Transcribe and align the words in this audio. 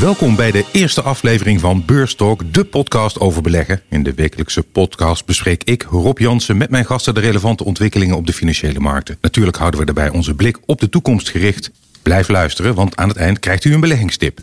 Welkom 0.00 0.36
bij 0.36 0.50
de 0.50 0.64
eerste 0.72 1.02
aflevering 1.02 1.60
van 1.60 1.84
Beurstalk, 1.84 2.52
de 2.52 2.64
podcast 2.64 3.20
over 3.20 3.42
beleggen. 3.42 3.82
In 3.88 4.02
de 4.02 4.14
wekelijkse 4.14 4.62
podcast 4.62 5.26
bespreek 5.26 5.64
ik, 5.64 5.82
Rob 5.82 6.18
Jansen, 6.18 6.56
met 6.56 6.70
mijn 6.70 6.84
gasten 6.84 7.14
de 7.14 7.20
relevante 7.20 7.64
ontwikkelingen 7.64 8.16
op 8.16 8.26
de 8.26 8.32
financiële 8.32 8.80
markten. 8.80 9.18
Natuurlijk 9.20 9.56
houden 9.56 9.80
we 9.80 9.86
daarbij 9.86 10.08
onze 10.10 10.34
blik 10.34 10.58
op 10.66 10.80
de 10.80 10.88
toekomst 10.88 11.28
gericht. 11.28 11.70
Blijf 12.02 12.28
luisteren, 12.28 12.74
want 12.74 12.96
aan 12.96 13.08
het 13.08 13.16
eind 13.16 13.38
krijgt 13.38 13.64
u 13.64 13.74
een 13.74 13.80
beleggingstip. 13.80 14.40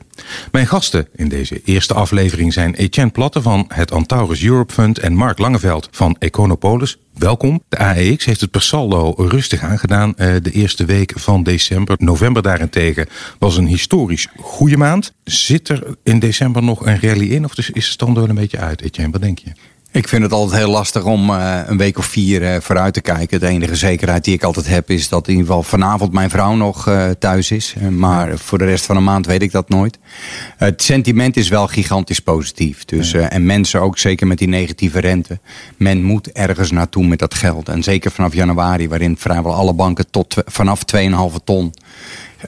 Mijn 0.51 0.67
gasten 0.67 1.07
in 1.15 1.29
deze 1.29 1.61
eerste 1.63 1.93
aflevering 1.93 2.53
zijn 2.53 2.75
Etienne 2.75 3.11
Platte 3.11 3.41
van 3.41 3.65
het 3.67 3.91
Antaurus 3.91 4.43
Europe 4.43 4.73
Fund 4.73 4.99
en 4.99 5.13
Mark 5.13 5.37
Langeveld 5.37 5.87
van 5.91 6.15
Econopolis. 6.19 6.97
Welkom. 7.17 7.63
De 7.69 7.77
AEX 7.77 8.25
heeft 8.25 8.41
het 8.41 8.51
per 8.51 8.61
saldo 8.61 9.13
rustig 9.17 9.61
aangedaan 9.61 10.15
eh, 10.15 10.35
de 10.41 10.51
eerste 10.51 10.85
week 10.85 11.13
van 11.15 11.43
december. 11.43 11.95
November 11.99 12.41
daarentegen 12.41 13.07
was 13.39 13.57
een 13.57 13.67
historisch 13.67 14.27
goede 14.39 14.77
maand. 14.77 15.13
Zit 15.23 15.69
er 15.69 15.97
in 16.03 16.19
december 16.19 16.63
nog 16.63 16.85
een 16.85 16.99
rally 16.99 17.31
in 17.31 17.45
of 17.45 17.57
is 17.57 17.65
de 17.73 17.81
stand 17.81 18.17
er 18.17 18.29
een 18.29 18.35
beetje 18.35 18.57
uit, 18.57 18.81
Etienne? 18.81 19.11
Wat 19.11 19.21
denk 19.21 19.39
je? 19.39 19.51
Ik 19.97 20.07
vind 20.07 20.23
het 20.23 20.31
altijd 20.31 20.61
heel 20.61 20.71
lastig 20.71 21.03
om 21.03 21.29
uh, 21.29 21.59
een 21.65 21.77
week 21.77 21.97
of 21.97 22.05
vier 22.05 22.41
uh, 22.41 22.55
vooruit 22.59 22.93
te 22.93 23.01
kijken. 23.01 23.39
De 23.39 23.47
enige 23.47 23.75
zekerheid 23.75 24.23
die 24.23 24.33
ik 24.33 24.43
altijd 24.43 24.67
heb 24.67 24.89
is 24.89 25.09
dat 25.09 25.27
in 25.27 25.33
ieder 25.33 25.47
geval 25.47 25.63
vanavond 25.63 26.11
mijn 26.11 26.29
vrouw 26.29 26.55
nog 26.55 26.87
uh, 26.87 27.09
thuis 27.19 27.51
is. 27.51 27.75
maar 27.89 28.37
voor 28.37 28.57
de 28.57 28.65
rest 28.65 28.85
van 28.85 28.95
de 28.95 29.01
maand 29.01 29.25
weet 29.25 29.41
ik 29.41 29.51
dat 29.51 29.69
nooit. 29.69 29.97
Het 30.57 30.81
sentiment 30.81 31.37
is 31.37 31.49
wel 31.49 31.67
gigantisch 31.67 32.19
positief. 32.19 32.85
Dus, 32.85 33.13
en 33.13 33.45
mensen 33.45 33.81
ook 33.81 33.97
zeker 33.97 34.27
met 34.27 34.37
die 34.37 34.47
negatieve 34.47 34.99
rente. 34.99 35.39
Men 35.77 36.03
moet 36.03 36.31
ergens 36.31 36.71
naartoe 36.71 37.05
met 37.05 37.19
dat 37.19 37.33
geld. 37.33 37.69
En 37.69 37.83
zeker 37.83 38.11
vanaf 38.11 38.33
januari 38.33 38.89
waarin 38.89 39.17
vrijwel 39.17 39.53
alle 39.53 39.73
banken 39.73 40.11
tot 40.11 40.35
vanaf 40.45 40.81
2,5 40.95 41.03
ton 41.43 41.73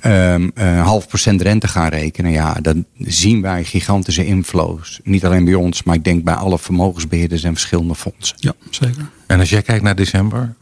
um, 0.05 0.51
uh, 0.55 0.85
half 0.85 1.07
procent 1.07 1.41
rente 1.41 1.67
gaan 1.67 1.89
rekenen, 1.89 2.31
ja, 2.31 2.53
dan 2.53 2.85
zien 2.97 3.41
wij 3.41 3.63
gigantische 3.63 4.25
inflows. 4.25 4.99
Niet 5.03 5.25
alleen 5.25 5.45
bij 5.45 5.53
ons, 5.53 5.83
maar 5.83 5.95
ik 5.95 6.03
denk 6.03 6.23
bij 6.23 6.33
alle 6.33 6.59
vermogensbeheerders 6.59 7.43
en 7.43 7.53
verschillende 7.53 7.95
fondsen. 7.95 8.37
Ja, 8.39 8.53
zeker. 8.69 9.09
En 9.27 9.39
als 9.39 9.49
jij 9.49 9.61
kijkt 9.61 9.83
naar 9.83 9.95
december? 9.95 10.55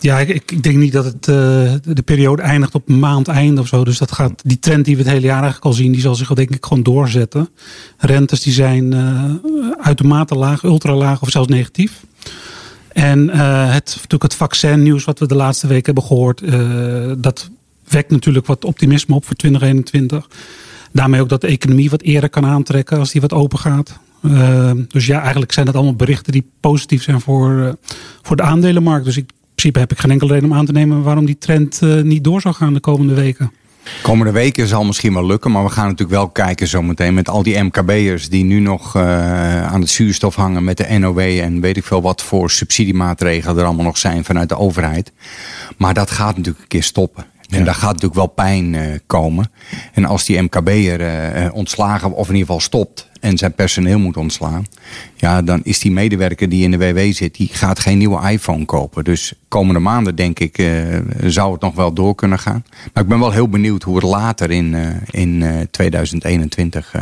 Ja, 0.00 0.18
ik, 0.18 0.50
ik 0.50 0.62
denk 0.62 0.76
niet 0.76 0.92
dat 0.92 1.04
het, 1.04 1.26
uh, 1.26 1.34
de 1.82 2.02
periode 2.04 2.42
eindigt 2.42 2.74
op 2.74 2.88
maand 2.88 3.28
einde 3.28 3.60
of 3.60 3.66
zo. 3.66 3.84
Dus 3.84 3.98
dat 3.98 4.12
gaat, 4.12 4.42
die 4.44 4.58
trend 4.58 4.84
die 4.84 4.96
we 4.96 5.02
het 5.02 5.10
hele 5.10 5.26
jaar 5.26 5.42
eigenlijk 5.42 5.64
al 5.64 5.72
zien, 5.72 5.92
die 5.92 6.00
zal 6.00 6.14
zich 6.14 6.32
denk 6.32 6.50
ik 6.50 6.64
gewoon 6.64 6.82
doorzetten. 6.82 7.48
Rentes 7.96 8.42
die 8.42 8.52
zijn 8.52 8.92
uh, 8.92 9.30
uitermate 9.80 10.34
laag, 10.34 10.62
ultra 10.62 10.94
laag 10.94 11.22
of 11.22 11.30
zelfs 11.30 11.48
negatief. 11.48 12.04
En 12.88 13.28
uh, 13.28 13.34
het, 13.72 13.86
natuurlijk 13.94 14.22
het 14.22 14.34
vaccinnieuws 14.34 15.04
wat 15.04 15.18
we 15.18 15.26
de 15.26 15.34
laatste 15.34 15.66
week 15.66 15.86
hebben 15.86 16.04
gehoord, 16.04 16.42
uh, 16.42 17.12
dat 17.18 17.50
wekt 17.88 18.10
natuurlijk 18.10 18.46
wat 18.46 18.64
optimisme 18.64 19.14
op 19.14 19.24
voor 19.24 19.36
2021. 19.36 20.28
Daarmee 20.92 21.20
ook 21.20 21.28
dat 21.28 21.40
de 21.40 21.46
economie 21.46 21.90
wat 21.90 22.02
eerder 22.02 22.30
kan 22.30 22.46
aantrekken 22.46 22.98
als 22.98 23.12
die 23.12 23.20
wat 23.20 23.32
open 23.32 23.58
gaat. 23.58 23.98
Uh, 24.22 24.70
dus 24.88 25.06
ja, 25.06 25.20
eigenlijk 25.20 25.52
zijn 25.52 25.66
dat 25.66 25.74
allemaal 25.74 25.94
berichten 25.94 26.32
die 26.32 26.50
positief 26.60 27.02
zijn 27.02 27.20
voor, 27.20 27.50
uh, 27.50 27.72
voor 28.22 28.36
de 28.36 28.42
aandelenmarkt. 28.42 29.04
Dus 29.04 29.16
in 29.16 29.26
principe 29.54 29.78
heb 29.78 29.92
ik 29.92 29.98
geen 29.98 30.10
enkele 30.10 30.32
reden 30.32 30.50
om 30.50 30.56
aan 30.56 30.66
te 30.66 30.72
nemen 30.72 31.02
waarom 31.02 31.26
die 31.26 31.38
trend 31.38 31.80
uh, 31.82 32.02
niet 32.02 32.24
door 32.24 32.40
zou 32.40 32.54
gaan 32.54 32.74
de 32.74 32.80
komende 32.80 33.14
weken. 33.14 33.52
Komende 34.02 34.32
weken 34.32 34.66
zal 34.66 34.84
misschien 34.84 35.14
wel 35.14 35.26
lukken, 35.26 35.50
maar 35.50 35.64
we 35.64 35.70
gaan 35.70 35.84
natuurlijk 35.84 36.18
wel 36.18 36.28
kijken 36.28 36.68
zometeen 36.68 37.14
met 37.14 37.28
al 37.28 37.42
die 37.42 37.62
MKB'ers 37.62 38.28
die 38.28 38.44
nu 38.44 38.60
nog 38.60 38.96
uh, 38.96 39.66
aan 39.66 39.80
het 39.80 39.90
zuurstof 39.90 40.34
hangen 40.34 40.64
met 40.64 40.76
de 40.76 40.98
NOW 40.98 41.18
en 41.18 41.60
weet 41.60 41.76
ik 41.76 41.84
veel 41.84 42.02
wat 42.02 42.22
voor 42.22 42.50
subsidiemaatregelen 42.50 43.58
er 43.58 43.64
allemaal 43.64 43.84
nog 43.84 43.98
zijn 43.98 44.24
vanuit 44.24 44.48
de 44.48 44.58
overheid. 44.58 45.12
Maar 45.76 45.94
dat 45.94 46.10
gaat 46.10 46.36
natuurlijk 46.36 46.62
een 46.62 46.68
keer 46.68 46.82
stoppen. 46.82 47.24
En 47.50 47.58
ja. 47.58 47.64
daar 47.64 47.74
gaat 47.74 47.92
natuurlijk 47.92 48.14
wel 48.14 48.26
pijn 48.26 48.72
uh, 48.72 48.82
komen. 49.06 49.50
En 49.92 50.04
als 50.04 50.24
die 50.24 50.42
MKB'er 50.42 51.00
uh, 51.00 51.54
ontslagen 51.54 52.12
of 52.12 52.28
in 52.28 52.34
ieder 52.34 52.46
geval 52.46 52.60
stopt 52.60 53.08
en 53.20 53.38
zijn 53.38 53.54
personeel 53.54 53.98
moet 53.98 54.16
ontslaan. 54.16 54.64
Ja, 55.16 55.42
dan 55.42 55.60
is 55.62 55.78
die 55.78 55.90
medewerker 55.90 56.48
die 56.48 56.62
in 56.62 56.70
de 56.70 56.78
WW 56.78 57.12
zit, 57.12 57.34
die 57.34 57.48
gaat 57.52 57.78
geen 57.78 57.98
nieuwe 57.98 58.30
iPhone 58.30 58.64
kopen. 58.64 59.04
Dus 59.04 59.32
komende 59.48 59.80
maanden 59.80 60.14
denk 60.14 60.38
ik 60.38 60.58
uh, 60.58 60.98
zou 61.24 61.52
het 61.52 61.60
nog 61.60 61.74
wel 61.74 61.92
door 61.92 62.14
kunnen 62.14 62.38
gaan. 62.38 62.64
Maar 62.92 63.02
ik 63.02 63.08
ben 63.08 63.18
wel 63.18 63.32
heel 63.32 63.48
benieuwd 63.48 63.82
hoe 63.82 63.94
het 63.94 64.04
later 64.04 64.50
in, 64.50 64.76
in 65.10 65.44
2021 65.70 66.94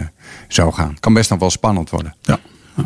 zou 0.48 0.72
gaan. 0.72 0.96
Kan 1.00 1.14
best 1.14 1.30
nog 1.30 1.38
wel 1.38 1.50
spannend 1.50 1.90
worden. 1.90 2.14
Ja. 2.22 2.38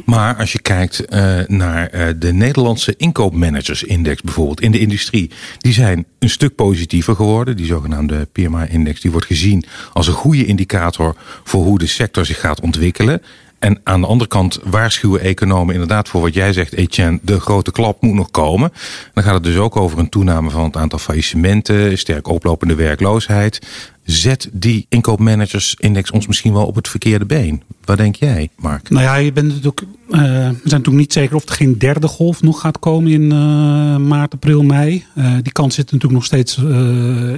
Maar 0.04 0.37
als 0.37 0.53
je 0.53 0.60
kijkt 0.60 1.03
uh, 1.12 1.38
naar 1.47 1.94
uh, 1.94 2.06
de 2.16 2.32
Nederlandse 2.32 2.94
inkoopmanagersindex 2.97 4.22
bijvoorbeeld 4.22 4.60
in 4.60 4.71
de 4.71 4.78
industrie. 4.78 5.31
Die 5.59 5.72
zijn 5.72 6.06
een 6.19 6.31
stuk 6.31 6.54
positiever 6.54 7.15
geworden. 7.15 7.56
Die 7.56 7.66
zogenaamde 7.66 8.28
PMI-index 8.32 9.00
die 9.00 9.10
wordt 9.10 9.27
gezien 9.27 9.65
als 9.93 10.06
een 10.06 10.12
goede 10.12 10.44
indicator 10.44 11.16
voor 11.44 11.65
hoe 11.65 11.78
de 11.78 11.87
sector 11.87 12.27
zich 12.27 12.41
gaat 12.41 12.60
ontwikkelen. 12.60 13.22
En 13.59 13.81
aan 13.84 14.00
de 14.00 14.06
andere 14.06 14.31
kant 14.31 14.59
waarschuwen 14.65 15.21
economen 15.21 15.75
inderdaad 15.75 16.09
voor 16.09 16.21
wat 16.21 16.34
jij 16.34 16.53
zegt, 16.53 16.75
Etienne, 16.75 17.19
de 17.22 17.41
grote 17.41 17.71
klap 17.71 18.03
moet 18.03 18.15
nog 18.15 18.31
komen. 18.31 18.72
Dan 19.15 19.25
gaat 19.25 19.34
het 19.34 19.43
dus 19.43 19.56
ook 19.56 19.77
over 19.77 19.98
een 19.98 20.09
toename 20.09 20.50
van 20.50 20.65
het 20.65 20.77
aantal 20.77 20.98
faillissementen, 20.98 21.98
sterk 21.98 22.28
oplopende 22.28 22.75
werkloosheid. 22.75 23.66
Zet 24.08 24.48
die 24.52 24.86
inkoopmanagersindex 24.88 26.10
ons 26.10 26.26
misschien 26.26 26.52
wel 26.52 26.66
op 26.66 26.74
het 26.74 26.88
verkeerde 26.88 27.24
been? 27.24 27.62
Wat 27.84 27.96
denk 27.96 28.16
jij, 28.16 28.48
Mark? 28.56 28.91
Nou 28.91 29.02
ja, 29.02 29.14
je 29.14 29.32
bent 29.32 29.46
natuurlijk, 29.46 29.80
uh, 29.82 29.88
we 30.08 30.19
zijn 30.19 30.54
natuurlijk 30.62 30.96
niet 30.96 31.12
zeker 31.12 31.36
of 31.36 31.48
er 31.48 31.54
geen 31.54 31.78
derde 31.78 32.06
golf 32.06 32.42
nog 32.42 32.60
gaat 32.60 32.78
komen 32.78 33.12
in 33.12 33.22
uh, 33.22 33.97
maart, 33.97 34.32
april, 34.32 34.62
mei. 34.62 35.04
Uh, 35.14 35.34
die 35.42 35.52
kans 35.52 35.74
zit 35.74 35.84
natuurlijk 35.84 36.12
nog 36.12 36.24
steeds 36.24 36.56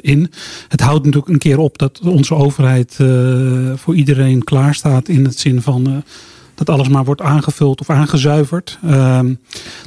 in. 0.00 0.30
Het 0.68 0.80
houdt 0.80 1.04
natuurlijk 1.04 1.32
een 1.32 1.38
keer 1.38 1.58
op 1.58 1.78
dat 1.78 2.00
onze 2.00 2.34
overheid 2.34 2.96
voor 3.74 3.94
iedereen 3.94 4.44
klaar 4.44 4.74
staat 4.74 5.08
in 5.08 5.24
het 5.24 5.38
zin 5.38 5.62
van 5.62 6.02
dat 6.66 6.76
alles 6.76 6.88
maar 6.88 7.04
wordt 7.04 7.20
aangevuld 7.20 7.80
of 7.80 7.90
aangezuiverd. 7.90 8.78
Um, 8.84 9.38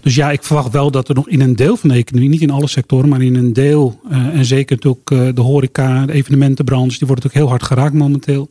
dus 0.02 0.16
ja, 0.16 0.32
ik 0.32 0.44
verwacht 0.44 0.72
wel 0.72 0.92
dat 0.92 1.10
er 1.10 1.16
nog 1.16 1.30
in 1.30 1.42
een 1.42 1.56
deel 1.56 1.78
van 1.78 1.90
de 1.90 1.96
economie, 1.96 2.30
niet 2.30 2.42
in 2.42 2.50
alle 2.50 2.68
sectoren, 2.68 3.10
maar 3.10 3.22
in 3.22 3.36
een 3.36 3.54
deel, 3.54 4.00
uh, 4.12 4.18
en 4.18 4.46
zeker 4.46 4.76
natuurlijk 4.76 5.10
uh, 5.12 5.36
de 5.36 5.42
horeca, 5.42 6.06
de 6.06 6.14
evenementenbranche, 6.14 6.98
die 6.98 7.08
wordt 7.08 7.24
natuurlijk 7.24 7.34
heel 7.34 7.50
hard 7.50 7.64
geraakt 7.64 7.94
momenteel. 7.94 8.50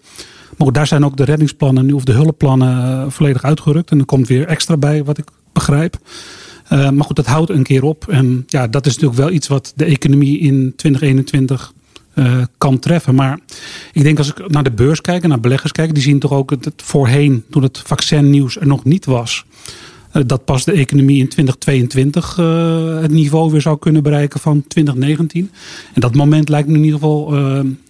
Maar 0.56 0.72
daar 0.72 0.86
zijn 0.86 1.04
ook 1.04 1.16
de 1.16 1.24
reddingsplannen 1.24 1.86
nu 1.86 1.92
of 1.92 2.04
de 2.04 2.12
hulpplannen 2.12 3.04
uh, 3.04 3.04
volledig 3.08 3.42
uitgerukt. 3.42 3.90
En 3.90 3.98
er 3.98 4.04
komt 4.04 4.28
weer 4.28 4.46
extra 4.46 4.76
bij, 4.76 5.04
wat 5.04 5.18
ik 5.18 5.28
begrijp. 5.52 5.98
Maar 6.68 7.04
goed, 7.04 7.16
dat 7.16 7.26
houdt 7.26 7.50
een 7.50 7.62
keer 7.62 7.84
op. 7.84 8.08
En 8.08 8.44
ja, 8.46 8.66
dat 8.66 8.86
is 8.86 8.94
natuurlijk 8.94 9.20
wel 9.20 9.30
iets 9.30 9.48
wat 9.48 9.72
de 9.76 9.84
economie 9.84 10.38
in 10.38 10.72
2021 10.76 11.72
uh, 12.14 12.42
kan 12.58 12.78
treffen. 12.78 13.14
Maar 13.14 13.38
ik 13.92 14.02
denk 14.02 14.18
als 14.18 14.28
ik 14.28 14.48
naar 14.48 14.62
de 14.62 14.70
beurs 14.70 15.00
kijk 15.00 15.22
en 15.22 15.28
naar 15.28 15.40
beleggers 15.40 15.72
kijk, 15.72 15.94
die 15.94 16.02
zien 16.02 16.18
toch 16.18 16.32
ook 16.32 16.50
het 16.50 16.70
voorheen, 16.76 17.44
toen 17.50 17.62
het 17.62 17.82
vaccinnieuws 17.86 18.56
er 18.56 18.66
nog 18.66 18.84
niet 18.84 19.04
was, 19.04 19.44
uh, 20.12 20.22
dat 20.26 20.44
pas 20.44 20.64
de 20.64 20.72
economie 20.72 21.18
in 21.18 21.28
2022 21.28 22.38
uh, 22.38 23.00
het 23.00 23.10
niveau 23.10 23.50
weer 23.50 23.60
zou 23.60 23.78
kunnen 23.78 24.02
bereiken 24.02 24.40
van 24.40 24.64
2019. 24.68 25.50
En 25.94 26.00
dat 26.00 26.14
moment 26.14 26.48
lijkt 26.48 26.68
me 26.68 26.74
in 26.76 26.84
ieder 26.84 26.98
geval 26.98 27.30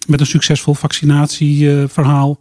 met 0.07 0.19
een 0.19 0.25
succesvol 0.25 0.73
vaccinatieverhaal. 0.73 2.37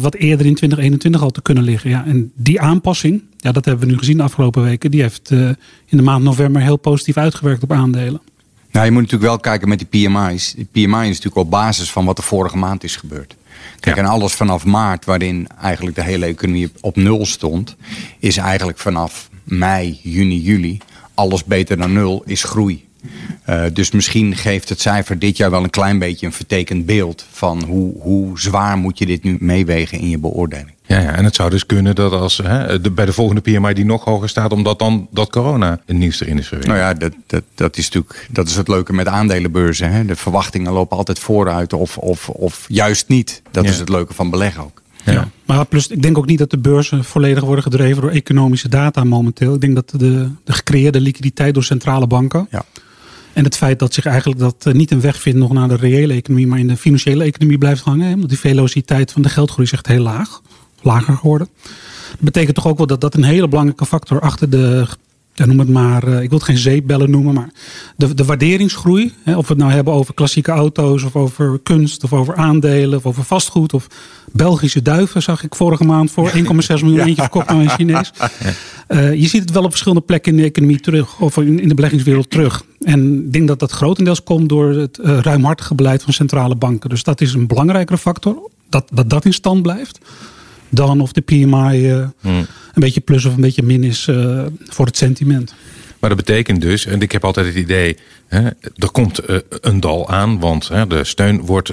wat 0.00 0.14
eerder 0.14 0.46
in 0.46 0.54
2021 0.54 1.22
al 1.22 1.30
te 1.30 1.42
kunnen 1.42 1.64
liggen. 1.64 1.90
Ja, 1.90 2.06
en 2.06 2.32
die 2.34 2.60
aanpassing, 2.60 3.22
ja, 3.36 3.52
dat 3.52 3.64
hebben 3.64 3.86
we 3.86 3.92
nu 3.92 3.98
gezien 3.98 4.16
de 4.16 4.22
afgelopen 4.22 4.62
weken, 4.62 4.90
die 4.90 5.02
heeft 5.02 5.30
in 5.86 5.96
de 5.96 6.02
maand 6.02 6.24
november 6.24 6.62
heel 6.62 6.76
positief 6.76 7.16
uitgewerkt 7.16 7.62
op 7.62 7.72
aandelen. 7.72 8.20
Nou, 8.76 8.88
je 8.88 8.94
moet 8.94 9.02
natuurlijk 9.02 9.30
wel 9.30 9.40
kijken 9.40 9.68
met 9.68 9.78
die 9.78 10.08
PMI's. 10.08 10.54
Die 10.54 10.68
PMI 10.72 11.00
is 11.00 11.16
natuurlijk 11.16 11.36
op 11.36 11.50
basis 11.50 11.92
van 11.92 12.04
wat 12.04 12.18
er 12.18 12.24
vorige 12.24 12.56
maand 12.56 12.84
is 12.84 12.96
gebeurd. 12.96 13.36
Kijk, 13.80 13.96
ja. 13.96 14.02
en 14.02 14.08
alles 14.08 14.32
vanaf 14.32 14.64
maart, 14.64 15.04
waarin 15.04 15.46
eigenlijk 15.60 15.96
de 15.96 16.02
hele 16.02 16.26
economie 16.26 16.70
op 16.80 16.96
nul 16.96 17.26
stond, 17.26 17.76
is 18.18 18.36
eigenlijk 18.36 18.78
vanaf 18.78 19.30
mei, 19.44 20.00
juni, 20.02 20.40
juli 20.40 20.78
alles 21.14 21.44
beter 21.44 21.76
dan 21.76 21.92
nul, 21.92 22.22
is 22.26 22.44
groei. 22.44 22.84
Uh, 23.48 23.64
dus 23.72 23.90
misschien 23.90 24.36
geeft 24.36 24.68
het 24.68 24.80
cijfer 24.80 25.18
dit 25.18 25.36
jaar 25.36 25.50
wel 25.50 25.62
een 25.62 25.70
klein 25.70 25.98
beetje 25.98 26.26
een 26.26 26.32
vertekend 26.32 26.86
beeld 26.86 27.26
van 27.30 27.62
hoe, 27.64 28.00
hoe 28.00 28.40
zwaar 28.40 28.78
moet 28.78 28.98
je 28.98 29.06
dit 29.06 29.22
nu 29.22 29.36
meewegen 29.40 29.98
in 29.98 30.08
je 30.08 30.18
beoordeling. 30.18 30.75
Ja, 30.86 31.00
ja, 31.00 31.14
en 31.14 31.24
het 31.24 31.34
zou 31.34 31.50
dus 31.50 31.66
kunnen 31.66 31.94
dat 31.94 32.12
als 32.12 32.36
hè, 32.36 32.80
de, 32.80 32.90
bij 32.90 33.04
de 33.04 33.12
volgende 33.12 33.40
PMI 33.40 33.74
die 33.74 33.84
nog 33.84 34.04
hoger 34.04 34.28
staat, 34.28 34.52
omdat 34.52 34.78
dan 34.78 35.08
dat 35.10 35.30
corona 35.30 35.80
het 35.86 35.96
nieuws 35.96 36.20
erin 36.20 36.38
is 36.38 36.46
verwerkt. 36.46 36.68
Nou 36.70 36.80
ja, 36.80 36.94
dat, 36.94 37.12
dat, 37.26 37.42
dat 37.54 37.76
is 37.76 37.84
natuurlijk 37.84 38.28
dat 38.30 38.48
is 38.48 38.56
het 38.56 38.68
leuke 38.68 38.92
met 38.92 39.06
aandelenbeurzen. 39.06 39.92
Hè. 39.92 40.04
De 40.04 40.16
verwachtingen 40.16 40.72
lopen 40.72 40.96
altijd 40.96 41.18
vooruit 41.18 41.72
of, 41.72 41.98
of, 41.98 42.28
of 42.28 42.64
juist 42.68 43.08
niet. 43.08 43.42
Dat 43.50 43.64
ja. 43.64 43.70
is 43.70 43.78
het 43.78 43.88
leuke 43.88 44.14
van 44.14 44.30
beleggen 44.30 44.62
ook. 44.62 44.82
Ja. 45.04 45.12
ja. 45.12 45.28
Maar 45.44 45.66
plus, 45.66 45.86
ik 45.86 46.02
denk 46.02 46.18
ook 46.18 46.26
niet 46.26 46.38
dat 46.38 46.50
de 46.50 46.58
beurzen 46.58 47.04
volledig 47.04 47.44
worden 47.44 47.62
gedreven 47.62 48.02
door 48.02 48.10
economische 48.10 48.68
data 48.68 49.04
momenteel. 49.04 49.54
Ik 49.54 49.60
denk 49.60 49.74
dat 49.74 49.90
de, 49.90 50.30
de 50.44 50.52
gecreëerde 50.52 51.00
liquiditeit 51.00 51.54
door 51.54 51.64
centrale 51.64 52.06
banken. 52.06 52.46
Ja. 52.50 52.64
En 53.32 53.44
het 53.44 53.56
feit 53.56 53.78
dat 53.78 53.94
zich 53.94 54.06
eigenlijk 54.06 54.40
dat 54.40 54.64
niet 54.72 54.90
een 54.90 55.00
weg 55.00 55.20
vindt 55.20 55.38
nog 55.38 55.52
naar 55.52 55.68
de 55.68 55.76
reële 55.76 56.14
economie, 56.14 56.46
maar 56.46 56.58
in 56.58 56.68
de 56.68 56.76
financiële 56.76 57.24
economie 57.24 57.58
blijft 57.58 57.82
hangen. 57.82 58.14
Omdat 58.14 58.28
die 58.28 58.38
velociteit 58.38 59.12
van 59.12 59.22
de 59.22 59.28
geldgroei 59.28 59.66
is 59.66 59.72
echt 59.72 59.86
heel 59.86 60.02
laag 60.02 60.40
lager 60.86 61.16
geworden. 61.16 61.48
Dat 62.10 62.20
betekent 62.20 62.54
toch 62.54 62.66
ook 62.66 62.76
wel 62.76 62.86
dat 62.86 63.00
dat 63.00 63.14
een 63.14 63.24
hele 63.24 63.48
belangrijke 63.48 63.86
factor 63.86 64.20
achter 64.20 64.50
de 64.50 64.86
ja, 65.36 65.46
noem 65.46 65.58
het 65.58 65.68
maar, 65.68 66.02
eh, 66.02 66.22
ik 66.22 66.28
wil 66.28 66.38
het 66.38 66.46
geen 66.46 66.58
zeepbellen 66.58 67.10
noemen, 67.10 67.34
maar 67.34 67.50
de, 67.96 68.14
de 68.14 68.24
waarderingsgroei. 68.24 69.14
Hè, 69.22 69.36
of 69.36 69.46
we 69.46 69.52
het 69.52 69.62
nou 69.62 69.72
hebben 69.72 69.92
over 69.92 70.14
klassieke 70.14 70.50
auto's 70.50 71.02
of 71.02 71.16
over 71.16 71.60
kunst 71.62 72.04
of 72.04 72.12
over 72.12 72.36
aandelen 72.36 72.98
of 72.98 73.06
over 73.06 73.24
vastgoed 73.24 73.72
of 73.72 73.86
Belgische 74.32 74.82
duiven 74.82 75.22
zag 75.22 75.44
ik 75.44 75.54
vorige 75.54 75.84
maand 75.84 76.10
voor 76.10 76.30
1,6 76.30 76.40
miljoen 76.66 77.00
eentje 77.00 77.22
verkocht 77.22 77.46
aan 77.46 77.58
een 77.58 77.70
Chinees. 77.70 78.12
Uh, 78.88 79.14
je 79.14 79.26
ziet 79.26 79.40
het 79.40 79.50
wel 79.50 79.62
op 79.62 79.70
verschillende 79.70 80.04
plekken 80.04 80.32
in 80.32 80.38
de 80.38 80.44
economie 80.44 80.80
terug 80.80 81.20
of 81.20 81.36
in, 81.36 81.60
in 81.60 81.68
de 81.68 81.74
beleggingswereld 81.74 82.30
terug. 82.30 82.64
En 82.80 83.24
ik 83.24 83.32
denk 83.32 83.48
dat 83.48 83.58
dat 83.58 83.72
grotendeels 83.72 84.22
komt 84.22 84.48
door 84.48 84.70
het 84.70 84.98
uh, 84.98 85.18
ruimhartige 85.18 85.74
beleid 85.74 86.02
van 86.02 86.12
centrale 86.12 86.54
banken. 86.54 86.90
Dus 86.90 87.02
dat 87.02 87.20
is 87.20 87.34
een 87.34 87.46
belangrijkere 87.46 87.98
factor, 87.98 88.50
dat 88.68 88.88
dat, 88.92 89.10
dat 89.10 89.24
in 89.24 89.32
stand 89.32 89.62
blijft 89.62 89.98
dan 90.68 91.00
of 91.00 91.12
de 91.12 91.20
PMI 91.20 91.90
uh, 91.90 92.08
hmm. 92.20 92.36
een 92.36 92.46
beetje 92.74 93.00
plus 93.00 93.24
of 93.24 93.34
een 93.34 93.40
beetje 93.40 93.62
min 93.62 93.84
is 93.84 94.06
uh, 94.06 94.46
voor 94.58 94.86
het 94.86 94.96
sentiment. 94.96 95.54
Maar 95.98 96.10
dat 96.10 96.18
betekent 96.18 96.60
dus, 96.60 96.86
en 96.86 97.00
ik 97.00 97.12
heb 97.12 97.24
altijd 97.24 97.46
het 97.46 97.54
idee, 97.54 97.96
hè, 98.26 98.40
er 98.74 98.90
komt 98.92 99.30
uh, 99.30 99.36
een 99.48 99.80
dal 99.80 100.08
aan, 100.08 100.40
want 100.40 100.68
hè, 100.68 100.86
de 100.86 101.04
steun 101.04 101.40
wordt 101.40 101.72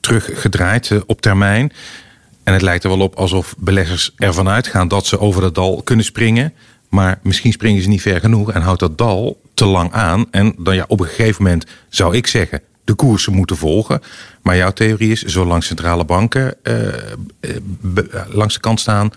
teruggedraaid 0.00 0.92
op 1.06 1.20
termijn. 1.20 1.72
En 2.42 2.52
het 2.52 2.62
lijkt 2.62 2.84
er 2.84 2.90
wel 2.90 3.00
op 3.00 3.14
alsof 3.14 3.54
beleggers 3.58 4.12
ervan 4.16 4.48
uitgaan 4.48 4.88
dat 4.88 5.06
ze 5.06 5.18
over 5.18 5.42
dat 5.42 5.54
dal 5.54 5.82
kunnen 5.82 6.04
springen. 6.04 6.52
Maar 6.88 7.18
misschien 7.22 7.52
springen 7.52 7.82
ze 7.82 7.88
niet 7.88 8.02
ver 8.02 8.20
genoeg 8.20 8.52
en 8.52 8.62
houdt 8.62 8.80
dat 8.80 8.98
dal 8.98 9.40
te 9.54 9.64
lang 9.64 9.92
aan. 9.92 10.26
En 10.30 10.54
dan 10.58 10.74
ja, 10.74 10.84
op 10.88 11.00
een 11.00 11.06
gegeven 11.06 11.42
moment 11.42 11.66
zou 11.88 12.16
ik 12.16 12.26
zeggen, 12.26 12.60
de 12.88 12.94
koersen 12.94 13.32
moeten 13.32 13.56
volgen. 13.56 14.00
Maar 14.42 14.56
jouw 14.56 14.70
theorie 14.70 15.10
is, 15.10 15.22
zolang 15.22 15.64
centrale 15.64 16.04
banken 16.04 16.54
uh, 16.62 16.74
langs 18.30 18.54
de 18.54 18.60
kant 18.60 18.80
staan, 18.80 19.10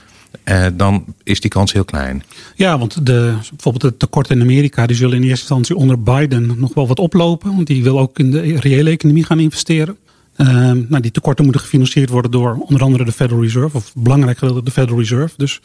dan 0.74 1.06
is 1.24 1.40
die 1.40 1.50
kans 1.50 1.74
heel 1.74 1.86
klein. 1.86 2.24
Ja, 2.56 2.78
want 2.78 3.06
de, 3.06 3.36
bijvoorbeeld 3.50 3.94
de 3.94 3.98
tekorten 3.98 4.36
in 4.36 4.42
Amerika 4.42 4.86
die 4.86 4.96
zullen 4.96 5.16
in 5.16 5.24
eerste 5.24 5.40
instantie 5.40 5.76
onder 5.76 6.04
Biden 6.04 6.60
nog 6.60 6.74
wel 6.74 6.88
wat 6.88 7.00
oplopen. 7.00 7.56
Want 7.56 7.68
die 7.68 7.84
wil 7.84 8.00
ook 8.00 8.20
in 8.20 8.32
de 8.32 8.60
reële 8.60 8.90
economie 8.90 9.26
gaan 9.26 9.40
investeren. 9.40 9.98
Nou, 10.36 11.00
die 11.00 11.12
tekorten 11.12 11.44
moeten 11.44 11.62
gefinancierd 11.62 12.10
worden 12.10 12.32
door 12.32 12.58
onder 12.60 12.82
andere 12.82 13.06
de 13.06 13.12
Federal 13.12 13.44
Reserve, 13.44 13.78
of 13.78 13.92
belangrijk 13.96 14.38
gedeelte 14.38 14.64
de 14.64 14.72
Federal 14.72 15.00
Reserve. 15.00 15.34
Dus 15.38 15.62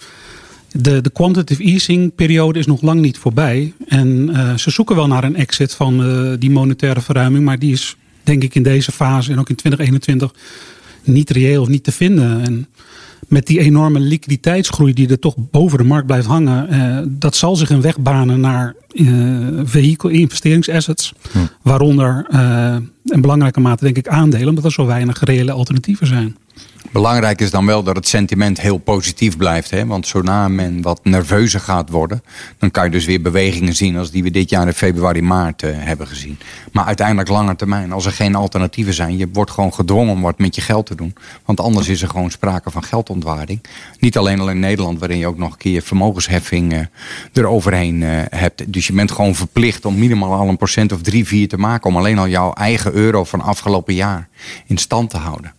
de, 0.73 1.01
de 1.01 1.11
quantitative 1.11 1.63
easing 1.63 2.15
periode 2.15 2.59
is 2.59 2.67
nog 2.67 2.83
lang 2.83 3.01
niet 3.01 3.19
voorbij. 3.19 3.73
En 3.89 4.29
uh, 4.31 4.57
ze 4.57 4.71
zoeken 4.71 4.97
wel 4.97 5.07
naar 5.07 5.25
een 5.25 5.37
exit 5.37 5.75
van 5.75 6.07
uh, 6.07 6.33
die 6.39 6.51
monetaire 6.51 7.01
verruiming. 7.01 7.45
Maar 7.45 7.59
die 7.59 7.73
is 7.73 7.97
denk 8.23 8.43
ik 8.43 8.55
in 8.55 8.63
deze 8.63 8.93
fase 8.93 9.33
en 9.33 9.39
ook 9.39 9.49
in 9.49 9.55
2021 9.55 10.35
niet 11.03 11.31
reëel 11.31 11.63
of 11.63 11.69
niet 11.69 11.85
te 11.85 11.93
vinden. 11.93 12.43
En 12.43 12.67
met 13.29 13.47
die 13.47 13.61
enorme 13.61 14.01
liquiditeitsgroei 14.01 14.93
die 14.93 15.09
er 15.09 15.19
toch 15.19 15.35
boven 15.51 15.79
de 15.79 15.85
markt 15.85 16.07
blijft 16.07 16.27
hangen. 16.27 16.75
Uh, 16.75 16.99
dat 17.09 17.37
zal 17.37 17.57
zich 17.57 17.71
een 17.71 17.81
weg 17.81 17.99
banen 17.99 18.41
naar 18.41 18.75
vehicle 19.65 20.13
investeringsassets. 20.13 21.13
Hm. 21.33 21.39
Waaronder 21.63 22.27
in 23.05 23.21
belangrijke 23.21 23.61
mate 23.61 23.85
denk 23.85 23.97
ik 23.97 24.09
aandelen. 24.09 24.49
Omdat 24.49 24.65
er 24.65 24.73
zo 24.73 24.87
weinig 24.87 25.25
reële 25.25 25.53
alternatieven 25.53 26.07
zijn. 26.07 26.37
Belangrijk 26.97 27.41
is 27.41 27.51
dan 27.51 27.67
wel 27.67 27.83
dat 27.83 27.97
het 27.97 28.09
sentiment 28.09 28.61
heel 28.61 28.79
positief 28.79 29.37
blijft. 29.37 29.71
Hè? 29.71 29.87
Want 29.87 30.07
zodra 30.07 30.49
men 30.49 30.83
wat 30.83 31.05
nerveuzer 31.05 31.61
gaat 31.61 31.91
worden, 31.91 32.23
dan 32.59 32.71
kan 32.71 32.85
je 32.85 32.91
dus 32.91 33.05
weer 33.05 33.23
bewegingen 33.23 33.75
zien 33.75 33.97
als 33.97 34.11
die 34.11 34.23
we 34.23 34.31
dit 34.31 34.51
jaar 34.51 34.67
in 34.67 34.73
februari, 34.73 35.23
maart 35.23 35.63
uh, 35.63 35.71
hebben 35.75 36.07
gezien. 36.07 36.39
Maar 36.73 36.85
uiteindelijk 36.85 37.29
lange 37.29 37.57
termijn, 37.57 37.93
als 37.93 38.07
er 38.07 38.13
geen 38.13 38.35
alternatieven 38.35 38.95
zijn, 38.95 39.17
je 39.17 39.29
wordt 39.33 39.51
gewoon 39.51 39.75
gedwongen 39.75 40.13
om 40.13 40.21
wat 40.21 40.39
met 40.39 40.55
je 40.55 40.61
geld 40.61 40.87
te 40.87 40.95
doen. 40.95 41.15
Want 41.45 41.61
anders 41.61 41.89
is 41.89 42.03
er 42.03 42.09
gewoon 42.09 42.31
sprake 42.31 42.71
van 42.71 42.85
geldontwaarding. 42.85 43.61
Niet 43.99 44.19
alleen 44.19 44.41
al 44.41 44.51
in 44.51 44.59
Nederland, 44.59 44.99
waarin 44.99 45.19
je 45.19 45.27
ook 45.27 45.39
nog 45.39 45.53
een 45.53 45.59
keer 45.59 45.83
vermogensheffing 45.83 46.73
uh, 46.73 46.81
eroverheen 47.33 48.01
uh, 48.01 48.09
hebt. 48.31 48.73
Dus 48.73 48.87
je 48.87 48.93
bent 48.93 49.11
gewoon 49.11 49.35
verplicht 49.35 49.85
om 49.85 49.99
minimaal 49.99 50.33
al 50.33 50.49
een 50.49 50.57
procent 50.57 50.93
of 50.93 51.03
drie, 51.03 51.27
vier 51.27 51.49
te 51.49 51.59
maken 51.59 51.91
om 51.91 51.97
alleen 51.97 52.19
al 52.19 52.29
jouw 52.29 52.53
eigen 52.53 52.93
euro 52.93 53.25
van 53.25 53.41
afgelopen 53.41 53.95
jaar 53.95 54.29
in 54.67 54.79
stand 54.79 55.11
te 55.11 55.17
houden. 55.17 55.53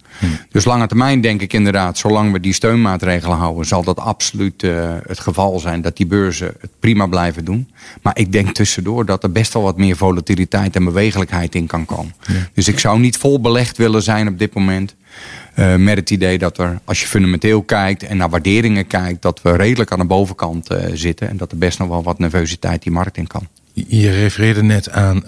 Dus 0.49 0.65
lange 0.65 0.87
termijn 0.87 1.21
denk 1.21 1.41
ik 1.41 1.53
inderdaad, 1.53 1.97
zolang 1.97 2.31
we 2.31 2.39
die 2.39 2.53
steunmaatregelen 2.53 3.37
houden, 3.37 3.65
zal 3.65 3.83
dat 3.83 3.99
absoluut 3.99 4.63
uh, 4.63 4.95
het 5.07 5.19
geval 5.19 5.59
zijn 5.59 5.81
dat 5.81 5.97
die 5.97 6.05
beurzen 6.05 6.53
het 6.59 6.69
prima 6.79 7.05
blijven 7.05 7.45
doen. 7.45 7.69
Maar 8.01 8.17
ik 8.17 8.31
denk 8.31 8.53
tussendoor 8.53 9.05
dat 9.05 9.23
er 9.23 9.31
best 9.31 9.53
wel 9.53 9.63
wat 9.63 9.77
meer 9.77 9.95
volatiliteit 9.95 10.75
en 10.75 10.83
bewegelijkheid 10.83 11.55
in 11.55 11.67
kan 11.67 11.85
komen. 11.85 12.13
Dus 12.53 12.67
ik 12.67 12.79
zou 12.79 12.99
niet 12.99 13.17
vol 13.17 13.41
belegd 13.41 13.77
willen 13.77 14.03
zijn 14.03 14.27
op 14.27 14.39
dit 14.39 14.53
moment. 14.53 14.95
Uh, 15.55 15.75
met 15.75 15.97
het 15.97 16.09
idee 16.09 16.37
dat 16.37 16.57
er, 16.57 16.79
als 16.83 17.01
je 17.01 17.07
fundamenteel 17.07 17.63
kijkt 17.63 18.03
en 18.03 18.17
naar 18.17 18.29
waarderingen 18.29 18.87
kijkt, 18.87 19.21
dat 19.21 19.41
we 19.41 19.55
redelijk 19.55 19.91
aan 19.91 19.99
de 19.99 20.05
bovenkant 20.05 20.71
uh, 20.71 20.77
zitten. 20.93 21.29
En 21.29 21.37
dat 21.37 21.51
er 21.51 21.57
best 21.57 21.79
nog 21.79 21.87
wel 21.87 22.03
wat 22.03 22.19
nervositeit 22.19 22.83
die 22.83 22.91
markt 22.91 23.17
in 23.17 23.27
kan. 23.27 23.47
Je 23.73 24.11
refereerde 24.11 24.63
net 24.63 24.89
aan 24.91 25.23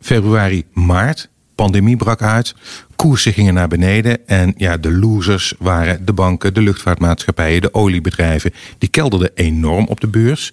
februari, 0.00 0.64
maart 0.72 1.28
pandemie 1.54 1.96
brak 1.96 2.22
uit. 2.22 2.54
Koersen 2.96 3.32
gingen 3.32 3.54
naar 3.54 3.68
beneden. 3.68 4.28
En 4.28 4.54
ja, 4.56 4.76
de 4.76 4.92
losers 4.92 5.54
waren 5.58 6.04
de 6.04 6.12
banken, 6.12 6.54
de 6.54 6.60
luchtvaartmaatschappijen, 6.60 7.60
de 7.60 7.74
oliebedrijven. 7.74 8.52
Die 8.78 8.88
kelderden 8.88 9.30
enorm 9.34 9.86
op 9.86 10.00
de 10.00 10.08
beurs. 10.08 10.52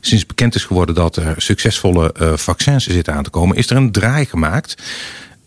Sinds 0.00 0.26
bekend 0.26 0.54
is 0.54 0.64
geworden 0.64 0.94
dat 0.94 1.16
er 1.16 1.34
succesvolle 1.36 2.14
uh, 2.20 2.32
vaccins 2.36 2.86
zitten 2.86 3.14
aan 3.14 3.22
te 3.22 3.30
komen, 3.30 3.56
is 3.56 3.70
er 3.70 3.76
een 3.76 3.92
draai 3.92 4.24
gemaakt. 4.24 4.82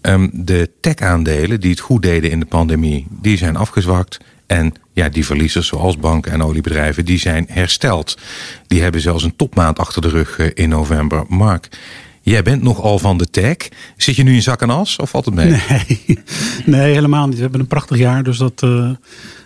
Um, 0.01 0.29
de 0.33 0.69
tech-aandelen 0.81 1.59
die 1.59 1.69
het 1.69 1.79
goed 1.79 2.01
deden 2.01 2.31
in 2.31 2.39
de 2.39 2.45
pandemie, 2.45 3.07
die 3.09 3.37
zijn 3.37 3.55
afgezwakt. 3.55 4.17
En 4.47 4.73
ja, 4.93 5.09
die 5.09 5.25
verliezers 5.25 5.67
zoals 5.67 5.97
banken 5.97 6.31
en 6.31 6.43
oliebedrijven, 6.43 7.05
die 7.05 7.19
zijn 7.19 7.45
hersteld. 7.49 8.17
Die 8.67 8.81
hebben 8.81 9.01
zelfs 9.01 9.23
een 9.23 9.35
topmaand 9.35 9.79
achter 9.79 10.01
de 10.01 10.09
rug 10.09 10.37
uh, 10.37 10.47
in 10.53 10.69
november. 10.69 11.23
Mark, 11.27 11.67
Jij 12.29 12.43
bent 12.43 12.63
nogal 12.63 12.99
van 12.99 13.17
de 13.17 13.29
tech. 13.29 13.55
Zit 13.97 14.15
je 14.15 14.23
nu 14.23 14.33
in 14.33 14.41
zak 14.41 14.61
en 14.61 14.69
as 14.69 14.95
of 14.95 15.09
valt 15.09 15.25
het 15.25 15.33
mee? 15.33 15.49
Nee, 15.49 15.99
nee 16.65 16.93
helemaal 16.93 17.27
niet. 17.27 17.35
We 17.35 17.41
hebben 17.41 17.59
een 17.59 17.67
prachtig 17.67 17.97
jaar, 17.97 18.23
dus 18.23 18.37
dat, 18.37 18.61
uh, 18.63 18.91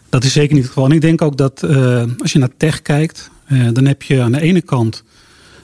dat 0.09 0.23
is 0.23 0.33
zeker 0.33 0.53
niet 0.53 0.63
het 0.63 0.73
geval. 0.73 0.85
En 0.85 0.95
ik 0.95 1.01
denk 1.01 1.21
ook 1.21 1.37
dat 1.37 1.63
uh, 1.65 2.03
als 2.17 2.31
je 2.31 2.39
naar 2.39 2.49
tech 2.57 2.81
kijkt, 2.81 3.31
uh, 3.47 3.67
dan 3.73 3.85
heb 3.85 4.01
je 4.01 4.21
aan 4.21 4.31
de 4.31 4.41
ene 4.41 4.61
kant, 4.61 5.03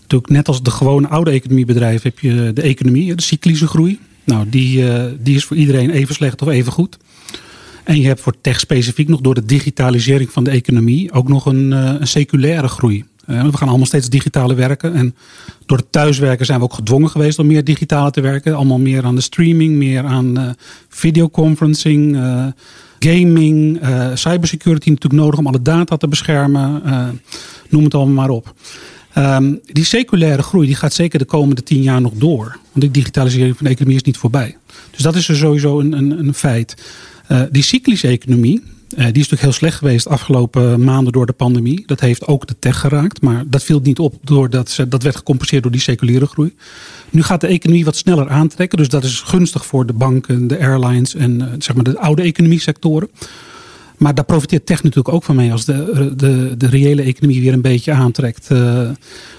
natuurlijk 0.01 0.31
net 0.31 0.47
als 0.47 0.63
de 0.63 0.71
gewone 0.71 1.07
oude 1.07 1.31
economiebedrijven, 1.31 2.09
heb 2.09 2.19
je 2.19 2.53
de 2.53 2.61
economie, 2.61 3.15
de 3.15 3.21
cyclische 3.21 3.67
groei. 3.67 3.99
Nou, 4.23 4.49
die, 4.49 4.83
die 5.19 5.35
is 5.35 5.45
voor 5.45 5.57
iedereen 5.57 5.89
even 5.89 6.15
slecht 6.15 6.41
of 6.41 6.47
even 6.47 6.71
goed. 6.71 6.97
En 7.83 7.99
je 7.99 8.07
hebt 8.07 8.21
voor 8.21 8.41
tech 8.41 8.59
specifiek 8.59 9.07
nog 9.07 9.21
door 9.21 9.33
de 9.33 9.45
digitalisering 9.45 10.31
van 10.31 10.43
de 10.43 10.51
economie 10.51 11.11
ook 11.11 11.27
nog 11.27 11.45
een, 11.45 11.71
een 11.71 12.07
seculaire 12.07 12.67
groei. 12.67 13.05
Eh, 13.29 13.43
we 13.43 13.57
gaan 13.57 13.67
allemaal 13.67 13.85
steeds 13.85 14.09
digitaler 14.09 14.55
werken. 14.55 14.93
En 14.93 15.15
door 15.65 15.77
het 15.77 15.91
thuiswerken 15.91 16.45
zijn 16.45 16.57
we 16.59 16.65
ook 16.65 16.73
gedwongen 16.73 17.09
geweest 17.09 17.39
om 17.39 17.47
meer 17.47 17.63
digitaal 17.63 18.11
te 18.11 18.21
werken. 18.21 18.55
Allemaal 18.55 18.79
meer 18.79 19.05
aan 19.05 19.15
de 19.15 19.21
streaming, 19.21 19.75
meer 19.75 20.03
aan 20.03 20.39
uh, 20.39 20.49
videoconferencing, 20.89 22.15
uh, 22.15 22.45
gaming, 22.99 23.79
cybersecurity 24.13 24.89
natuurlijk 24.89 25.21
nodig 25.21 25.39
om 25.39 25.47
alle 25.47 25.61
data 25.61 25.97
te 25.97 26.07
beschermen. 26.07 26.81
noem 27.69 27.83
het 27.83 27.93
allemaal 27.93 28.13
maar 28.13 28.29
op. 28.29 28.53
Um, 29.17 29.59
die 29.63 29.83
seculaire 29.83 30.41
groei 30.41 30.65
die 30.65 30.75
gaat 30.75 30.93
zeker 30.93 31.19
de 31.19 31.25
komende 31.25 31.63
tien 31.63 31.81
jaar 31.81 32.01
nog 32.01 32.13
door. 32.13 32.45
Want 32.45 32.81
die 32.81 32.91
digitalisering 32.91 33.57
van 33.57 33.65
de 33.65 33.71
economie 33.71 33.97
is 33.97 34.03
niet 34.03 34.17
voorbij. 34.17 34.57
Dus 34.91 35.01
dat 35.01 35.15
is 35.15 35.27
er 35.27 35.35
sowieso 35.35 35.79
een, 35.79 35.93
een, 35.93 36.19
een 36.19 36.33
feit. 36.33 36.75
Die 37.51 37.63
cyclische 37.63 38.07
economie, 38.07 38.63
die 39.05 39.21
is 39.21 39.29
natuurlijk 39.29 39.41
heel 39.41 39.51
slecht 39.51 39.77
geweest 39.77 40.07
afgelopen 40.07 40.83
maanden 40.83 41.13
door 41.13 41.25
de 41.25 41.33
pandemie. 41.33 41.83
Dat 41.85 41.99
heeft 41.99 42.27
ook 42.27 42.47
de 42.47 42.55
tech 42.59 42.79
geraakt. 42.79 43.21
Maar 43.21 43.43
dat 43.47 43.63
viel 43.63 43.79
niet 43.83 43.99
op 43.99 44.15
doordat 44.21 44.69
ze, 44.69 44.87
dat 44.87 45.03
werd 45.03 45.15
gecompenseerd 45.15 45.63
door 45.63 45.71
die 45.71 45.81
seculiere 45.81 46.25
groei. 46.25 46.55
Nu 47.09 47.23
gaat 47.23 47.41
de 47.41 47.47
economie 47.47 47.85
wat 47.85 47.95
sneller 47.95 48.29
aantrekken. 48.29 48.77
Dus 48.77 48.89
dat 48.89 49.03
is 49.03 49.19
gunstig 49.19 49.65
voor 49.65 49.85
de 49.85 49.93
banken, 49.93 50.47
de 50.47 50.59
airlines 50.59 51.15
en 51.15 51.39
uh, 51.39 51.45
zeg 51.57 51.75
maar 51.75 51.83
de 51.83 51.99
oude 51.99 52.21
economiesectoren. 52.21 53.09
Maar 53.97 54.15
daar 54.15 54.25
profiteert 54.25 54.65
tech 54.65 54.83
natuurlijk 54.83 55.15
ook 55.15 55.23
van 55.23 55.35
mee 55.35 55.51
als 55.51 55.65
de, 55.65 56.13
de, 56.15 56.53
de 56.57 56.67
reële 56.67 57.01
economie 57.01 57.41
weer 57.41 57.53
een 57.53 57.61
beetje 57.61 57.91
aantrekt. 57.91 58.47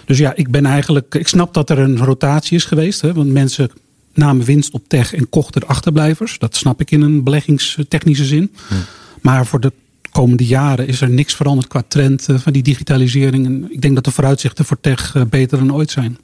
Dus 0.04 0.18
ja, 0.18 0.36
ik 0.36 0.50
ben 0.50 0.66
eigenlijk. 0.66 1.14
Ik 1.14 1.28
snap 1.28 1.54
dat 1.54 1.70
er 1.70 1.78
een 1.78 1.98
rotatie 1.98 2.56
is 2.56 2.64
geweest. 2.64 3.00
Hè, 3.00 3.12
want 3.12 3.32
mensen 3.32 3.70
namen 4.14 4.44
winst 4.44 4.72
op 4.72 4.88
tech 4.88 5.14
en 5.14 5.28
kochten 5.28 5.60
de 5.60 5.66
achterblijvers. 5.66 6.38
Dat 6.38 6.56
snap 6.56 6.80
ik 6.80 6.90
in 6.90 7.00
een 7.00 7.22
beleggingstechnische 7.22 8.24
zin. 8.24 8.52
Hm. 8.68 8.74
Maar 9.20 9.46
voor 9.46 9.60
de 9.60 9.72
komende 10.10 10.46
jaren 10.46 10.86
is 10.86 11.00
er 11.00 11.10
niks 11.10 11.34
veranderd 11.34 11.68
qua 11.68 11.82
trend 11.88 12.28
eh, 12.28 12.38
van 12.38 12.52
die 12.52 12.62
digitalisering. 12.62 13.46
En 13.46 13.72
ik 13.72 13.82
denk 13.82 13.94
dat 13.94 14.04
de 14.04 14.10
vooruitzichten 14.10 14.64
voor 14.64 14.80
tech 14.80 15.14
eh, 15.14 15.22
beter 15.24 15.58
dan 15.58 15.74
ooit 15.74 15.90
zijn. 15.90 16.18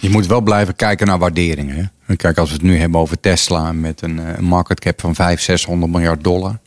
Je 0.00 0.10
moet 0.10 0.26
wel 0.26 0.40
blijven 0.40 0.76
kijken 0.76 1.06
naar 1.06 1.18
waarderingen. 1.18 1.92
Kijk, 2.16 2.38
als 2.38 2.48
we 2.48 2.54
het 2.54 2.64
nu 2.64 2.76
hebben 2.78 3.00
over 3.00 3.20
Tesla 3.20 3.72
met 3.72 4.02
een, 4.02 4.18
een 4.38 4.44
market 4.44 4.80
cap 4.80 5.00
van 5.00 5.14
500, 5.14 5.60
600 5.60 5.92
miljard 5.92 6.24
dollar. 6.24 6.58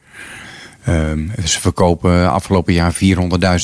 Um, 0.88 1.32
ze 1.46 1.60
verkopen 1.60 2.32
afgelopen 2.32 2.74
jaar 2.74 2.94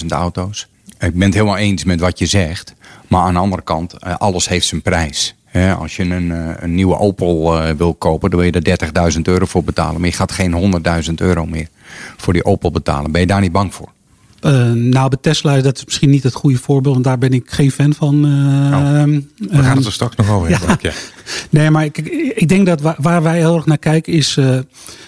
400.000 0.01 0.07
auto's. 0.07 0.67
Ik 0.99 1.13
ben 1.13 1.21
het 1.21 1.33
helemaal 1.33 1.57
eens 1.57 1.83
met 1.83 1.99
wat 1.99 2.19
je 2.19 2.25
zegt. 2.25 2.73
Maar 3.07 3.21
aan 3.21 3.33
de 3.33 3.39
andere 3.39 3.61
kant, 3.61 3.93
eh, 3.93 4.15
alles 4.15 4.47
heeft 4.47 4.67
zijn 4.67 4.81
prijs. 4.81 5.35
Als 5.77 5.95
je 5.95 6.03
een, 6.03 6.29
een 6.63 6.75
nieuwe 6.75 6.97
Opel 6.97 7.61
wil 7.77 7.93
kopen, 7.93 8.29
dan 8.29 8.39
wil 8.39 8.51
je 8.53 8.59
er 8.59 9.13
30.000 9.13 9.21
euro 9.21 9.45
voor 9.45 9.63
betalen. 9.63 9.99
Maar 9.99 10.09
je 10.09 10.15
gaat 10.15 10.31
geen 10.31 10.81
100.000 11.07 11.13
euro 11.15 11.45
meer 11.45 11.67
voor 12.17 12.33
die 12.33 12.45
Opel 12.45 12.71
betalen. 12.71 13.11
Ben 13.11 13.21
je 13.21 13.27
daar 13.27 13.41
niet 13.41 13.51
bang 13.51 13.73
voor? 13.73 13.93
Uh, 14.45 14.71
nou, 14.71 15.09
bij 15.09 15.17
Tesla, 15.21 15.61
dat 15.61 15.77
is 15.77 15.85
misschien 15.85 16.09
niet 16.09 16.23
het 16.23 16.33
goede 16.33 16.57
voorbeeld, 16.57 16.93
want 16.93 17.05
daar 17.05 17.17
ben 17.17 17.33
ik 17.33 17.51
geen 17.51 17.71
fan 17.71 17.93
van. 17.93 18.25
Uh, 18.25 18.31
oh, 18.31 19.03
we 19.37 19.63
gaan 19.63 19.77
het 19.77 19.85
er 19.85 19.91
straks 19.91 20.15
nog 20.15 20.29
over 20.29 20.49
hebben. 20.57 20.77
Ja. 20.81 20.91
Nee, 21.49 21.69
maar 21.69 21.85
ik, 21.85 21.97
ik 22.35 22.47
denk 22.47 22.65
dat 22.65 22.81
waar, 22.81 22.95
waar, 22.97 23.23
wij 23.23 23.37
heel 23.37 23.55
erg 23.55 23.65
naar 23.65 23.77
kijken 23.77 24.13
is, 24.13 24.35
uh, 24.37 24.45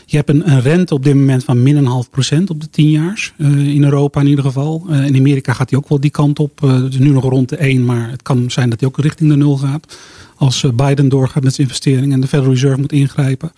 je 0.05 0.15
hebt 0.15 0.29
een, 0.29 0.51
een, 0.51 0.61
rente 0.61 0.93
op 0.93 1.03
dit 1.03 1.15
moment 1.15 1.43
van 1.43 1.63
min 1.63 1.77
een 1.77 1.85
half 1.85 2.09
procent 2.09 2.49
op 2.49 2.61
de 2.61 2.69
tienjaars. 2.69 3.33
in 3.37 3.83
Europa 3.83 4.19
in 4.19 4.27
ieder 4.27 4.43
geval. 4.43 4.85
in 4.89 5.15
Amerika 5.15 5.53
gaat 5.53 5.69
die 5.69 5.77
ook 5.77 5.89
wel 5.89 5.99
die 5.99 6.09
kant 6.09 6.39
op. 6.39 6.59
het 6.59 6.93
is 6.93 6.99
nu 6.99 7.09
nog 7.09 7.23
rond 7.23 7.49
de 7.49 7.57
1, 7.57 7.85
maar 7.85 8.09
het 8.09 8.21
kan 8.21 8.51
zijn 8.51 8.69
dat 8.69 8.79
die 8.79 8.87
ook 8.87 8.97
richting 8.97 9.29
de 9.29 9.35
nul 9.35 9.57
gaat. 9.57 9.97
Als 10.37 10.65
Biden 10.75 11.09
doorgaat 11.09 11.43
met 11.43 11.53
zijn 11.53 11.67
investeringen 11.67 12.11
en 12.11 12.21
de 12.21 12.27
Federal 12.27 12.51
Reserve 12.51 12.79
moet 12.79 12.91
ingrijpen. 12.91 13.51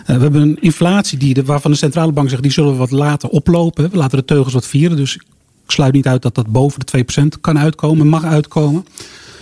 Uh, 0.00 0.16
we 0.16 0.22
hebben 0.22 0.42
een 0.42 0.60
inflatie 0.60 1.18
die 1.18 1.42
waarvan 1.44 1.70
de 1.70 1.76
centrale 1.76 2.12
bank 2.12 2.28
zegt, 2.28 2.42
die 2.42 2.52
zullen 2.52 2.72
we 2.72 2.76
wat 2.76 2.90
laten 2.90 3.30
oplopen. 3.30 3.90
We 3.90 3.96
laten 3.96 4.18
de 4.18 4.24
teugels 4.24 4.54
wat 4.54 4.66
vieren. 4.66 4.96
Dus 4.96 5.14
ik 5.14 5.22
sluit 5.66 5.92
niet 5.92 6.06
uit 6.06 6.22
dat 6.22 6.34
dat 6.34 6.46
boven 6.46 6.80
de 6.84 7.04
2% 7.22 7.40
kan 7.40 7.58
uitkomen, 7.58 8.06
mag 8.06 8.24
uitkomen. 8.24 8.86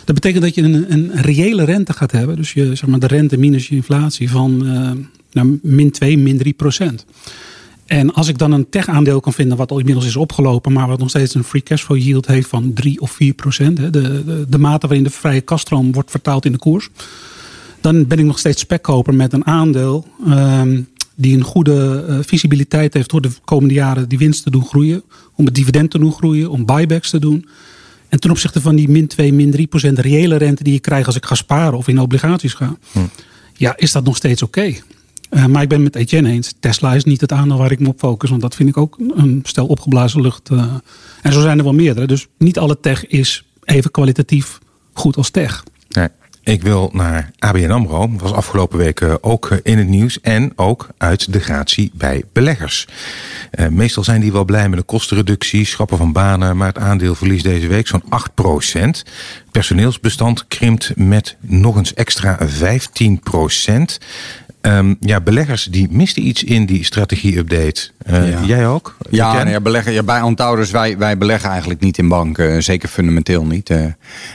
Dat 0.04 0.14
betekent 0.14 0.42
dat 0.42 0.54
je 0.54 0.62
een, 0.62 0.92
een 0.92 1.10
reële 1.14 1.64
rente 1.64 1.92
gaat 1.92 2.12
hebben. 2.12 2.36
Dus 2.36 2.52
je, 2.52 2.74
zeg 2.74 2.86
maar, 2.88 2.98
de 2.98 3.06
rente 3.06 3.36
minus 3.36 3.68
je 3.68 3.74
inflatie 3.74 4.30
van 4.30 4.66
uh, 4.66 4.90
nou, 5.32 5.58
min 5.62 5.90
2, 5.90 6.18
min 6.18 6.38
3 6.38 6.52
procent. 6.52 7.04
En 7.86 8.12
als 8.12 8.28
ik 8.28 8.38
dan 8.38 8.52
een 8.52 8.68
tech-aandeel 8.68 9.20
kan 9.20 9.32
vinden 9.32 9.56
wat 9.56 9.70
al 9.70 9.78
inmiddels 9.78 10.06
is 10.06 10.16
opgelopen, 10.16 10.72
maar 10.72 10.88
wat 10.88 10.98
nog 10.98 11.08
steeds 11.08 11.34
een 11.34 11.44
free 11.44 11.62
cashflow 11.62 11.98
yield 11.98 12.26
heeft 12.26 12.48
van 12.48 12.72
3 12.72 13.00
of 13.00 13.10
4 13.10 13.34
procent, 13.34 13.76
de, 13.76 13.90
de, 13.90 14.46
de 14.48 14.58
mate 14.58 14.86
waarin 14.86 15.04
de 15.04 15.10
vrije 15.10 15.40
kaststroom 15.40 15.92
wordt 15.92 16.10
vertaald 16.10 16.44
in 16.44 16.52
de 16.52 16.58
koers, 16.58 16.88
dan 17.80 18.06
ben 18.06 18.18
ik 18.18 18.24
nog 18.24 18.38
steeds 18.38 18.60
spekkoper 18.60 19.14
met 19.14 19.32
een 19.32 19.46
aandeel 19.46 20.06
ehm, 20.26 20.80
die 21.14 21.36
een 21.36 21.42
goede 21.42 22.06
uh, 22.08 22.18
visibiliteit 22.20 22.94
heeft 22.94 23.10
door 23.10 23.20
de 23.20 23.30
komende 23.44 23.74
jaren 23.74 24.08
die 24.08 24.18
winst 24.18 24.42
te 24.42 24.50
doen 24.50 24.64
groeien, 24.64 25.02
om 25.34 25.44
het 25.44 25.54
dividend 25.54 25.90
te 25.90 25.98
doen 25.98 26.12
groeien, 26.12 26.50
om 26.50 26.64
buybacks 26.64 27.10
te 27.10 27.18
doen. 27.18 27.48
En 28.08 28.20
ten 28.20 28.30
opzichte 28.30 28.60
van 28.60 28.76
die 28.76 28.88
min 28.88 29.06
2, 29.06 29.32
min 29.32 29.50
3 29.50 29.66
procent 29.66 29.98
reële 29.98 30.36
rente 30.36 30.62
die 30.62 30.72
je 30.72 30.78
krijgt 30.78 31.06
als 31.06 31.16
ik 31.16 31.24
ga 31.24 31.34
sparen 31.34 31.78
of 31.78 31.88
in 31.88 31.98
obligaties 31.98 32.54
ga, 32.54 32.76
hm. 32.92 32.98
ja, 33.52 33.76
is 33.76 33.92
dat 33.92 34.04
nog 34.04 34.16
steeds 34.16 34.42
oké. 34.42 34.74
Uh, 35.30 35.46
maar 35.46 35.62
ik 35.62 35.68
ben 35.68 35.82
met 35.82 35.96
Etienne 35.96 36.28
eens. 36.28 36.54
Tesla 36.60 36.94
is 36.94 37.04
niet 37.04 37.20
het 37.20 37.32
aandeel 37.32 37.58
waar 37.58 37.70
ik 37.70 37.80
me 37.80 37.88
op 37.88 37.98
focus. 37.98 38.30
Want 38.30 38.42
dat 38.42 38.54
vind 38.54 38.68
ik 38.68 38.76
ook 38.76 38.98
een 39.14 39.40
stel 39.42 39.66
opgeblazen 39.66 40.20
lucht. 40.20 40.50
Uh, 40.50 40.74
en 41.22 41.32
zo 41.32 41.40
zijn 41.40 41.58
er 41.58 41.64
wel 41.64 41.74
meerdere. 41.74 42.06
Dus 42.06 42.26
niet 42.38 42.58
alle 42.58 42.80
tech 42.80 43.06
is 43.06 43.44
even 43.64 43.90
kwalitatief 43.90 44.58
goed 44.92 45.16
als 45.16 45.30
tech. 45.30 45.62
Nee. 45.88 46.08
Ik 46.42 46.62
wil 46.62 46.90
naar 46.92 47.30
ABN 47.38 47.70
AMRO. 47.70 48.10
was 48.16 48.32
afgelopen 48.32 48.78
week 48.78 49.00
eh, 49.00 49.14
ook 49.20 49.50
eh, 49.50 49.58
in 49.62 49.78
het 49.78 49.88
nieuws. 49.88 50.20
En 50.20 50.52
ook 50.56 50.88
uit 50.98 51.32
de 51.32 51.40
gratie 51.40 51.90
bij 51.94 52.24
beleggers. 52.32 52.86
Meestal 53.70 54.04
zijn 54.04 54.20
die 54.20 54.32
wel 54.32 54.44
blij 54.44 54.68
met 54.68 54.78
een 54.78 54.84
kostenreductie, 54.84 55.64
schrappen 55.64 55.96
van 55.96 56.12
banen. 56.12 56.56
Maar 56.56 56.68
het 56.68 56.78
aandeel 56.78 57.14
verliest 57.14 57.44
deze 57.44 57.66
week 57.66 57.86
zo'n 57.86 58.02
8%. 58.04 59.10
Personeelsbestand 59.50 60.46
krimpt 60.48 60.92
met 60.96 61.36
nog 61.40 61.76
eens 61.76 61.94
extra 61.94 62.38
15%. 62.38 63.98
Um, 64.66 64.96
ja, 65.00 65.20
beleggers 65.20 65.64
die 65.64 65.88
misten 65.90 66.26
iets 66.26 66.44
in 66.44 66.66
die 66.66 66.84
strategie-update. 66.84 67.90
Uh, 68.10 68.44
Jij 68.46 68.66
ook? 68.68 68.96
Ja, 69.10 69.42
nee, 69.42 69.60
beleggen, 69.60 69.92
ja, 69.92 70.02
bij 70.02 70.20
Antouders, 70.20 70.70
wij, 70.70 70.98
wij 70.98 71.18
beleggen 71.18 71.50
eigenlijk 71.50 71.80
niet 71.80 71.98
in 71.98 72.08
banken. 72.08 72.62
Zeker 72.62 72.88
fundamenteel 72.88 73.44
niet. 73.44 73.70
Uh, 73.70 73.84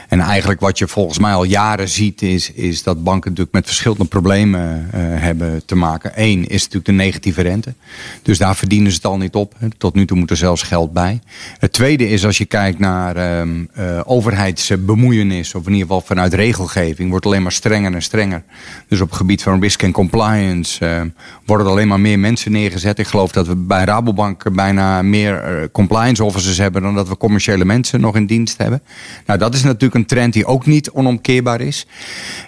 en 0.08 0.20
eigenlijk 0.20 0.60
wat 0.60 0.78
je 0.78 0.88
volgens 0.88 1.18
mij 1.18 1.32
al 1.32 1.44
jaren 1.44 1.88
ziet... 1.88 2.22
is, 2.22 2.52
is 2.52 2.82
dat 2.82 3.04
banken 3.04 3.30
natuurlijk 3.30 3.56
met 3.56 3.66
verschillende 3.66 4.04
problemen 4.04 4.88
uh, 4.94 5.00
hebben 5.00 5.62
te 5.66 5.74
maken. 5.74 6.12
Eén 6.14 6.48
is 6.48 6.62
natuurlijk 6.62 6.86
de 6.86 6.92
negatieve 6.92 7.42
rente. 7.42 7.74
Dus 8.22 8.38
daar 8.38 8.56
verdienen 8.56 8.90
ze 8.90 8.96
het 8.96 9.06
al 9.06 9.18
niet 9.18 9.34
op. 9.34 9.54
Tot 9.78 9.94
nu 9.94 10.04
toe 10.04 10.18
moet 10.18 10.30
er 10.30 10.36
zelfs 10.36 10.62
geld 10.62 10.92
bij. 10.92 11.20
Het 11.58 11.72
tweede 11.72 12.08
is 12.08 12.24
als 12.24 12.38
je 12.38 12.44
kijkt 12.44 12.78
naar 12.78 13.40
um, 13.40 13.68
overheidsbemoeienis... 14.04 15.54
of 15.54 15.66
in 15.66 15.72
ieder 15.72 15.86
geval 15.86 16.00
vanuit 16.00 16.34
regelgeving... 16.34 17.10
wordt 17.10 17.26
alleen 17.26 17.42
maar 17.42 17.52
strenger 17.52 17.94
en 17.94 18.02
strenger. 18.02 18.42
Dus 18.88 19.00
op 19.00 19.08
het 19.08 19.16
gebied 19.16 19.42
van 19.42 19.60
risk 19.60 19.82
en 19.82 19.92
compliance 19.92 20.18
compliance 20.20 20.84
uh, 20.84 21.00
worden 21.46 21.66
er 21.66 21.72
alleen 21.72 21.88
maar 21.88 22.00
meer 22.00 22.18
mensen 22.18 22.52
neergezet. 22.52 22.98
Ik 22.98 23.06
geloof 23.06 23.32
dat 23.32 23.46
we 23.46 23.56
bij 23.56 23.84
Rabobank 23.84 24.54
bijna 24.54 25.02
meer 25.02 25.60
uh, 25.60 25.66
compliance 25.72 26.24
officers 26.24 26.58
hebben 26.58 26.82
dan 26.82 26.94
dat 26.94 27.08
we 27.08 27.16
commerciële 27.16 27.64
mensen 27.64 28.00
nog 28.00 28.16
in 28.16 28.26
dienst 28.26 28.58
hebben. 28.58 28.82
Nou, 29.26 29.38
dat 29.38 29.54
is 29.54 29.62
natuurlijk 29.62 29.94
een 29.94 30.06
trend 30.06 30.32
die 30.32 30.46
ook 30.46 30.66
niet 30.66 30.90
onomkeerbaar 30.90 31.60
is. 31.60 31.86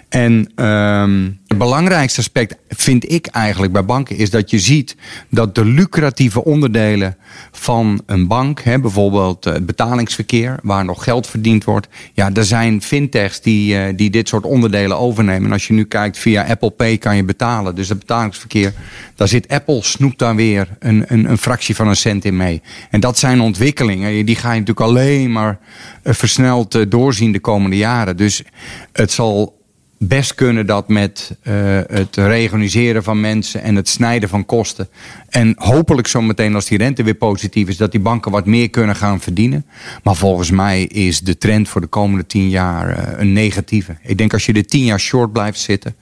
En 0.09 0.65
um, 0.65 1.39
het 1.53 1.61
belangrijkste 1.61 2.19
aspect 2.19 2.55
vind 2.69 3.11
ik 3.11 3.27
eigenlijk 3.27 3.73
bij 3.73 3.85
banken 3.85 4.17
is 4.17 4.29
dat 4.29 4.49
je 4.49 4.59
ziet 4.59 4.95
dat 5.29 5.55
de 5.55 5.65
lucratieve 5.65 6.43
onderdelen 6.43 7.17
van 7.51 8.01
een 8.05 8.27
bank, 8.27 8.61
hè, 8.61 8.79
bijvoorbeeld 8.79 9.43
het 9.43 9.65
betalingsverkeer, 9.65 10.59
waar 10.63 10.85
nog 10.85 11.03
geld 11.03 11.27
verdiend 11.27 11.63
wordt, 11.63 11.87
ja, 12.13 12.33
er 12.33 12.45
zijn 12.45 12.81
fintechs 12.81 13.41
die, 13.41 13.75
uh, 13.75 13.83
die 13.95 14.09
dit 14.09 14.27
soort 14.27 14.45
onderdelen 14.45 14.97
overnemen. 14.97 15.45
En 15.45 15.51
als 15.51 15.67
je 15.67 15.73
nu 15.73 15.83
kijkt 15.83 16.17
via 16.17 16.43
Apple 16.43 16.69
Pay 16.69 16.97
kan 16.97 17.15
je 17.15 17.23
betalen. 17.23 17.75
Dus 17.75 17.89
het 17.89 17.99
betalingsverkeer, 17.99 18.73
daar 19.15 19.27
zit 19.27 19.47
Apple 19.47 19.83
snoept 19.83 20.19
daar 20.19 20.35
weer 20.35 20.67
een, 20.79 21.05
een, 21.07 21.29
een 21.29 21.37
fractie 21.37 21.75
van 21.75 21.87
een 21.87 21.95
cent 21.95 22.25
in 22.25 22.37
mee. 22.37 22.61
En 22.89 22.99
dat 22.99 23.17
zijn 23.17 23.41
ontwikkelingen, 23.41 24.25
die 24.25 24.35
ga 24.35 24.53
je 24.53 24.59
natuurlijk 24.59 24.87
alleen 24.87 25.31
maar 25.31 25.59
versneld 26.03 26.91
doorzien 26.91 27.31
de 27.31 27.39
komende 27.39 27.77
jaren. 27.77 28.17
Dus 28.17 28.43
het 28.91 29.11
zal 29.11 29.61
best 30.07 30.35
kunnen 30.35 30.65
dat 30.65 30.87
met 30.87 31.37
uh, 31.43 31.53
het 31.87 32.15
reorganiseren 32.15 33.03
van 33.03 33.21
mensen 33.21 33.61
en 33.61 33.75
het 33.75 33.89
snijden 33.89 34.29
van 34.29 34.45
kosten. 34.45 34.87
En 35.29 35.53
hopelijk 35.57 36.07
zometeen 36.07 36.55
als 36.55 36.65
die 36.65 36.77
rente 36.77 37.03
weer 37.03 37.13
positief 37.13 37.67
is, 37.67 37.77
dat 37.77 37.91
die 37.91 37.99
banken 37.99 38.31
wat 38.31 38.45
meer 38.45 38.69
kunnen 38.69 38.95
gaan 38.95 39.21
verdienen. 39.21 39.65
Maar 40.03 40.15
volgens 40.15 40.51
mij 40.51 40.83
is 40.83 41.19
de 41.19 41.37
trend 41.37 41.69
voor 41.69 41.81
de 41.81 41.87
komende 41.87 42.25
tien 42.25 42.49
jaar 42.49 42.89
uh, 42.89 43.19
een 43.19 43.33
negatieve. 43.33 43.95
Ik 44.01 44.17
denk 44.17 44.33
als 44.33 44.45
je 44.45 44.53
er 44.53 44.65
tien 44.65 44.85
jaar 44.85 44.99
short 44.99 45.31
blijft 45.31 45.59
zitten, 45.59 45.95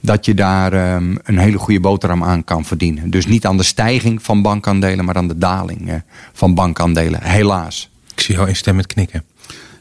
dat 0.00 0.24
je 0.24 0.34
daar 0.34 0.94
um, 0.94 1.18
een 1.22 1.38
hele 1.38 1.58
goede 1.58 1.80
boterham 1.80 2.24
aan 2.24 2.44
kan 2.44 2.64
verdienen. 2.64 3.10
Dus 3.10 3.26
niet 3.26 3.46
aan 3.46 3.56
de 3.56 3.62
stijging 3.62 4.22
van 4.22 4.42
bankaandelen, 4.42 5.04
maar 5.04 5.16
aan 5.16 5.28
de 5.28 5.38
daling 5.38 5.88
uh, 5.88 5.94
van 6.32 6.54
bankaandelen. 6.54 7.22
Helaas. 7.22 7.90
Ik 8.14 8.20
zie 8.20 8.34
jou 8.34 8.48
instemmend 8.48 8.86
knikken. 8.86 9.24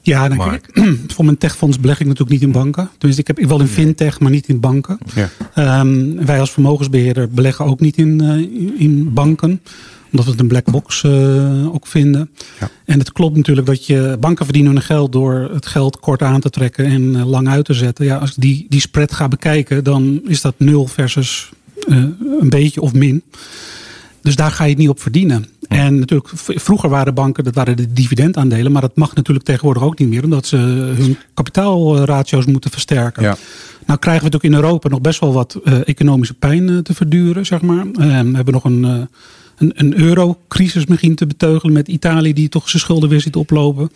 Ja, 0.07 0.27
dan 0.29 0.53
ik, 0.53 0.69
voor 1.13 1.25
mijn 1.25 1.37
techfonds 1.37 1.79
beleg 1.79 1.99
ik 1.99 2.05
natuurlijk 2.05 2.31
niet 2.31 2.41
in 2.41 2.51
banken. 2.51 2.89
Dus 2.97 3.17
ik 3.17 3.27
heb 3.27 3.39
wel 3.39 3.59
in 3.59 3.67
fintech, 3.67 4.19
maar 4.19 4.31
niet 4.31 4.47
in 4.47 4.59
banken. 4.59 4.97
Ja. 5.15 5.79
Um, 5.79 6.25
wij 6.25 6.39
als 6.39 6.51
vermogensbeheerder 6.51 7.29
beleggen 7.29 7.65
ook 7.65 7.79
niet 7.79 7.97
in, 7.97 8.23
uh, 8.23 8.81
in 8.81 9.13
banken 9.13 9.61
omdat 10.11 10.25
we 10.25 10.31
het 10.31 10.39
een 10.39 10.47
black 10.47 10.71
box 10.71 11.03
uh, 11.03 11.73
ook 11.73 11.87
vinden. 11.87 12.29
Ja. 12.59 12.69
En 12.85 12.99
het 12.99 13.11
klopt 13.11 13.35
natuurlijk 13.35 13.67
dat 13.67 13.85
je 13.85 14.17
banken 14.19 14.45
verdienen 14.45 14.71
hun 14.71 14.81
geld 14.81 15.11
door 15.11 15.49
het 15.53 15.65
geld 15.65 15.99
kort 15.99 16.21
aan 16.21 16.39
te 16.39 16.49
trekken 16.49 16.85
en 16.85 17.01
uh, 17.01 17.25
lang 17.25 17.47
uit 17.47 17.65
te 17.65 17.73
zetten. 17.73 18.05
Ja, 18.05 18.17
als 18.17 18.29
ik 18.29 18.35
die, 18.41 18.65
die 18.69 18.79
spread 18.79 19.13
ga 19.13 19.27
bekijken, 19.27 19.83
dan 19.83 20.21
is 20.27 20.41
dat 20.41 20.53
nul 20.57 20.87
versus 20.87 21.49
uh, 21.87 21.97
een 22.39 22.49
beetje 22.49 22.81
of 22.81 22.93
min. 22.93 23.23
Dus 24.27 24.35
daar 24.35 24.51
ga 24.51 24.63
je 24.63 24.69
het 24.69 24.79
niet 24.79 24.89
op 24.89 25.01
verdienen. 25.01 25.45
En 25.67 25.99
natuurlijk, 25.99 26.29
vroeger 26.35 26.89
waren 26.89 27.13
banken, 27.13 27.43
dat 27.43 27.55
waren 27.55 27.77
de 27.77 27.93
dividendaandelen. 27.93 28.71
Maar 28.71 28.81
dat 28.81 28.95
mag 28.95 29.15
natuurlijk 29.15 29.45
tegenwoordig 29.45 29.83
ook 29.83 29.99
niet 29.99 30.09
meer. 30.09 30.23
Omdat 30.23 30.45
ze 30.45 30.57
hun 30.97 31.17
kapitaalratio's 31.33 32.45
moeten 32.45 32.71
versterken. 32.71 33.23
Ja. 33.23 33.37
Nou 33.85 33.99
krijgen 33.99 34.23
we 34.23 34.29
natuurlijk 34.29 34.43
in 34.43 34.63
Europa 34.63 34.89
nog 34.89 35.01
best 35.01 35.19
wel 35.19 35.33
wat 35.33 35.59
uh, 35.63 35.87
economische 35.87 36.33
pijn 36.33 36.69
uh, 36.69 36.77
te 36.77 36.93
verduren, 36.93 37.45
zeg 37.45 37.61
maar. 37.61 37.85
Uh, 37.85 37.93
we 37.95 38.35
hebben 38.35 38.53
nog 38.53 38.63
een, 38.63 38.83
uh, 38.83 39.01
een, 39.57 39.99
eurocrisis 39.99 40.85
misschien 40.85 41.15
te 41.15 41.25
beteugelen 41.25 41.73
met 41.73 41.87
Italië... 41.87 42.33
die 42.33 42.49
toch 42.49 42.69
zijn 42.69 42.81
schulden 42.81 43.09
weer 43.09 43.21
ziet 43.21 43.35
oplopen. 43.35 43.89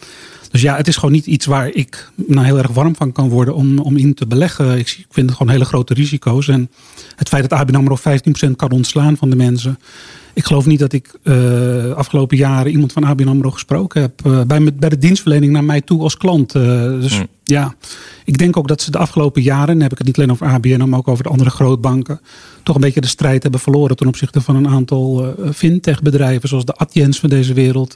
Dus 0.51 0.61
ja, 0.61 0.75
het 0.75 0.87
is 0.87 0.95
gewoon 0.95 1.11
niet 1.11 1.25
iets 1.25 1.45
waar 1.45 1.69
ik 1.69 2.11
nou 2.15 2.45
heel 2.45 2.57
erg 2.57 2.71
warm 2.71 2.95
van 2.95 3.11
kan 3.11 3.29
worden 3.29 3.55
om, 3.55 3.79
om 3.79 3.97
in 3.97 4.13
te 4.13 4.27
beleggen. 4.27 4.77
Ik, 4.77 4.87
ik 4.87 5.05
vind 5.09 5.29
het 5.29 5.37
gewoon 5.37 5.51
hele 5.51 5.65
grote 5.65 5.93
risico's. 5.93 6.47
En 6.47 6.69
het 7.15 7.29
feit 7.29 7.49
dat 7.49 7.59
ABN 7.59 7.75
AMRO 7.75 7.97
15% 8.47 8.51
kan 8.55 8.71
ontslaan 8.71 9.17
van 9.17 9.29
de 9.29 9.35
mensen... 9.35 9.79
Ik 10.33 10.45
geloof 10.45 10.65
niet 10.65 10.79
dat 10.79 10.93
ik 10.93 11.13
uh, 11.23 11.91
afgelopen 11.91 12.37
jaren 12.37 12.71
iemand 12.71 12.93
van 12.93 13.03
ABN 13.03 13.27
AMRO 13.27 13.51
gesproken 13.51 14.01
heb. 14.01 14.25
Uh, 14.25 14.41
bij, 14.41 14.73
bij 14.73 14.89
de 14.89 14.97
dienstverlening 14.97 15.51
naar 15.51 15.63
mij 15.63 15.81
toe 15.81 16.01
als 16.01 16.17
klant. 16.17 16.55
Uh, 16.55 16.63
dus 16.83 17.19
mm. 17.19 17.27
Ja, 17.51 17.75
ik 18.25 18.37
denk 18.37 18.57
ook 18.57 18.67
dat 18.67 18.81
ze 18.81 18.91
de 18.91 18.97
afgelopen 18.97 19.41
jaren, 19.41 19.67
dan 19.67 19.81
heb 19.81 19.91
ik 19.91 19.97
het 19.97 20.07
niet 20.07 20.17
alleen 20.17 20.31
over 20.31 20.47
ABN, 20.47 20.89
maar 20.89 20.99
ook 20.99 21.07
over 21.07 21.23
de 21.23 21.29
andere 21.29 21.49
grootbanken, 21.49 22.21
toch 22.63 22.75
een 22.75 22.81
beetje 22.81 23.01
de 23.01 23.07
strijd 23.07 23.43
hebben 23.43 23.61
verloren 23.61 23.95
ten 23.95 24.07
opzichte 24.07 24.41
van 24.41 24.55
een 24.55 24.67
aantal 24.67 25.35
fintech 25.53 26.01
bedrijven, 26.01 26.49
zoals 26.49 26.65
de 26.65 26.73
Adjens 26.73 27.19
van 27.19 27.29
deze 27.29 27.53
wereld. 27.53 27.93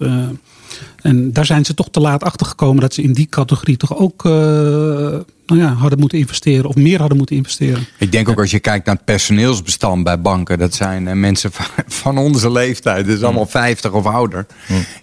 en 1.01 1.33
daar 1.33 1.45
zijn 1.45 1.65
ze 1.65 1.73
toch 1.73 1.89
te 1.89 1.99
laat 1.99 2.23
achter 2.23 2.45
gekomen 2.45 2.81
dat 2.81 2.93
ze 2.93 3.01
in 3.01 3.13
die 3.13 3.27
categorie 3.27 3.77
toch 3.77 3.97
ook 3.97 4.23
nou 5.45 5.61
ja, 5.61 5.73
hadden 5.73 5.99
moeten 5.99 6.17
investeren 6.17 6.65
of 6.65 6.75
meer 6.75 6.99
hadden 6.99 7.17
moeten 7.17 7.35
investeren. 7.35 7.85
Ik 7.97 8.11
denk 8.11 8.29
ook 8.29 8.39
als 8.39 8.51
je 8.51 8.59
kijkt 8.59 8.85
naar 8.85 8.95
het 8.95 9.05
personeelsbestand 9.05 10.03
bij 10.03 10.21
banken, 10.21 10.57
dat 10.57 10.73
zijn 10.73 11.07
eh, 11.07 11.15
mensen 11.15 11.51
van, 11.87 12.17
onze 12.27 12.51
leeftijd, 12.51 13.05
dus 13.05 13.21
allemaal 13.21 13.45
50 13.45 13.91
of 13.91 14.05
ouder. 14.05 14.45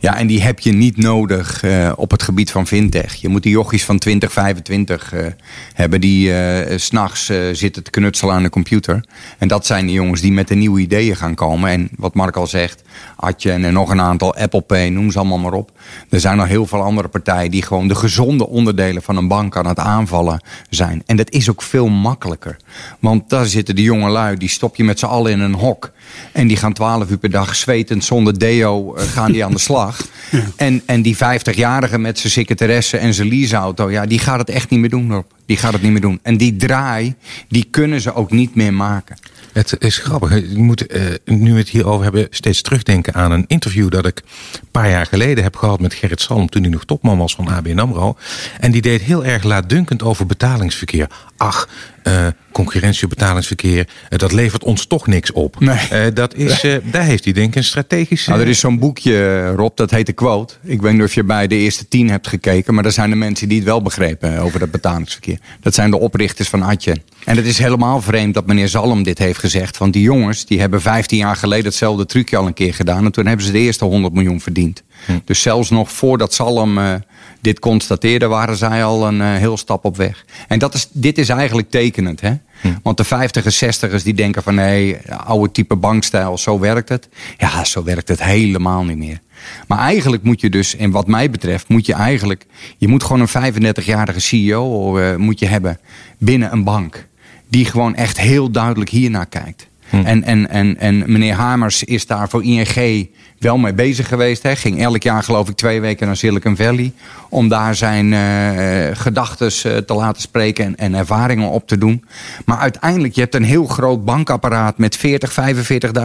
Ja, 0.01 0.17
en 0.17 0.27
die 0.27 0.43
heb 0.43 0.61
je 0.61 0.73
niet 0.73 0.97
nodig 0.97 1.63
uh, 1.63 1.93
op 1.97 2.11
het 2.11 2.23
gebied 2.23 2.51
van 2.51 2.67
fintech. 2.67 3.15
Je 3.15 3.29
moet 3.29 3.43
die 3.43 3.53
jochies 3.53 3.85
van 3.85 3.99
20, 3.99 4.33
25 4.33 5.15
uh, 5.15 5.27
hebben 5.75 6.01
die 6.01 6.29
uh, 6.29 6.79
s'nachts 6.79 7.31
zitten 7.53 7.83
te 7.83 7.91
knutselen 7.91 8.35
aan 8.35 8.43
de 8.43 8.51
computer. 8.51 9.05
En 9.39 9.49
dat 9.49 9.67
zijn 9.67 9.87
de 9.87 9.93
jongens 9.93 10.21
die 10.21 10.33
met 10.33 10.49
de 10.49 10.55
nieuwe 10.55 10.81
ideeën 10.81 11.17
gaan 11.17 11.35
komen. 11.35 11.71
En 11.71 11.89
wat 11.97 12.15
Mark 12.15 12.37
al 12.37 12.47
zegt, 12.47 12.83
Adje 13.17 13.53
en 13.53 13.73
nog 13.73 13.91
een 13.91 14.01
aantal, 14.01 14.35
Apple 14.35 14.61
Pay, 14.61 14.89
noem 14.89 15.11
ze 15.11 15.19
allemaal 15.19 15.39
maar 15.39 15.53
op. 15.53 15.71
Er 16.11 16.21
zijn 16.21 16.37
nog 16.37 16.47
heel 16.47 16.67
veel 16.67 16.83
andere 16.83 17.09
partijen 17.09 17.51
die 17.51 17.63
gewoon 17.63 17.89
de 17.89 17.95
gezonde 17.95 18.49
onderdelen 18.49 19.03
van 19.03 19.17
een 19.17 19.29
bank 19.29 19.57
aan 19.57 19.67
het 19.67 19.79
aanvallen 19.79 20.43
zijn. 20.71 21.03
En 21.07 21.17
dat 21.17 21.31
is 21.31 21.51
ook 21.51 21.63
veel 21.63 21.89
makkelijker. 21.89 22.57
Want 23.01 23.31
daar 23.31 23.47
zitten 23.47 23.77
de 23.77 23.83
jonge 23.83 24.11
lui, 24.11 24.37
die 24.37 24.49
stop 24.49 24.77
je 24.77 24.85
met 24.85 24.99
z'n 24.99 25.07
allen 25.07 25.33
in 25.33 25.41
een 25.41 25.55
hok. 25.55 25.91
En 26.33 26.47
die 26.47 26.57
gaan 26.57 26.73
twaalf 26.73 27.11
uur 27.11 27.19
per 27.19 27.31
dag 27.31 27.57
zwetend 27.57 28.05
zonder 28.05 28.39
deo 28.39 28.97
uh, 28.97 29.03
gaan 29.03 29.33
die 29.33 29.45
aan 29.45 29.53
de 29.53 29.59
slag. 29.59 30.01
En, 30.57 30.83
en 30.87 31.03
die 31.03 31.17
50-jarige 31.17 31.99
met 31.99 32.19
zijn 32.19 32.33
secretaresse 32.33 32.97
en 32.97 33.15
zijn 33.15 33.29
leaseauto, 33.29 33.91
ja, 33.91 34.07
die 34.07 34.19
gaat 34.19 34.39
het 34.39 34.51
echt 34.51 34.71
niet 34.71 34.81
meer 34.81 34.91
doen. 34.91 35.13
Rob. 35.13 35.25
Die 35.53 35.61
gaat 35.61 35.73
het 35.73 35.83
niet 35.83 35.93
meer 35.93 36.01
doen. 36.01 36.19
En 36.23 36.37
die 36.37 36.57
draai, 36.57 37.15
die 37.49 37.67
kunnen 37.71 38.01
ze 38.01 38.15
ook 38.15 38.31
niet 38.31 38.55
meer 38.55 38.75
maken. 38.75 39.17
Het 39.53 39.77
is 39.79 39.99
grappig. 39.99 40.31
Je 40.35 40.59
moet, 40.59 40.95
uh, 40.97 41.03
nu 41.25 41.53
we 41.53 41.59
het 41.59 41.69
hierover 41.69 42.03
hebben, 42.03 42.27
steeds 42.31 42.63
terugdenken 42.63 43.15
aan 43.15 43.33
een 43.33 43.45
interview 43.47 43.91
dat 43.91 44.07
ik 44.07 44.23
een 44.53 44.69
paar 44.71 44.91
jaar 44.91 45.07
geleden 45.07 45.45
heb 45.45 45.57
gehad 45.57 45.81
met 45.81 45.95
Gerrit 45.95 46.21
Salm 46.21 46.49
toen 46.49 46.63
hij 46.63 46.71
nog 46.71 46.85
topman 46.85 47.19
was 47.19 47.35
van 47.35 47.49
ABN 47.49 47.79
AMRO. 47.79 48.17
En 48.61 48.71
die 48.71 48.83
deed 48.83 49.01
heel 49.01 49.25
erg 49.25 49.43
laatdunkend 49.43 50.03
over 50.03 50.27
betalingsverkeer. 50.27 51.11
Ach, 51.37 51.69
uh, 52.05 52.27
concurrentie 52.53 53.05
op 53.05 53.11
betalingsverkeer, 53.11 53.89
uh, 54.11 54.19
dat 54.19 54.33
levert 54.33 54.65
ons 54.65 54.87
toch 54.87 55.07
niks 55.07 55.33
op. 55.33 55.61
Nee. 55.61 55.79
Uh, 55.93 56.15
dat 56.15 56.35
is, 56.35 56.67
daar 56.83 57.05
heeft 57.05 57.25
hij 57.25 57.33
denk 57.33 57.49
ik 57.49 57.55
een 57.55 57.65
strategische... 57.65 58.31
Nou, 58.31 58.43
er 58.43 58.49
is 58.49 58.59
zo'n 58.59 58.79
boekje, 58.79 59.47
Rob, 59.51 59.77
dat 59.77 59.91
heet 59.91 60.07
de 60.07 60.13
Quote. 60.13 60.55
Ik 60.63 60.83
weet 60.83 60.93
niet 60.93 61.03
of 61.03 61.15
je 61.15 61.25
bij 61.25 61.47
de 61.47 61.55
eerste 61.55 61.89
tien 61.89 62.11
hebt 62.11 62.29
gekeken, 62.29 62.75
maar 62.75 62.85
er 62.85 62.93
zijn 62.93 63.11
de 63.11 63.17
mensen 63.17 63.49
die 63.49 63.59
het 63.59 63.67
wel 63.67 63.83
begrepen 63.83 64.39
over 64.39 64.59
dat 64.59 64.71
betalingsverkeer. 64.71 65.39
Dat 65.61 65.75
zijn 65.75 65.91
de 65.91 65.99
oprichters 65.99 66.49
van 66.49 66.63
Atje. 66.63 66.97
En 67.25 67.37
het 67.37 67.47
is 67.47 67.59
helemaal 67.59 68.03
vreemd 68.03 68.35
dat 68.35 68.47
meneer 68.47 68.69
Zalm 68.69 69.03
dit 69.03 69.19
heeft 69.19 69.39
gezegd. 69.39 69.79
Want 69.79 69.93
die 69.93 70.03
jongens 70.03 70.47
die 70.47 70.61
hebben 70.61 70.81
15 70.81 71.19
jaar 71.19 71.37
geleden 71.37 71.65
hetzelfde 71.65 72.07
trucje 72.07 72.37
al 72.37 72.47
een 72.47 72.55
keer 72.55 72.75
gedaan. 72.75 73.05
En 73.05 73.13
toen 73.13 73.27
hebben 73.27 73.47
ze 73.47 73.53
de 73.53 73.59
eerste 73.59 73.85
100 73.85 74.15
miljoen 74.15 74.41
verdiend. 74.41 74.83
Hm. 75.07 75.19
Dus 75.25 75.43
zelfs 75.43 75.71
nog 75.71 75.93
voordat 75.93 76.35
Zalm 76.35 76.79
uh, 76.79 76.95
dit 77.41 77.59
constateerde, 77.59 78.27
waren 78.27 78.57
zij 78.57 78.85
al 78.85 79.07
een 79.07 79.21
uh, 79.21 79.35
heel 79.35 79.57
stap 79.57 79.85
op 79.85 79.97
weg. 79.97 80.25
En 80.49 80.59
dat 80.59 80.75
is, 80.75 80.89
dit 80.93 81.19
is 81.19 81.29
eigenlijk 81.29 81.71
tekenend. 81.71 82.21
Hè? 82.21 82.33
Hm. 82.61 82.69
Want 82.83 82.97
de 82.97 83.05
50ers, 83.05 83.91
60ers 83.91 84.03
die 84.03 84.15
denken 84.15 84.43
van 84.43 84.55
nee, 84.55 84.97
oude 85.25 85.53
type 85.53 85.77
bankstijl, 85.77 86.39
zo 86.39 86.59
werkt 86.59 86.89
het. 86.89 87.09
Ja, 87.39 87.65
zo 87.65 87.83
werkt 87.85 88.09
het 88.09 88.23
helemaal 88.23 88.85
niet 88.85 88.97
meer. 88.97 89.21
Maar 89.67 89.79
eigenlijk 89.79 90.23
moet 90.23 90.41
je 90.41 90.51
dus, 90.51 90.77
en 90.77 90.91
wat 90.91 91.07
mij 91.07 91.31
betreft, 91.31 91.69
moet 91.69 91.87
je 91.87 91.95
eigenlijk, 91.95 92.47
je 92.79 92.89
moet 92.89 93.03
gewoon 93.05 93.29
een 93.33 93.55
35-jarige 93.55 94.21
CEO 94.21 94.99
uh, 94.99 95.17
moet 95.17 95.39
je 95.39 95.47
hebben 95.47 95.79
binnen 96.19 96.53
een 96.53 96.65
bank. 96.65 97.07
Die 97.49 97.65
gewoon 97.65 97.95
echt 97.95 98.21
heel 98.21 98.51
duidelijk 98.51 98.91
hiernaar 98.91 99.27
kijkt. 99.27 99.67
Hm. 99.89 99.97
En, 99.97 100.25
en, 100.25 100.49
en, 100.49 100.79
en 100.79 101.13
meneer 101.13 101.35
Hamers 101.35 101.85
is 101.85 102.07
daar 102.07 102.29
voor 102.29 102.45
ING 102.45 103.09
wel 103.43 103.59
mee 103.59 103.73
bezig 103.73 104.09
geweest. 104.09 104.43
Hij 104.43 104.57
ging 104.57 104.83
elk 104.83 105.03
jaar 105.03 105.23
geloof 105.23 105.49
ik 105.49 105.57
twee 105.57 105.81
weken 105.81 106.07
naar 106.07 106.17
Silicon 106.17 106.57
Valley. 106.57 106.93
Om 107.29 107.49
daar 107.49 107.75
zijn 107.75 108.13
uh, 108.13 108.97
gedachten 108.97 109.47
uh, 109.47 109.77
te 109.77 109.95
laten 109.95 110.23
spreken 110.23 110.65
en, 110.65 110.77
en, 110.77 110.95
ervaringen 110.95 111.49
op 111.49 111.69
te 111.69 111.79
doen. 111.79 112.05
Maar 112.45 112.59
uiteindelijk, 112.59 113.15
je 113.15 113.21
hebt 113.21 113.35
een 113.35 113.45
heel 113.45 113.67
groot 113.67 114.05
bankapparaat 114.05 114.79
met 114.79 114.97
40, 114.97 115.35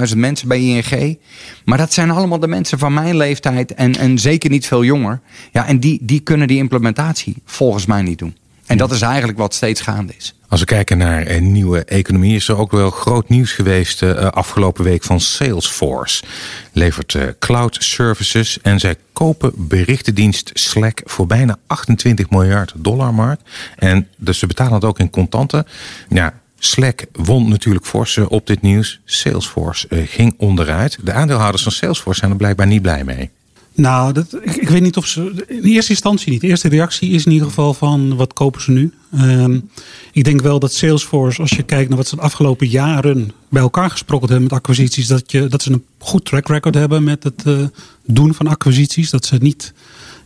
45.000 0.10 0.18
mensen 0.18 0.48
bij 0.48 0.60
ING. 0.60 1.18
Maar 1.66 1.78
dat 1.78 1.94
zijn 1.94 2.12
allemaal 2.12 2.40
de 2.40 2.48
mensen 2.48 2.80
van 2.80 2.94
mijn 2.94 3.18
leeftijd 3.18 3.74
en, 3.74 3.98
en 3.98 4.20
zeker 4.20 4.50
niet 4.50 4.68
veel 4.68 4.84
jonger. 4.84 5.20
Ja, 5.52 5.68
en 5.68 5.80
die, 5.80 6.00
die 6.02 6.20
kunnen 6.20 6.48
die 6.48 6.58
implementatie 6.58 7.36
volgens 7.46 7.86
mij 7.86 8.02
niet 8.02 8.20
doen. 8.20 8.36
En 8.68 8.78
dat 8.78 8.92
is 8.92 9.02
eigenlijk 9.02 9.38
wat 9.38 9.54
steeds 9.54 9.82
gaande 9.82 10.14
is. 10.18 10.34
Als 10.50 10.60
we 10.60 10.66
kijken 10.66 10.98
naar 10.98 11.42
nieuwe 11.42 11.84
economie, 11.84 12.36
is 12.36 12.48
er 12.48 12.58
ook 12.58 12.72
wel 12.72 12.90
groot 12.90 13.30
nieuws 13.30 13.52
geweest 13.52 14.02
uh, 14.02 14.16
afgelopen 14.16 14.84
week 14.84 15.04
van 15.04 15.20
Salesforce. 15.20 16.24
Levert 16.72 17.14
uh, 17.14 17.24
cloud 17.40 17.78
services 17.80 18.62
en 18.62 18.80
zij 18.80 18.96
kopen 19.14 19.52
berichtendienst 19.56 20.52
Slack 20.54 21.02
voor 21.06 21.28
bijna 21.28 21.58
28 21.68 22.30
miljard 22.30 22.74
dollar 22.76 23.14
mark. 23.14 23.40
En 23.76 24.08
dus 24.18 24.40
ze 24.40 24.48
betalen 24.48 24.74
het 24.74 24.86
ook 24.86 25.00
in 25.00 25.10
contanten. 25.10 25.68
Ja, 26.10 26.34
Slack 26.60 27.06
won 27.12 27.50
natuurlijk 27.50 27.86
fors 27.86 28.18
op 28.18 28.48
dit 28.48 28.62
nieuws. 28.62 29.00
Salesforce 29.06 29.88
uh, 29.90 30.08
ging 30.08 30.34
onderuit. 30.38 30.98
De 31.04 31.14
aandeelhouders 31.14 31.64
van 31.64 31.72
Salesforce 31.72 32.20
zijn 32.20 32.32
er 32.32 32.38
blijkbaar 32.38 32.68
niet 32.68 32.82
blij 32.82 33.04
mee. 33.04 33.32
Nou, 33.78 34.14
dat, 34.14 34.38
ik, 34.42 34.70
weet 34.70 34.82
niet 34.82 34.98
of 34.98 35.06
ze. 35.06 35.46
In 35.48 35.64
eerste 35.64 35.92
instantie 35.92 36.32
niet. 36.32 36.42
De 36.42 36.48
eerste 36.48 36.68
reactie 36.68 37.10
is 37.10 37.26
in 37.26 37.32
ieder 37.32 37.48
geval 37.48 37.74
van 37.74 38.16
wat 38.16 38.34
kopen 38.34 38.62
ze 38.62 38.72
nu? 38.72 38.94
Um, 39.16 39.70
ik 40.12 40.24
denk 40.24 40.42
wel 40.42 40.60
dat 40.60 40.74
Salesforce, 40.74 41.42
als 41.42 41.50
je 41.50 41.64
kijkt 41.64 41.90
naar 41.90 41.98
wat 41.98 42.08
ze 42.08 42.16
de 42.16 42.22
afgelopen 42.22 42.68
jaren 42.68 43.32
bij 43.50 43.62
elkaar 43.62 43.90
gesproken 43.90 44.28
hebben 44.28 44.48
met 44.48 44.58
acquisities, 44.58 45.08
dat, 45.08 45.32
je, 45.32 45.48
dat 45.48 45.62
ze 45.62 45.72
een 45.72 45.86
goed 45.98 46.26
track 46.26 46.48
record 46.48 46.76
hebben 46.76 47.04
met 47.04 47.24
het 47.24 47.44
uh, 47.48 47.66
doen 48.06 48.34
van 48.34 48.48
acquisities. 48.48 49.10
Dat 49.10 49.26
ze 49.26 49.36
niet 49.36 49.74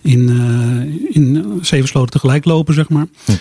in, 0.01 0.29
uh, 0.29 1.15
in 1.15 1.59
zeven 1.61 1.87
sloten 1.87 2.11
tegelijk 2.11 2.45
lopen, 2.45 2.73
zeg 2.73 2.89
maar. 2.89 3.07
Hm. 3.25 3.31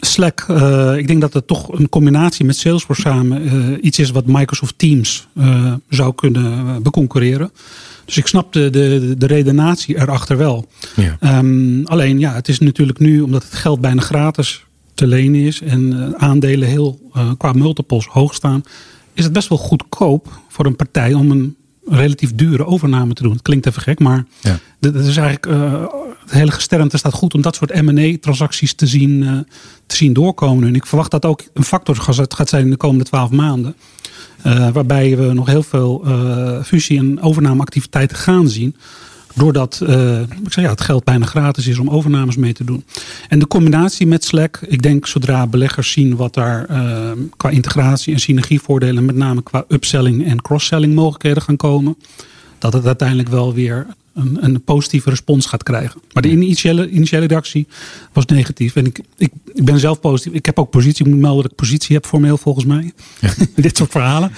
Slack, 0.00 0.46
uh, 0.50 0.96
ik 0.96 1.06
denk 1.06 1.20
dat 1.20 1.32
het 1.32 1.46
toch 1.46 1.78
een 1.78 1.88
combinatie 1.88 2.44
met 2.44 2.56
Salesforce 2.56 3.00
samen 3.00 3.54
uh, 3.54 3.78
iets 3.80 3.98
is 3.98 4.10
wat 4.10 4.26
Microsoft 4.26 4.74
Teams 4.78 5.26
uh, 5.34 5.74
zou 5.88 6.14
kunnen 6.14 6.82
beconcurreren. 6.82 7.50
Dus 8.04 8.16
ik 8.16 8.26
snap 8.26 8.52
de, 8.52 8.70
de, 8.70 9.14
de 9.18 9.26
redenatie 9.26 9.98
erachter 9.98 10.36
wel. 10.36 10.68
Ja. 10.96 11.38
Um, 11.38 11.86
alleen 11.86 12.18
ja, 12.18 12.34
het 12.34 12.48
is 12.48 12.58
natuurlijk 12.58 12.98
nu, 12.98 13.20
omdat 13.20 13.42
het 13.42 13.54
geld 13.54 13.80
bijna 13.80 14.00
gratis 14.00 14.64
te 14.94 15.06
lenen 15.06 15.40
is 15.40 15.60
en 15.60 16.14
aandelen 16.18 16.68
heel 16.68 17.10
qua 17.38 17.52
multiples 17.52 18.06
hoog 18.06 18.34
staan, 18.34 18.62
is 19.12 19.24
het 19.24 19.32
best 19.32 19.48
wel 19.48 19.58
goedkoop 19.58 20.40
voor 20.48 20.66
een 20.66 20.76
partij 20.76 21.14
om 21.14 21.30
een 21.30 21.56
relatief 21.86 22.34
dure 22.34 22.66
overname 22.66 23.12
te 23.12 23.22
doen. 23.22 23.32
Het 23.32 23.42
klinkt 23.42 23.66
even 23.66 23.82
gek, 23.82 23.98
maar 23.98 24.24
ja. 24.40 24.58
dat 24.80 24.94
is 24.94 25.16
eigenlijk 25.16 25.46
het 26.20 26.30
hele 26.30 26.50
gesternte 26.50 26.98
staat 26.98 27.12
goed 27.12 27.34
om 27.34 27.40
dat 27.40 27.54
soort 27.54 27.82
M&A-transacties 27.82 28.74
te 28.74 28.86
zien, 28.86 29.22
uh, 29.22 29.38
te 29.86 29.96
zien 29.96 30.12
doorkomen. 30.12 30.68
En 30.68 30.74
ik 30.74 30.86
verwacht 30.86 31.10
dat 31.10 31.24
ook 31.24 31.42
een 31.54 31.64
factor 31.64 31.96
gaat 32.28 32.48
zijn 32.48 32.64
in 32.64 32.70
de 32.70 32.76
komende 32.76 33.04
twaalf 33.04 33.30
maanden. 33.30 33.76
Uh, 34.46 34.68
waarbij 34.68 35.16
we 35.16 35.32
nog 35.32 35.46
heel 35.46 35.62
veel 35.62 36.02
uh, 36.06 36.62
fusie- 36.62 36.98
en 36.98 37.20
overnameactiviteiten 37.20 38.16
gaan 38.16 38.48
zien. 38.48 38.76
Doordat 39.34 39.80
ik 40.44 40.52
zeg, 40.52 40.64
ja, 40.64 40.70
het 40.70 40.80
geld 40.80 41.04
bijna 41.04 41.26
gratis 41.26 41.66
is 41.66 41.78
om 41.78 41.90
overnames 41.90 42.36
mee 42.36 42.52
te 42.52 42.64
doen. 42.64 42.84
En 43.28 43.38
de 43.38 43.46
combinatie 43.46 44.06
met 44.06 44.24
Slack, 44.24 44.60
ik 44.68 44.82
denk 44.82 45.06
zodra 45.06 45.46
beleggers 45.46 45.92
zien 45.92 46.16
wat 46.16 46.34
daar 46.34 46.66
qua 47.36 47.48
integratie 47.48 48.12
en 48.12 48.20
synergievoordelen, 48.20 49.04
met 49.04 49.14
name 49.14 49.42
qua 49.42 49.64
upselling 49.68 50.26
en 50.26 50.42
cross-selling 50.42 50.94
mogelijkheden 50.94 51.42
gaan 51.42 51.56
komen, 51.56 51.96
dat 52.58 52.72
het 52.72 52.86
uiteindelijk 52.86 53.28
wel 53.28 53.54
weer 53.54 53.86
een, 54.20 54.38
een, 54.40 54.62
positieve 54.62 55.10
respons 55.10 55.46
gaat 55.46 55.62
krijgen. 55.62 56.00
Maar 56.12 56.22
de 56.22 56.30
initiële, 56.30 56.90
initiële 56.90 57.26
reactie 57.26 57.66
was 58.12 58.26
negatief. 58.26 58.76
En 58.76 58.86
ik, 58.86 59.00
ik, 59.16 59.30
ik 59.54 59.64
ben 59.64 59.78
zelf 59.78 60.00
positief. 60.00 60.32
Ik 60.32 60.46
heb 60.46 60.58
ook 60.58 60.70
positie. 60.70 61.04
Ik 61.04 61.12
moet 61.12 61.20
melden 61.20 61.42
dat 61.42 61.50
ik 61.50 61.56
positie 61.56 61.94
heb 61.94 62.06
formeel 62.06 62.36
volgens 62.36 62.64
mij. 62.64 62.92
Ja. 63.20 63.30
Dit 63.56 63.76
soort 63.76 63.90
verhalen. 63.90 64.32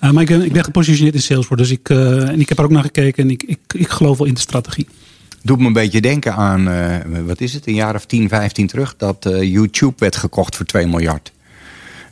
Uh, 0.00 0.10
maar 0.10 0.22
ik, 0.22 0.30
ik 0.30 0.52
ben 0.52 0.64
gepositioneerd 0.64 1.14
in 1.14 1.22
Salesforce. 1.22 1.62
Dus 1.62 1.72
ik, 1.72 1.88
uh, 1.88 2.28
en 2.28 2.40
ik 2.40 2.48
heb 2.48 2.58
er 2.58 2.64
ook 2.64 2.70
naar 2.70 2.82
gekeken. 2.82 3.22
En 3.22 3.30
ik, 3.30 3.42
ik, 3.42 3.58
ik 3.74 3.88
geloof 3.88 4.18
wel 4.18 4.26
in 4.26 4.34
de 4.34 4.40
strategie. 4.40 4.86
Doet 5.42 5.58
me 5.58 5.66
een 5.66 5.72
beetje 5.72 6.00
denken 6.00 6.34
aan, 6.34 6.68
uh, 6.68 6.96
wat 7.26 7.40
is 7.40 7.52
het, 7.52 7.66
een 7.66 7.74
jaar 7.74 7.94
of 7.94 8.06
10, 8.06 8.28
15 8.28 8.66
terug. 8.66 8.94
Dat 8.96 9.28
YouTube 9.40 9.94
werd 9.96 10.16
gekocht 10.16 10.56
voor 10.56 10.66
2 10.66 10.86
miljard. 10.86 11.32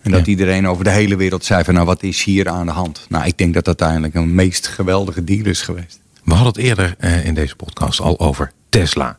En 0.05 0.11
dat 0.11 0.25
ja. 0.25 0.31
iedereen 0.31 0.69
over 0.69 0.85
de 0.85 0.91
hele 0.91 1.17
wereld 1.17 1.45
zei 1.45 1.65
van 1.65 1.75
nou 1.75 1.87
wat 1.87 2.03
is 2.03 2.25
hier 2.25 2.49
aan 2.49 2.67
de 2.67 2.73
hand. 2.73 3.07
Nou 3.09 3.27
ik 3.27 3.39
denk 3.39 3.55
dat 3.55 3.65
dat 3.65 3.81
uiteindelijk 3.81 4.15
een 4.15 4.35
meest 4.35 4.67
geweldige 4.67 5.25
deal 5.25 5.47
is 5.47 5.63
geweest. 5.63 6.01
We 6.25 6.35
hadden 6.35 6.53
het 6.53 6.63
eerder 6.63 6.97
uh, 7.01 7.27
in 7.27 7.35
deze 7.35 7.57
podcast 7.57 8.01
al 8.01 8.21
over 8.21 8.53
Tesla. 8.69 9.19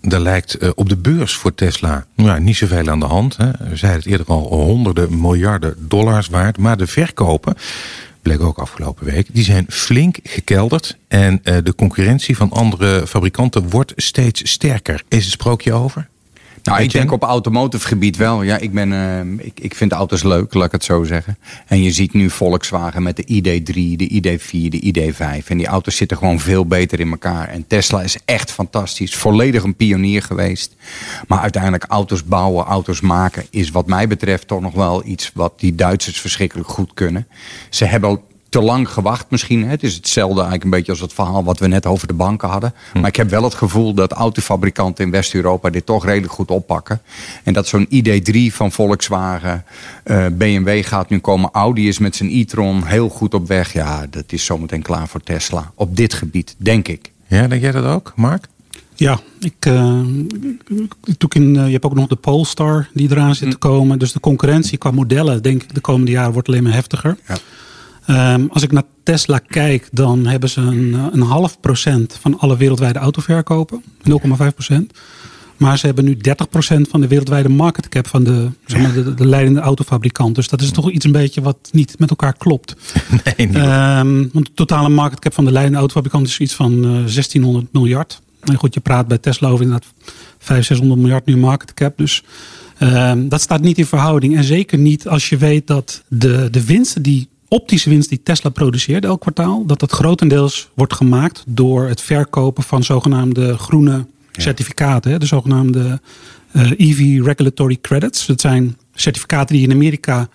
Er 0.00 0.20
lijkt 0.20 0.62
uh, 0.62 0.70
op 0.74 0.88
de 0.88 0.96
beurs 0.96 1.34
voor 1.34 1.54
Tesla 1.54 2.06
nou, 2.14 2.40
niet 2.40 2.56
zoveel 2.56 2.88
aan 2.88 3.00
de 3.00 3.06
hand. 3.06 3.36
Hè. 3.36 3.50
We 3.50 3.76
zeiden 3.76 4.00
het 4.00 4.10
eerder 4.10 4.26
al 4.26 4.48
honderden 4.48 5.20
miljarden 5.20 5.74
dollars 5.78 6.28
waard. 6.28 6.58
Maar 6.58 6.76
de 6.76 6.86
verkopen, 6.86 7.54
bleek 8.22 8.40
ook 8.40 8.58
afgelopen 8.58 9.04
week, 9.04 9.26
die 9.32 9.44
zijn 9.44 9.66
flink 9.68 10.18
gekelderd. 10.22 10.96
En 11.08 11.40
uh, 11.44 11.56
de 11.62 11.74
concurrentie 11.74 12.36
van 12.36 12.50
andere 12.50 13.06
fabrikanten 13.06 13.68
wordt 13.68 13.92
steeds 13.96 14.50
sterker. 14.50 15.02
Is 15.08 15.24
het 15.24 15.32
sprookje 15.32 15.72
over? 15.72 16.08
Nou, 16.62 16.82
ik 16.82 16.90
denk 16.92 17.12
op 17.12 17.22
automotive 17.22 17.86
gebied 17.86 18.16
wel. 18.16 18.42
Ja, 18.42 18.56
ik, 18.56 18.72
ben, 18.72 18.92
uh, 18.92 19.44
ik, 19.46 19.60
ik 19.60 19.74
vind 19.74 19.92
auto's 19.92 20.22
leuk, 20.22 20.54
laat 20.54 20.66
ik 20.66 20.72
het 20.72 20.84
zo 20.84 21.04
zeggen. 21.04 21.38
En 21.66 21.82
je 21.82 21.90
ziet 21.90 22.12
nu 22.12 22.30
Volkswagen 22.30 23.02
met 23.02 23.16
de 23.16 23.22
ID3, 23.22 23.96
de 23.96 24.20
ID4, 24.22 24.68
de 24.68 24.92
ID5. 24.92 25.46
En 25.46 25.56
die 25.56 25.66
auto's 25.66 25.96
zitten 25.96 26.16
gewoon 26.16 26.40
veel 26.40 26.66
beter 26.66 27.00
in 27.00 27.10
elkaar. 27.10 27.48
En 27.48 27.66
Tesla 27.66 28.02
is 28.02 28.18
echt 28.24 28.50
fantastisch. 28.50 29.14
Volledig 29.14 29.62
een 29.62 29.76
pionier 29.76 30.22
geweest. 30.22 30.74
Maar 31.26 31.40
uiteindelijk 31.40 31.84
auto's 31.84 32.24
bouwen, 32.24 32.64
auto's 32.64 33.00
maken... 33.00 33.46
is 33.50 33.70
wat 33.70 33.86
mij 33.86 34.08
betreft 34.08 34.46
toch 34.46 34.60
nog 34.60 34.74
wel 34.74 35.06
iets 35.06 35.30
wat 35.34 35.52
die 35.56 35.74
Duitsers 35.74 36.20
verschrikkelijk 36.20 36.68
goed 36.68 36.94
kunnen. 36.94 37.26
Ze 37.68 37.84
hebben 37.84 38.20
te 38.50 38.60
lang 38.60 38.88
gewacht 38.88 39.26
misschien. 39.28 39.68
Het 39.68 39.82
is 39.82 39.94
hetzelfde 39.94 40.34
eigenlijk 40.34 40.64
een 40.64 40.70
beetje 40.70 40.92
als 40.92 41.00
het 41.00 41.12
verhaal 41.12 41.44
wat 41.44 41.58
we 41.58 41.66
net 41.66 41.86
over 41.86 42.06
de 42.06 42.14
banken 42.14 42.48
hadden. 42.48 42.74
Hm. 42.92 43.00
Maar 43.00 43.08
ik 43.08 43.16
heb 43.16 43.30
wel 43.30 43.42
het 43.42 43.54
gevoel 43.54 43.94
dat 43.94 44.12
autofabrikanten 44.12 45.04
in 45.04 45.10
West-Europa 45.10 45.70
dit 45.70 45.86
toch 45.86 46.04
redelijk 46.04 46.32
goed 46.32 46.50
oppakken. 46.50 47.00
En 47.44 47.52
dat 47.52 47.66
zo'n 47.66 47.86
ID3 47.86 48.54
van 48.54 48.72
Volkswagen, 48.72 49.64
uh, 50.04 50.26
eh, 50.26 50.32
BMW 50.32 50.84
gaat 50.84 51.08
nu 51.10 51.18
komen. 51.18 51.50
Audi 51.52 51.88
is 51.88 51.98
met 51.98 52.16
zijn 52.16 52.30
e-tron 52.30 52.84
heel 52.84 53.08
goed 53.08 53.34
op 53.34 53.48
weg. 53.48 53.72
Ja, 53.72 54.06
dat 54.10 54.32
is 54.32 54.44
zometeen 54.44 54.82
klaar 54.82 55.08
voor 55.08 55.20
Tesla. 55.20 55.72
Op 55.74 55.96
dit 55.96 56.14
gebied, 56.14 56.54
denk 56.58 56.88
ik. 56.88 57.10
Ja, 57.26 57.48
denk 57.48 57.62
jij 57.62 57.72
dat 57.72 57.84
ook, 57.84 58.12
Mark? 58.16 58.46
Ja, 58.94 59.20
ik, 59.40 59.66
uh, 59.66 60.02
in, 61.28 61.54
uh, 61.54 61.66
je 61.66 61.72
hebt 61.72 61.84
ook 61.84 61.94
nog 61.94 62.06
de 62.06 62.16
Polestar 62.16 62.88
die 62.94 63.10
eraan 63.10 63.34
zit 63.34 63.50
te 63.50 63.56
hm. 63.60 63.68
komen. 63.68 63.98
Dus 63.98 64.12
de 64.12 64.20
concurrentie 64.20 64.78
qua 64.78 64.90
modellen, 64.90 65.42
denk 65.42 65.62
ik, 65.62 65.74
de 65.74 65.80
komende 65.80 66.10
jaren 66.10 66.32
wordt 66.32 66.48
alleen 66.48 66.62
maar 66.62 66.72
heftiger. 66.72 67.18
Ja. 67.28 67.36
Um, 68.10 68.48
als 68.52 68.62
ik 68.62 68.72
naar 68.72 68.82
Tesla 69.02 69.38
kijk, 69.38 69.88
dan 69.92 70.26
hebben 70.26 70.48
ze 70.48 70.60
een, 70.60 70.94
eh, 70.94 71.06
een 71.12 71.20
half 71.20 71.60
procent 71.60 72.18
van 72.20 72.38
alle 72.38 72.56
wereldwijde 72.56 72.98
autoverkopen. 72.98 73.82
0,5 74.02 74.54
procent. 74.54 74.92
Maar 75.56 75.78
ze 75.78 75.86
hebben 75.86 76.04
nu 76.04 76.16
30% 76.16 76.88
van 76.88 77.00
de 77.00 77.08
wereldwijde 77.08 77.48
market 77.48 77.88
cap 77.88 78.06
van 78.06 78.24
de, 78.24 78.48
zeg 78.66 78.82
maar, 78.82 78.92
de, 78.92 79.14
de, 79.14 79.26
leidende 79.26 79.60
autofabrikant. 79.60 80.34
Dus 80.34 80.48
dat 80.48 80.60
is 80.60 80.70
toch 80.70 80.90
iets 80.90 81.04
een 81.04 81.12
beetje 81.12 81.40
wat 81.40 81.68
niet 81.72 81.98
met 81.98 82.10
elkaar 82.10 82.34
klopt. 82.36 82.76
Nee. 83.24 83.46
Um, 83.46 84.30
want 84.32 84.46
de 84.46 84.54
totale 84.54 84.88
market 84.88 85.18
cap 85.18 85.34
van 85.34 85.44
de 85.44 85.52
leidende 85.52 85.78
autofabrikant 85.78 86.26
is 86.26 86.38
iets 86.38 86.54
van 86.54 86.72
uh, 86.72 86.84
eh, 86.84 86.90
1600 86.90 87.72
miljard. 87.72 88.20
En 88.40 88.54
goed, 88.54 88.74
je 88.74 88.80
praat 88.80 89.08
bij 89.08 89.18
Tesla 89.18 89.48
over 89.48 89.64
inderdaad 89.64 89.92
500, 90.38 90.66
600 90.66 91.00
miljard 91.00 91.26
nu 91.26 91.36
market 91.36 91.74
cap. 91.74 91.98
Dus 91.98 92.24
um, 92.78 93.28
dat 93.28 93.40
staat 93.40 93.60
niet 93.60 93.78
in 93.78 93.86
verhouding. 93.86 94.36
En 94.36 94.44
zeker 94.44 94.78
niet 94.78 95.08
als 95.08 95.28
je 95.28 95.36
weet 95.36 95.66
dat 95.66 96.02
de, 96.08 96.48
de 96.50 96.64
winsten 96.64 97.02
die 97.02 97.28
optische 97.50 97.90
winst 97.90 98.08
die 98.08 98.22
Tesla 98.22 98.50
produceert 98.50 99.04
elk 99.04 99.20
kwartaal, 99.20 99.66
dat 99.66 99.80
dat 99.80 99.92
grotendeels 99.92 100.68
wordt 100.74 100.94
gemaakt 100.94 101.44
door 101.46 101.88
het 101.88 102.00
verkopen 102.00 102.62
van 102.62 102.84
zogenaamde 102.84 103.58
groene 103.58 104.06
certificaten, 104.32 105.20
de 105.20 105.26
zogenaamde 105.26 106.00
EV 106.52 106.98
eh, 106.98 107.16
e 107.16 107.22
Regulatory 107.22 107.78
Credits. 107.80 108.26
Dat 108.26 108.40
zijn 108.40 108.76
certificaten 108.94 109.54
die 109.54 109.60
je 109.60 109.70
in 109.70 109.74
Amerika 109.74 110.28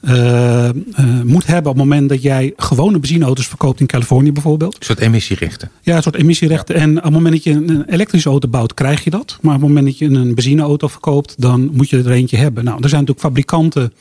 uh, 0.00 0.68
uh, 0.68 1.22
moet 1.24 1.46
hebben 1.46 1.70
op 1.70 1.76
het 1.78 1.86
moment 1.86 2.08
dat 2.08 2.22
jij 2.22 2.52
gewone 2.56 2.98
benzineauto's 2.98 3.46
verkoopt 3.46 3.80
in 3.80 3.86
Californië 3.86 4.32
bijvoorbeeld. 4.32 4.76
Een 4.78 4.84
soort 4.84 4.98
emissierechten. 4.98 5.70
Ja, 5.82 5.96
een 5.96 6.02
soort 6.02 6.16
emissierechten. 6.16 6.74
En 6.74 6.96
op 6.96 7.02
het 7.02 7.12
moment 7.12 7.34
dat 7.34 7.44
je 7.44 7.50
een 7.50 7.84
elektrische 7.88 8.28
auto 8.28 8.48
bouwt, 8.48 8.74
krijg 8.74 9.04
je 9.04 9.10
dat. 9.10 9.38
Maar 9.40 9.54
op 9.54 9.60
het 9.60 9.68
moment 9.68 9.86
dat 9.86 9.98
je 9.98 10.06
een 10.06 10.34
benzineauto 10.34 10.88
verkoopt, 10.88 11.34
dan 11.38 11.70
moet 11.72 11.90
je 11.90 11.98
er 11.98 12.10
eentje 12.10 12.36
hebben. 12.36 12.64
Nou, 12.64 12.82
er 12.82 12.88
zijn 12.88 13.00
natuurlijk 13.00 13.26
fabrikanten 13.26 13.92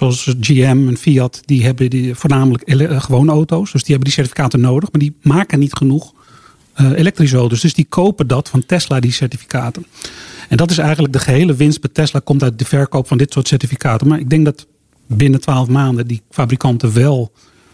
zoals 0.00 0.34
GM 0.40 0.88
en 0.88 0.96
Fiat, 0.96 1.42
die 1.44 1.64
hebben 1.64 1.90
die 1.90 2.14
voornamelijk 2.14 2.62
eh, 2.62 3.02
gewone 3.02 3.32
auto's. 3.32 3.72
Dus 3.72 3.82
die 3.82 3.94
hebben 3.94 4.04
die 4.04 4.12
certificaten 4.12 4.60
nodig, 4.60 4.92
maar 4.92 5.00
die 5.00 5.14
maken 5.22 5.58
niet 5.58 5.74
genoeg 5.74 6.12
uh, 6.80 6.90
elektrische 6.90 7.36
auto's. 7.36 7.60
Dus 7.60 7.74
die 7.74 7.86
kopen 7.88 8.26
dat 8.26 8.48
van 8.48 8.66
Tesla, 8.66 9.00
die 9.00 9.12
certificaten. 9.12 9.86
En 10.48 10.56
dat 10.56 10.70
is 10.70 10.78
eigenlijk 10.78 11.12
de 11.12 11.18
gehele 11.18 11.54
winst 11.54 11.80
bij 11.80 11.90
Tesla 11.92 12.20
komt 12.24 12.42
uit 12.42 12.58
de 12.58 12.64
verkoop 12.64 13.08
van 13.08 13.18
dit 13.18 13.32
soort 13.32 13.48
certificaten. 13.48 14.08
Maar 14.08 14.18
ik 14.18 14.30
denk 14.30 14.44
dat 14.44 14.66
binnen 15.06 15.40
twaalf 15.40 15.68
maanden 15.68 16.06
die 16.06 16.22
fabrikanten 16.30 16.92
wel 16.92 17.32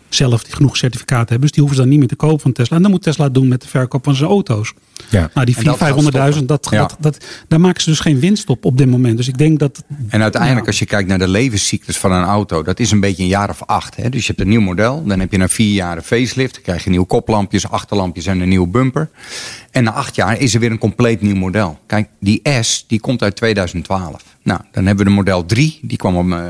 zelf 0.08 0.44
die 0.44 0.54
genoeg 0.54 0.76
certificaten 0.76 1.28
hebben. 1.28 1.40
Dus 1.40 1.50
die 1.50 1.60
hoeven 1.60 1.76
ze 1.76 1.82
dan 1.82 1.90
niet 1.90 2.00
meer 2.00 2.08
te 2.08 2.26
kopen 2.26 2.40
van 2.40 2.52
Tesla. 2.52 2.76
En 2.76 2.82
dan 2.82 2.90
moet 2.90 3.02
Tesla 3.02 3.24
het 3.24 3.34
doen 3.34 3.48
met 3.48 3.62
de 3.62 3.68
verkoop 3.68 4.04
van 4.04 4.14
zijn 4.14 4.30
auto's. 4.30 4.72
Ja. 5.10 5.30
Nou, 5.34 5.46
die 5.46 5.56
400.000, 5.56 5.60
500.000, 6.38 6.44
dat, 6.44 6.68
dat, 6.70 6.96
dat, 7.00 7.24
daar 7.48 7.60
maken 7.60 7.82
ze 7.82 7.90
dus 7.90 8.00
geen 8.00 8.20
winst 8.20 8.48
op 8.48 8.64
op 8.64 8.78
dit 8.78 8.90
moment. 8.90 9.16
Dus 9.16 9.28
ik 9.28 9.38
denk 9.38 9.58
dat... 9.58 9.84
En 10.08 10.22
uiteindelijk, 10.22 10.66
als 10.66 10.78
je 10.78 10.86
kijkt 10.86 11.08
naar 11.08 11.18
de 11.18 11.28
levenscyclus 11.28 11.98
van 11.98 12.12
een 12.12 12.24
auto... 12.24 12.62
dat 12.62 12.80
is 12.80 12.90
een 12.90 13.00
beetje 13.00 13.22
een 13.22 13.28
jaar 13.28 13.50
of 13.50 13.62
acht. 13.62 13.96
Hè? 13.96 14.08
Dus 14.08 14.20
je 14.20 14.26
hebt 14.26 14.40
een 14.40 14.48
nieuw 14.48 14.60
model. 14.60 15.04
Dan 15.04 15.20
heb 15.20 15.32
je 15.32 15.38
na 15.38 15.48
vier 15.48 15.74
jaar 15.74 15.96
een 15.96 16.02
facelift. 16.02 16.54
Dan 16.54 16.62
krijg 16.62 16.84
je 16.84 16.90
nieuwe 16.90 17.06
koplampjes, 17.06 17.68
achterlampjes 17.68 18.26
en 18.26 18.40
een 18.40 18.48
nieuwe 18.48 18.68
bumper. 18.68 19.10
En 19.70 19.84
na 19.84 19.92
acht 19.92 20.14
jaar 20.14 20.40
is 20.40 20.54
er 20.54 20.60
weer 20.60 20.70
een 20.70 20.78
compleet 20.78 21.20
nieuw 21.20 21.36
model. 21.36 21.78
Kijk, 21.86 22.08
die 22.20 22.40
S, 22.60 22.84
die 22.88 23.00
komt 23.00 23.22
uit 23.22 23.36
2012. 23.36 24.35
Nou, 24.46 24.60
dan 24.72 24.86
hebben 24.86 25.04
we 25.04 25.10
de 25.10 25.16
model 25.16 25.46
3. 25.46 25.78
Die 25.82 25.98
kwam 25.98 26.16
om 26.16 26.32
uh, 26.32 26.40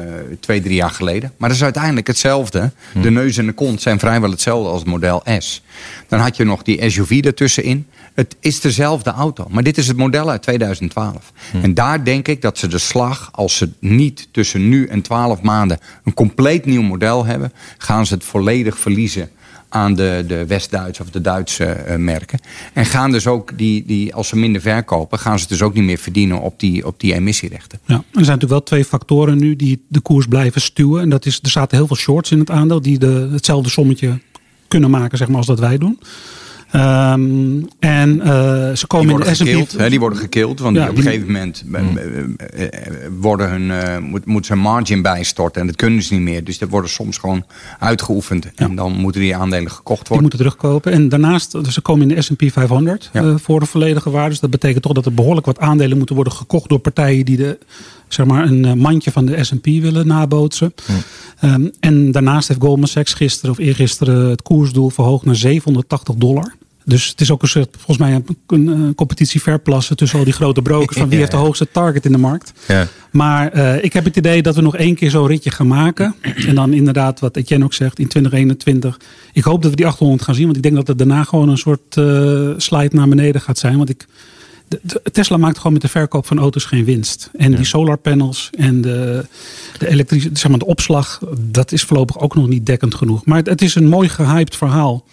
twee, 0.40 0.60
drie 0.60 0.74
jaar 0.74 0.90
geleden. 0.90 1.32
Maar 1.36 1.48
dat 1.48 1.58
is 1.58 1.64
uiteindelijk 1.64 2.06
hetzelfde. 2.06 2.72
Hm. 2.92 3.00
De 3.00 3.10
neus 3.10 3.36
en 3.36 3.46
de 3.46 3.52
kont 3.52 3.82
zijn 3.82 3.98
vrijwel 3.98 4.30
hetzelfde 4.30 4.68
als 4.68 4.80
het 4.80 4.88
model 4.88 5.22
S. 5.38 5.62
Dan 6.08 6.20
had 6.20 6.36
je 6.36 6.44
nog 6.44 6.62
die 6.62 6.90
SUV 6.90 7.20
ertussenin. 7.24 7.86
Het 8.14 8.36
is 8.40 8.60
dezelfde 8.60 9.10
auto. 9.10 9.46
Maar 9.50 9.62
dit 9.62 9.78
is 9.78 9.88
het 9.88 9.96
model 9.96 10.30
uit 10.30 10.42
2012. 10.42 11.32
Hm. 11.50 11.62
En 11.62 11.74
daar 11.74 12.04
denk 12.04 12.28
ik 12.28 12.42
dat 12.42 12.58
ze 12.58 12.66
de 12.66 12.78
slag, 12.78 13.28
als 13.32 13.56
ze 13.56 13.70
niet 13.80 14.28
tussen 14.30 14.68
nu 14.68 14.86
en 14.86 15.02
12 15.02 15.42
maanden 15.42 15.78
een 16.04 16.14
compleet 16.14 16.64
nieuw 16.66 16.82
model 16.82 17.24
hebben, 17.24 17.52
gaan 17.78 18.06
ze 18.06 18.14
het 18.14 18.24
volledig 18.24 18.78
verliezen 18.78 19.30
aan 19.68 19.94
de, 19.94 20.24
de 20.26 20.46
West-Duitse 20.46 21.02
of 21.02 21.10
de 21.10 21.20
Duitse 21.20 21.84
uh, 21.88 21.96
merken. 21.96 22.38
En 22.72 22.86
gaan 22.86 23.10
dus 23.10 23.26
ook, 23.26 23.58
die, 23.58 23.84
die, 23.86 24.14
als 24.14 24.28
ze 24.28 24.36
minder 24.36 24.60
verkopen, 24.60 25.18
gaan 25.18 25.38
ze 25.38 25.48
dus 25.48 25.62
ook 25.62 25.74
niet 25.74 25.84
meer 25.84 25.98
verdienen 25.98 26.40
op 26.40 26.60
die, 26.60 26.86
op 26.86 27.00
die 27.00 27.14
emissierechten. 27.14 27.78
Ja, 27.84 27.94
er 27.94 28.02
zijn 28.10 28.14
natuurlijk 28.14 28.50
wel 28.50 28.62
twee 28.62 28.84
factoren 28.84 29.38
nu 29.38 29.56
die 29.56 29.84
de 29.88 30.00
koers 30.00 30.26
blijven 30.26 30.60
stuwen. 30.60 31.02
En 31.02 31.08
dat 31.08 31.26
is, 31.26 31.38
er 31.42 31.50
zaten 31.50 31.76
heel 31.76 31.86
veel 31.86 31.96
shorts 31.96 32.30
in 32.30 32.38
het 32.38 32.50
aandeel 32.50 32.80
die 32.80 32.98
de, 32.98 33.28
hetzelfde 33.32 33.70
sommetje 33.70 34.18
kunnen 34.68 34.90
maken 34.90 35.18
zeg 35.18 35.28
maar, 35.28 35.36
als 35.36 35.46
dat 35.46 35.58
wij 35.58 35.78
doen. 35.78 35.98
Um, 36.74 37.68
en 37.78 38.16
uh, 38.16 38.24
ze 38.74 38.84
komen 38.86 39.14
in 39.14 39.20
de 39.20 39.34
S&P... 39.34 39.88
Die 39.88 40.00
worden 40.00 40.18
gekild, 40.18 40.60
want 40.60 40.76
ja, 40.76 40.88
op 40.88 40.96
een 40.96 41.02
gegeven 41.02 41.26
moment 41.26 41.64
mm. 41.66 42.36
worden 43.20 43.50
hun, 43.50 44.04
moet, 44.04 44.26
moet 44.26 44.46
zijn 44.46 44.58
margin 44.58 45.02
bijstorten. 45.02 45.60
En 45.60 45.66
dat 45.66 45.76
kunnen 45.76 46.02
ze 46.02 46.14
niet 46.14 46.22
meer. 46.22 46.44
Dus 46.44 46.58
dat 46.58 46.68
worden 46.68 46.90
soms 46.90 47.18
gewoon 47.18 47.44
uitgeoefend. 47.78 48.44
Ja. 48.44 48.50
En 48.66 48.74
dan 48.74 48.92
moeten 48.92 49.20
die 49.20 49.36
aandelen 49.36 49.70
gekocht 49.70 50.08
worden. 50.08 50.28
Die 50.28 50.38
moeten 50.38 50.38
terugkopen. 50.38 50.92
En 50.92 51.08
daarnaast, 51.08 51.52
dus 51.52 51.74
ze 51.74 51.80
komen 51.80 52.10
in 52.10 52.14
de 52.14 52.22
S&P 52.22 52.42
500 52.52 53.10
ja. 53.12 53.22
uh, 53.22 53.34
voor 53.36 53.60
de 53.60 53.66
volledige 53.66 54.10
waarde. 54.10 54.30
Dus 54.30 54.40
dat 54.40 54.50
betekent 54.50 54.82
toch 54.82 54.92
dat 54.92 55.06
er 55.06 55.14
behoorlijk 55.14 55.46
wat 55.46 55.58
aandelen 55.58 55.96
moeten 55.96 56.14
worden 56.14 56.32
gekocht 56.32 56.68
door 56.68 56.78
partijen 56.78 57.24
die 57.24 57.36
de 57.36 57.58
zeg 58.08 58.26
maar, 58.26 58.44
een 58.44 58.64
eh, 58.64 58.72
mandje 58.72 59.10
van 59.10 59.26
de 59.26 59.44
S&P 59.44 59.64
willen 59.64 60.06
nabootsen. 60.06 60.74
Um, 61.44 61.70
en 61.80 62.12
daarnaast 62.12 62.48
heeft 62.48 62.60
Goldman 62.60 62.88
Sachs 62.88 63.14
gisteren 63.14 63.50
of 63.50 63.58
eergisteren 63.58 64.30
het 64.30 64.42
koersdoel 64.42 64.90
verhoogd 64.90 65.24
naar 65.24 65.36
780 65.36 66.14
dollar. 66.14 66.54
Dus 66.84 67.08
het 67.08 67.20
is 67.20 67.30
ook 67.30 67.42
een 67.42 67.48
soort, 67.48 67.68
volgens 67.72 67.98
mij 67.98 68.14
een, 68.14 68.26
een, 68.46 68.94
competitie 68.94 69.42
verplassen 69.42 69.96
tussen 69.96 70.18
al 70.18 70.24
die 70.24 70.32
grote 70.32 70.62
brokers. 70.62 70.98
Van 70.98 71.08
wie 71.10 71.18
heeft 71.18 71.30
de 71.30 71.36
hoogste 71.36 71.68
target 71.70 72.04
in 72.04 72.12
de 72.12 72.18
markt. 72.18 72.52
Ja. 72.68 72.86
Maar 73.10 73.56
uh, 73.56 73.84
ik 73.84 73.92
heb 73.92 74.04
het 74.04 74.16
idee 74.16 74.42
dat 74.42 74.54
we 74.54 74.62
nog 74.62 74.76
één 74.76 74.94
keer 74.94 75.10
zo'n 75.10 75.26
ritje 75.26 75.50
gaan 75.50 75.66
maken. 75.66 76.14
En 76.20 76.54
dan 76.54 76.72
inderdaad, 76.72 77.20
wat 77.20 77.36
Etienne 77.36 77.64
ook 77.64 77.74
zegt, 77.74 77.98
in 77.98 78.08
2021. 78.08 79.00
Ik 79.32 79.44
hoop 79.44 79.62
dat 79.62 79.70
we 79.70 79.76
die 79.76 79.86
800 79.86 80.22
gaan 80.22 80.34
zien. 80.34 80.44
Want 80.44 80.56
ik 80.56 80.62
denk 80.62 80.74
dat 80.74 80.86
het 80.86 80.98
daarna 80.98 81.24
gewoon 81.24 81.48
een 81.48 81.58
soort 81.58 81.96
uh, 81.96 82.50
slide 82.56 82.96
naar 82.96 83.08
beneden 83.08 83.40
gaat 83.40 83.58
zijn. 83.58 83.76
Want 83.76 83.88
ik, 83.90 84.06
Tesla 85.12 85.36
maakt 85.36 85.56
gewoon 85.56 85.72
met 85.72 85.82
de 85.82 85.88
verkoop 85.88 86.26
van 86.26 86.38
auto's 86.38 86.64
geen 86.64 86.84
winst. 86.84 87.30
En 87.36 87.54
die 87.54 87.64
solarpanels 87.64 88.50
en 88.58 88.80
de, 88.80 89.26
de 89.78 89.88
elektrische, 89.88 90.30
zeg 90.32 90.50
maar 90.50 90.58
de 90.58 90.66
opslag, 90.66 91.20
dat 91.38 91.72
is 91.72 91.82
voorlopig 91.82 92.18
ook 92.18 92.34
nog 92.34 92.48
niet 92.48 92.66
dekkend 92.66 92.94
genoeg. 92.94 93.24
Maar 93.24 93.36
het, 93.36 93.46
het 93.46 93.62
is 93.62 93.74
een 93.74 93.88
mooi 93.88 94.08
gehyped 94.08 94.56
verhaal. 94.56 95.04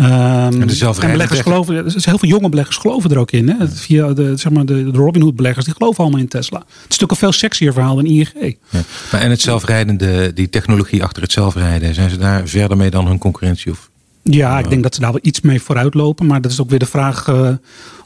Um, 0.00 0.06
en, 0.06 0.66
de 0.66 0.94
beleggers 1.00 1.40
geloven, 1.40 1.76
er 1.76 1.92
heel 1.96 2.18
veel 2.18 2.28
jonge 2.28 2.48
beleggers 2.48 2.76
geloven 2.76 3.10
er 3.10 3.18
ook 3.18 3.30
in. 3.30 3.48
Hè? 3.48 3.68
Via 3.68 4.12
de, 4.12 4.36
zeg 4.36 4.52
maar 4.52 4.66
de, 4.66 4.90
de 4.90 4.98
Robinhood 4.98 5.36
beleggers, 5.36 5.64
die 5.64 5.74
geloven 5.74 6.02
allemaal 6.02 6.20
in 6.20 6.28
Tesla. 6.28 6.58
Het 6.58 6.68
is 6.68 6.82
natuurlijk 6.82 7.10
een 7.10 7.16
veel 7.16 7.32
sexier 7.32 7.72
verhaal 7.72 7.94
dan 7.94 8.06
ING. 8.06 8.32
Ja. 8.70 8.80
Maar 9.12 9.20
en 9.20 9.30
het 9.30 9.40
zelfrijdende, 9.40 10.32
die 10.32 10.48
technologie 10.48 11.02
achter 11.02 11.22
het 11.22 11.32
zelfrijden, 11.32 11.94
zijn 11.94 12.10
ze 12.10 12.16
daar 12.16 12.48
verder 12.48 12.76
mee 12.76 12.90
dan 12.90 13.06
hun 13.06 13.18
concurrentie? 13.18 13.72
Of? 13.72 13.90
Ja, 14.22 14.58
ik 14.58 14.70
denk 14.70 14.82
dat 14.82 14.94
ze 14.94 15.00
daar 15.00 15.12
wel 15.12 15.20
iets 15.22 15.40
mee 15.40 15.62
vooruit 15.62 15.94
lopen. 15.94 16.26
Maar 16.26 16.40
dat 16.40 16.50
is 16.50 16.60
ook 16.60 16.70
weer 16.70 16.78
de 16.78 16.86
vraag 16.86 17.28
uh, 17.28 17.48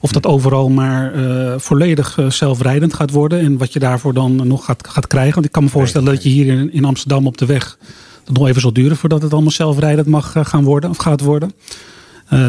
of 0.01 0.13
dat 0.13 0.27
overal 0.27 0.69
maar 0.69 1.15
uh, 1.15 1.55
volledig 1.57 2.19
uh, 2.19 2.31
zelfrijdend 2.31 2.95
gaat 2.95 3.11
worden. 3.11 3.41
En 3.41 3.59
wat 3.59 3.73
je 3.73 3.79
daarvoor 3.79 4.15
dan 4.15 4.47
nog 4.47 4.65
gaat, 4.65 4.89
gaat 4.89 5.07
krijgen. 5.07 5.35
Want 5.35 5.47
ik 5.47 5.53
kan 5.53 5.65
me 5.65 5.69
voorstellen 5.69 6.13
dat 6.13 6.23
je 6.23 6.29
hier 6.29 6.47
in, 6.47 6.73
in 6.73 6.85
Amsterdam 6.85 7.27
op 7.27 7.39
de 7.39 7.47
weg 7.47 7.79
dat 8.25 8.37
nog 8.37 8.49
even 8.49 8.61
zal 8.61 8.73
duren 8.73 8.97
voordat 8.97 9.23
het 9.23 9.33
allemaal 9.33 9.51
zelfrijdend 9.51 10.07
mag 10.07 10.35
gaan 10.43 10.65
worden 10.65 10.91
of 10.91 10.97
gaat 10.97 11.21
worden. 11.21 11.53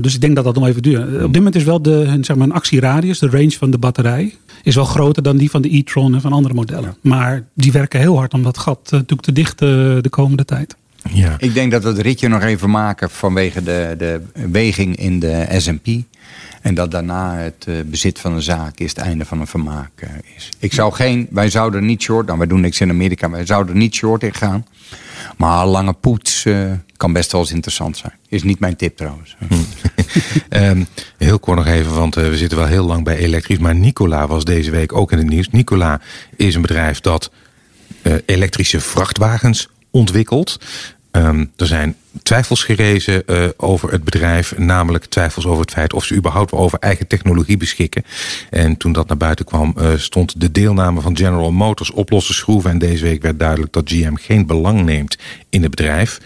Dus 0.02 0.14
ik 0.14 0.22
denk 0.22 0.36
dat 0.36 0.44
dat 0.44 0.56
nog 0.56 0.68
even 0.68 0.82
duurt. 0.82 1.04
Op 1.04 1.34
dit 1.34 1.36
moment 1.36 1.56
is 1.56 1.64
wel 1.64 1.82
de 1.82 2.18
zeg 2.22 2.36
maar, 2.36 2.48
een 2.48 2.54
actieradius, 2.54 3.20
de 3.20 3.30
range 3.30 3.52
van 3.52 3.72
de 3.72 3.78
batterij, 3.78 4.34
is 4.64 4.76
wel 4.76 4.86
groter 4.86 5.24
dan 5.24 5.38
die 5.38 5.50
van 5.50 5.62
de 5.62 5.78
e-tron 5.78 6.14
en 6.14 6.22
van 6.22 6.34
andere 6.34 6.54
modellen. 6.54 6.96
Maar 7.02 7.48
die 7.54 7.72
werken 7.72 8.00
heel 8.00 8.18
hard 8.18 8.34
om 8.34 8.44
dat 8.44 8.58
gat 8.58 8.88
natuurlijk 8.92 9.22
te 9.22 9.32
dichten 9.32 10.04
de 10.04 10.10
komende 10.10 10.46
tijd. 10.46 10.76
Ja. 11.14 11.36
Ik 11.38 11.54
denk 11.54 11.72
dat 11.72 11.84
we 11.84 11.90
het 11.90 12.00
ritje 12.00 12.28
nog 12.28 12.42
even 12.42 12.70
maken 12.70 13.10
vanwege 13.10 13.64
de, 13.64 13.96
de 13.98 14.22
weging 14.34 14.96
in 14.96 15.20
de 15.20 15.48
S&P. 15.58 15.88
En 16.62 16.76
dat 16.76 16.92
daarna 16.92 17.36
het 17.36 17.66
uh, 17.70 17.76
bezit 17.86 18.20
van 18.20 18.34
een 18.34 18.42
zaak 18.42 18.80
is 18.80 18.90
het 18.90 18.98
einde 18.98 19.26
van 19.26 19.40
een 19.40 19.48
vermaak 19.48 19.92
uh, 20.04 20.10
is. 20.36 20.50
Ik 20.60 20.74
zou 20.74 20.94
geen, 20.94 21.28
wij 21.30 21.50
zouden 21.50 21.86
niet 21.86 22.02
short, 22.02 22.26
nou 22.26 22.38
wij 22.38 22.48
doen 22.48 22.62
niks 22.62 22.82
in 22.82 22.90
Amerika, 22.90 23.30
wij 23.30 23.46
zouden 23.46 23.78
niet 23.78 23.96
short 23.96 24.24
in 24.24 24.34
gaan. 24.34 24.66
Maar 25.38 25.66
lange 25.66 25.94
poets 25.94 26.46
uh, 26.46 26.72
kan 26.98 27.14
best 27.14 27.32
wel 27.32 27.42
eens 27.42 27.52
interessant 27.52 27.98
zijn. 27.98 28.14
Is 28.30 28.44
niet 28.44 28.60
mijn 28.60 28.76
tip 28.76 28.98
trouwens. 28.98 29.38
um, 30.50 30.88
heel 31.18 31.40
kort 31.40 31.58
nog 31.58 31.68
even, 31.68 31.94
want 31.94 32.16
we 32.16 32.38
zitten 32.38 32.58
wel 32.58 32.68
heel 32.68 32.86
lang 32.86 33.04
bij 33.04 33.18
elektrisch. 33.18 33.58
Maar 33.58 33.76
Nicola 33.76 34.28
was 34.28 34.46
deze 34.46 34.72
week 34.72 34.94
ook 34.94 35.12
in 35.12 35.18
het 35.18 35.28
nieuws. 35.30 35.50
Nicola 35.50 36.02
is 36.36 36.56
een 36.56 36.62
bedrijf 36.62 37.02
dat 37.02 37.32
elektrische 38.26 38.80
vrachtwagens 38.80 39.70
ontwikkelt. 39.92 40.60
Um, 41.18 41.52
er 41.56 41.68
zijn 41.68 41.96
twijfels 42.24 42.64
gerezen 42.64 43.24
uh, 43.26 43.46
over 43.58 43.92
het 43.92 44.04
bedrijf. 44.04 44.58
Namelijk 44.58 45.06
twijfels 45.06 45.46
over 45.46 45.62
het 45.62 45.72
feit 45.72 45.94
of 45.94 46.06
ze 46.06 46.16
überhaupt 46.16 46.52
over 46.52 46.80
eigen 46.80 47.08
technologie 47.08 47.58
beschikken. 47.58 48.04
En 48.50 48.78
toen 48.78 48.92
dat 48.92 49.08
naar 49.08 49.18
buiten 49.18 49.46
kwam 49.46 49.76
uh, 49.78 49.90
stond 49.96 50.42
de 50.42 50.52
deelname 50.52 51.02
van 51.02 51.18
General 51.18 51.52
Motors 51.52 51.92
op 51.92 52.10
losse 52.10 52.34
schroeven. 52.34 52.72
En 52.72 52.78
deze 52.78 53.04
week 53.04 53.22
werd 53.22 53.40
duidelijk 53.40 53.74
dat 53.74 53.90
GM 53.90 54.16
geen 54.16 54.46
belang 54.46 54.84
neemt 54.84 55.18
in 55.50 55.62
het 55.62 55.70
bedrijf. 55.70 56.20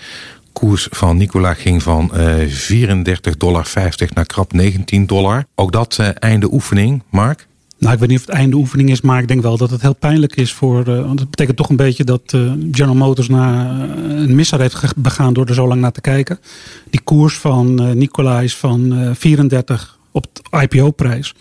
Koers 0.54 0.88
van 0.92 1.18
Nikola 1.18 1.54
ging 1.54 1.84
van 1.84 2.12
uh, 2.16 2.36
34,50 2.40 3.38
dollar 3.38 3.68
naar 4.14 4.26
krap 4.26 4.54
19 4.54 5.06
dollar. 5.06 5.46
Ook 5.56 5.72
dat 5.72 6.00
einde 6.20 6.54
oefening, 6.54 7.04
Mark? 7.10 7.48
Nou, 7.82 7.94
ik 7.94 8.00
weet 8.00 8.10
niet 8.10 8.20
of 8.20 8.26
het 8.26 8.36
einde 8.36 8.56
oefening 8.56 8.90
is, 8.90 9.02
maar 9.02 9.22
ik 9.22 9.28
denk 9.28 9.42
wel 9.42 9.58
dat 9.58 9.70
het 9.70 9.82
heel 9.82 9.96
pijnlijk 9.96 10.36
is 10.36 10.54
voor. 10.54 10.88
Uh, 10.88 11.06
want 11.06 11.20
het 11.20 11.30
betekent 11.30 11.58
toch 11.58 11.70
een 11.70 11.76
beetje 11.76 12.04
dat 12.04 12.34
uh, 12.36 12.52
General 12.72 12.96
Motors 12.96 13.30
na 13.30 13.72
uh, 13.72 14.22
een 14.22 14.36
misdaad 14.36 14.60
heeft 14.60 14.96
begaan 14.96 15.34
door 15.34 15.46
er 15.46 15.54
zo 15.54 15.68
lang 15.68 15.82
naar 15.82 15.92
te 15.92 16.02
kijken. 16.02 16.40
Die 16.90 17.02
koers 17.02 17.38
van 17.38 17.98
Nikola 17.98 18.42
is 18.42 18.56
van 18.56 19.12
34 19.16 19.98
op 20.12 20.26
IPO-prijs. 20.62 21.34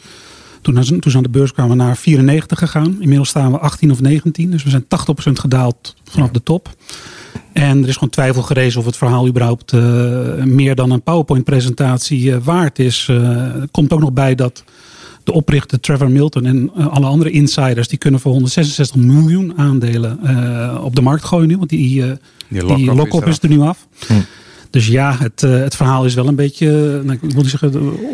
Toen, 0.63 0.75
toen 0.75 1.11
ze 1.11 1.17
aan 1.17 1.23
de 1.23 1.29
beurs 1.29 1.53
kwamen 1.53 1.77
naar 1.77 1.97
94 1.97 2.59
gegaan. 2.59 2.97
Inmiddels 3.01 3.29
staan 3.29 3.53
we 3.53 3.59
18 3.59 3.91
of 3.91 4.01
19, 4.01 4.51
dus 4.51 4.63
we 4.63 4.71
zijn 4.71 4.85
80% 4.85 4.87
gedaald 5.33 5.97
vanaf 6.05 6.31
de 6.31 6.43
top. 6.43 6.75
En 7.53 7.83
er 7.83 7.89
is 7.89 7.95
gewoon 7.95 8.11
twijfel 8.11 8.43
gerezen 8.43 8.81
of 8.81 8.87
het 8.87 8.97
verhaal 8.97 9.29
überhaupt 9.29 9.73
meer 10.45 10.75
dan 10.75 10.91
een 10.91 11.03
PowerPoint-presentatie 11.03 12.35
waard 12.35 12.79
is. 12.79 13.11
komt 13.71 13.93
ook 13.93 14.01
nog 14.01 14.13
bij 14.13 14.35
dat 14.35 14.65
de 15.25 15.33
oprichter 15.33 15.81
Trevor 15.81 16.11
Milton 16.11 16.47
en 16.47 16.71
uh, 16.79 16.87
alle 16.87 17.07
andere 17.07 17.31
insiders... 17.31 17.89
die 17.89 17.99
kunnen 17.99 18.21
voor 18.21 18.33
166 18.33 18.97
miljoen 18.97 19.53
aandelen 19.59 20.19
uh, 20.25 20.81
op 20.85 20.95
de 20.95 21.03
markt 21.03 21.25
gooien 21.25 21.49
nu. 21.49 21.57
Want 21.57 21.71
die, 21.71 22.03
uh, 22.03 22.13
die 22.49 22.95
lock-up 22.95 23.27
is, 23.27 23.31
is, 23.31 23.43
er 23.43 23.49
nu 23.49 23.61
af. 23.61 23.87
Hm. 24.07 24.13
Dus 24.71 24.87
ja, 24.87 25.17
het, 25.19 25.41
het 25.41 25.77
verhaal 25.77 26.05
is 26.05 26.15
wel 26.15 26.29
een 26.29 26.35
beetje, 26.35 27.01
nou, 27.05 27.19
ik 27.23 27.33
wil 27.33 27.43
niet 27.43 27.51
zeggen, 27.51 27.73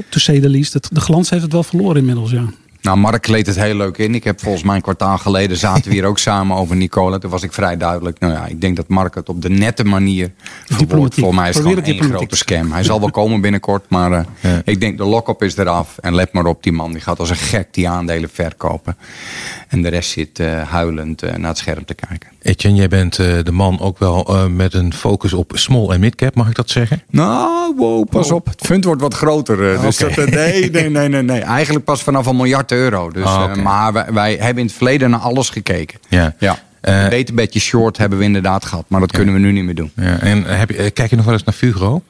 to 0.08 0.18
say 0.18 0.40
the 0.40 0.48
least. 0.48 0.72
Het, 0.72 0.88
de 0.92 1.00
glans 1.00 1.30
heeft 1.30 1.42
het 1.42 1.52
wel 1.52 1.62
verloren 1.62 1.96
inmiddels, 1.96 2.30
ja. 2.30 2.44
Nou, 2.86 2.98
Mark 2.98 3.26
leed 3.26 3.46
het 3.46 3.56
heel 3.56 3.74
leuk 3.74 3.98
in. 3.98 4.14
Ik 4.14 4.24
heb 4.24 4.40
volgens 4.40 4.62
mij 4.62 4.76
een 4.76 4.82
kwartaal 4.82 5.18
geleden 5.18 5.56
zaten 5.56 5.84
we 5.84 5.90
hier 5.90 6.04
ook 6.04 6.18
samen 6.18 6.56
over 6.56 6.76
Nicola. 6.76 7.18
Toen 7.18 7.30
was 7.30 7.42
ik 7.42 7.52
vrij 7.52 7.76
duidelijk. 7.76 8.18
Nou 8.18 8.32
ja, 8.32 8.46
ik 8.46 8.60
denk 8.60 8.76
dat 8.76 8.88
Mark 8.88 9.14
het 9.14 9.28
op 9.28 9.42
de 9.42 9.50
nette 9.50 9.84
manier 9.84 10.32
verwoordt. 10.66 11.14
Voor 11.14 11.34
mij 11.34 11.48
is 11.48 11.54
het 11.54 11.64
gewoon 11.64 11.82
één 11.82 12.02
grote 12.02 12.36
scam. 12.36 12.72
Hij 12.72 12.82
zal 12.82 13.00
wel 13.00 13.10
komen 13.10 13.40
binnenkort, 13.40 13.84
maar 13.88 14.12
uh, 14.12 14.20
ja. 14.40 14.60
ik 14.64 14.80
denk 14.80 14.98
de 14.98 15.04
lock-up 15.04 15.42
is 15.42 15.56
eraf. 15.56 15.98
En 15.98 16.14
let 16.14 16.32
maar 16.32 16.44
op, 16.44 16.62
die 16.62 16.72
man 16.72 16.92
die 16.92 17.00
gaat 17.00 17.18
als 17.18 17.30
een 17.30 17.36
gek 17.36 17.68
die 17.70 17.88
aandelen 17.88 18.30
verkopen. 18.32 18.96
En 19.68 19.82
de 19.82 19.88
rest 19.88 20.10
zit 20.10 20.38
uh, 20.38 20.62
huilend 20.62 21.24
uh, 21.24 21.34
naar 21.34 21.48
het 21.48 21.58
scherm 21.58 21.84
te 21.84 21.94
kijken. 21.94 22.28
Etienne, 22.42 22.78
jij 22.78 22.88
bent 22.88 23.18
uh, 23.18 23.42
de 23.42 23.52
man 23.52 23.80
ook 23.80 23.98
wel 23.98 24.48
met 24.50 24.74
een 24.74 24.94
focus 24.94 25.32
op 25.32 25.52
small 25.54 25.88
en 25.88 26.00
midcap, 26.00 26.34
mag 26.34 26.48
ik 26.48 26.54
dat 26.54 26.70
zeggen? 26.70 27.02
Nou, 27.10 27.74
wow, 27.76 28.08
pas 28.08 28.30
op. 28.30 28.46
Het 28.46 28.60
fund 28.66 28.84
wordt 28.84 29.00
wat 29.00 29.14
groter. 29.14 29.80
dus 29.80 30.02
okay. 30.02 30.14
dat, 30.14 30.30
nee, 30.30 30.70
nee, 30.70 30.90
nee, 30.90 31.08
nee, 31.08 31.22
nee. 31.22 31.40
Eigenlijk 31.40 31.84
pas 31.84 32.02
vanaf 32.02 32.26
een 32.26 32.36
miljard 32.36 32.72
euro. 32.76 33.10
Dus, 33.10 33.24
oh, 33.24 33.42
okay. 33.42 33.62
maar 33.62 33.92
wij, 33.92 34.06
wij, 34.12 34.36
hebben 34.40 34.58
in 34.58 34.66
het 34.66 34.76
verleden 34.76 35.10
naar 35.10 35.20
alles 35.20 35.48
gekeken. 35.48 35.98
Ja. 36.08 36.34
ja. 36.38 36.58
een 36.80 37.08
beter 37.08 37.34
bedje 37.34 37.60
short 37.60 37.96
hebben 37.96 38.18
we 38.18 38.24
inderdaad 38.24 38.64
gehad. 38.64 38.84
Maar 38.88 39.00
dat 39.00 39.10
ja. 39.10 39.16
kunnen 39.16 39.34
we 39.34 39.40
nu 39.40 39.52
niet 39.52 39.64
meer 39.64 39.74
doen. 39.74 39.90
Ja. 39.96 40.18
En 40.18 40.44
heb 40.44 40.70
je, 40.70 40.90
kijk 40.90 41.10
je 41.10 41.16
nog 41.16 41.24
wel 41.24 41.34
eens 41.34 41.44
naar 41.44 41.54
Fugro? 41.54 42.02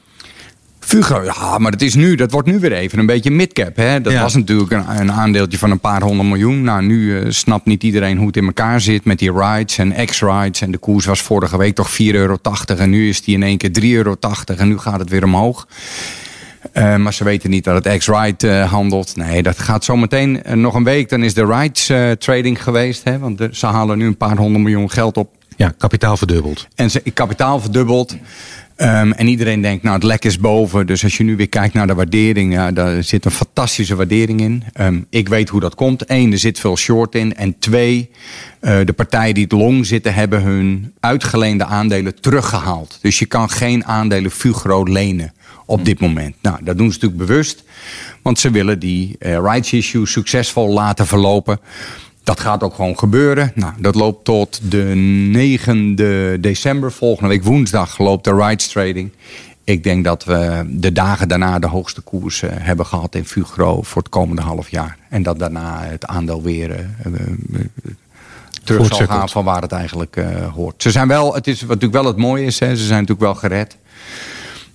Fugro, 0.87 1.23
ja, 1.23 1.57
maar 1.57 1.71
dat 1.71 1.81
is 1.81 1.95
nu, 1.95 2.15
dat 2.15 2.31
wordt 2.31 2.47
nu 2.47 2.59
weer 2.59 2.71
even 2.71 2.99
een 2.99 3.05
beetje 3.05 3.31
midcap. 3.31 3.75
Hè? 3.75 4.01
Dat 4.01 4.13
ja. 4.13 4.21
was 4.21 4.35
natuurlijk 4.35 4.71
een, 4.71 4.99
een, 4.99 5.11
aandeeltje 5.11 5.57
van 5.57 5.71
een 5.71 5.79
paar 5.79 6.01
honderd 6.01 6.29
miljoen. 6.29 6.61
Nou, 6.61 6.83
nu 6.83 7.19
uh, 7.19 7.25
snapt 7.29 7.65
niet 7.65 7.83
iedereen 7.83 8.17
hoe 8.17 8.27
het 8.27 8.37
in 8.37 8.45
elkaar 8.45 8.81
zit 8.81 9.05
met 9.05 9.19
die 9.19 9.31
rides 9.31 9.77
en 9.77 10.05
X-rides. 10.05 10.61
En 10.61 10.71
de 10.71 10.77
koers 10.77 11.05
was 11.05 11.21
vorige 11.21 11.57
week 11.57 11.75
toch 11.75 11.89
4,80 11.91 11.95
euro. 11.97 12.37
En 12.65 12.89
nu 12.89 13.09
is 13.09 13.21
die 13.21 13.35
in 13.35 13.43
één 13.43 13.57
keer 13.57 13.69
3,80 13.81 13.83
euro. 13.83 14.15
En 14.57 14.67
nu 14.67 14.77
gaat 14.77 14.99
het 14.99 15.09
weer 15.09 15.23
omhoog. 15.23 15.67
Uh, 16.73 16.95
maar 16.95 17.13
ze 17.13 17.23
weten 17.23 17.49
niet 17.49 17.63
dat 17.63 17.85
het 17.85 17.97
X-Ride 17.97 18.47
uh, 18.47 18.71
handelt. 18.71 19.15
Nee, 19.15 19.43
dat 19.43 19.59
gaat 19.59 19.83
zometeen 19.83 20.41
uh, 20.45 20.53
nog 20.53 20.73
een 20.73 20.83
week. 20.83 21.09
Dan 21.09 21.23
is 21.23 21.33
de 21.33 21.45
rides 21.45 21.91
trading 22.19 22.63
geweest. 22.63 23.03
Hè? 23.03 23.19
Want 23.19 23.37
de, 23.37 23.49
ze 23.51 23.65
halen 23.65 23.97
nu 23.97 24.05
een 24.05 24.17
paar 24.17 24.37
honderd 24.37 24.63
miljoen 24.63 24.91
geld 24.91 25.17
op. 25.17 25.35
Ja, 25.55 25.73
kapitaal 25.77 26.17
verdubbeld. 26.17 26.67
En 26.75 26.91
ze, 26.91 26.99
kapitaal 26.99 27.59
verdubbeld. 27.59 28.15
Um, 28.81 29.11
en 29.11 29.27
iedereen 29.27 29.61
denkt, 29.61 29.83
nou 29.83 29.95
het 29.95 30.03
lek 30.03 30.25
is 30.25 30.39
boven. 30.39 30.87
Dus 30.87 31.03
als 31.03 31.17
je 31.17 31.23
nu 31.23 31.35
weer 31.35 31.49
kijkt 31.49 31.73
naar 31.73 31.87
de 31.87 31.93
waardering, 31.93 32.53
ja, 32.53 32.71
daar 32.71 33.03
zit 33.03 33.25
een 33.25 33.31
fantastische 33.31 33.95
waardering 33.95 34.41
in. 34.41 34.63
Um, 34.81 35.05
ik 35.09 35.29
weet 35.29 35.49
hoe 35.49 35.59
dat 35.59 35.75
komt. 35.75 36.03
Eén, 36.09 36.31
er 36.31 36.37
zit 36.37 36.59
veel 36.59 36.77
short 36.77 37.15
in. 37.15 37.35
En 37.35 37.59
twee, 37.59 38.09
uh, 38.61 38.77
de 38.85 38.93
partijen 38.93 39.33
die 39.33 39.43
het 39.43 39.51
long 39.51 39.85
zitten, 39.85 40.13
hebben 40.13 40.41
hun 40.41 40.93
uitgeleende 40.99 41.65
aandelen 41.65 42.21
teruggehaald. 42.21 42.99
Dus 43.01 43.19
je 43.19 43.25
kan 43.25 43.49
geen 43.49 43.85
aandelen 43.85 44.31
Fugro 44.31 44.83
lenen 44.83 45.33
op 45.67 45.85
dit 45.85 45.99
moment. 45.99 46.35
Nou, 46.41 46.57
dat 46.63 46.77
doen 46.77 46.91
ze 46.91 46.99
natuurlijk 46.99 47.29
bewust. 47.29 47.63
Want 48.21 48.39
ze 48.39 48.51
willen 48.51 48.79
die 48.79 49.15
uh, 49.19 49.37
rights 49.37 49.73
issue 49.73 50.05
succesvol 50.05 50.73
laten 50.73 51.07
verlopen. 51.07 51.59
Dat 52.23 52.39
gaat 52.39 52.63
ook 52.63 52.73
gewoon 52.73 52.97
gebeuren. 52.97 53.51
Nou, 53.55 53.73
dat 53.79 53.95
loopt 53.95 54.25
tot 54.25 54.71
de 54.71 54.83
9 54.83 55.95
december. 56.41 56.91
Volgende 56.91 57.29
week 57.29 57.43
woensdag 57.43 57.97
loopt 57.97 58.23
de 58.23 58.35
rights 58.35 58.67
trading. 58.67 59.11
Ik 59.63 59.83
denk 59.83 60.03
dat 60.03 60.23
we 60.23 60.63
de 60.67 60.91
dagen 60.91 61.27
daarna 61.27 61.59
de 61.59 61.67
hoogste 61.67 62.01
koers 62.01 62.41
uh, 62.41 62.49
hebben 62.53 62.85
gehad 62.85 63.15
in 63.15 63.25
Fugro 63.25 63.81
voor 63.81 64.01
het 64.01 64.11
komende 64.11 64.41
half 64.41 64.69
jaar. 64.69 64.97
En 65.09 65.23
dat 65.23 65.39
daarna 65.39 65.83
het 65.83 66.05
aandeel 66.05 66.41
weer 66.41 66.69
uh, 66.69 66.77
uh, 67.05 67.61
terug 68.63 68.87
zal 68.87 69.07
gaan 69.07 69.29
van 69.29 69.43
waar 69.43 69.61
het 69.61 69.71
eigenlijk 69.71 70.19
hoort. 70.53 70.81
Ze 70.81 70.91
zijn 70.91 71.07
wel, 71.07 71.35
het 71.35 71.47
is 71.47 71.59
wat 71.59 71.67
natuurlijk 71.69 72.01
wel 72.01 72.05
het 72.05 72.17
mooie 72.17 72.45
is, 72.45 72.59
hè, 72.59 72.75
ze 72.75 72.85
zijn 72.85 73.01
natuurlijk 73.01 73.19
wel 73.19 73.35
gered. 73.35 73.77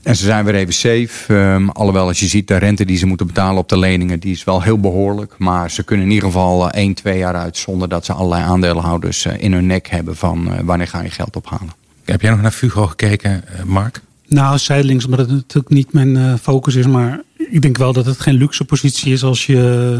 En 0.02 0.16
ze 0.16 0.24
zijn 0.24 0.44
weer 0.44 0.54
even 0.54 0.74
safe. 0.74 1.34
Um, 1.34 1.68
alhoewel 1.68 2.06
als 2.06 2.20
je 2.20 2.26
ziet 2.26 2.48
de 2.48 2.56
rente 2.56 2.84
die 2.84 2.96
ze 2.96 3.06
moeten 3.06 3.26
betalen 3.26 3.58
op 3.58 3.68
de 3.68 3.78
leningen, 3.78 4.20
die 4.20 4.32
is 4.32 4.44
wel 4.44 4.62
heel 4.62 4.78
behoorlijk. 4.78 5.34
Maar 5.38 5.70
ze 5.70 5.82
kunnen 5.82 6.06
in 6.06 6.12
ieder 6.12 6.28
geval 6.28 6.64
uh, 6.64 6.68
1, 6.72 6.94
2 6.94 7.18
jaar 7.18 7.34
uit 7.34 7.56
zonder 7.56 7.88
dat 7.88 8.04
ze 8.04 8.12
allerlei 8.12 8.42
aandeelhouders 8.42 9.26
uh, 9.26 9.32
in 9.38 9.52
hun 9.52 9.66
nek 9.66 9.88
hebben 9.88 10.16
van 10.16 10.48
uh, 10.48 10.58
wanneer 10.64 10.88
ga 10.88 11.02
je 11.02 11.10
geld 11.10 11.36
ophalen. 11.36 11.74
Heb 12.04 12.20
jij 12.20 12.30
nog 12.30 12.40
naar 12.40 12.50
Fugo 12.50 12.86
gekeken, 12.86 13.44
Mark? 13.66 14.00
Nou, 14.28 14.58
zijdelings, 14.58 15.04
omdat 15.04 15.18
het 15.18 15.30
natuurlijk 15.30 15.74
niet 15.74 15.92
mijn 15.92 16.38
focus 16.38 16.74
is. 16.74 16.86
Maar 16.86 17.22
ik 17.36 17.62
denk 17.62 17.76
wel 17.76 17.92
dat 17.92 18.06
het 18.06 18.20
geen 18.20 18.34
luxe 18.34 18.64
positie 18.64 19.12
is 19.12 19.24
als 19.24 19.46
je 19.46 19.98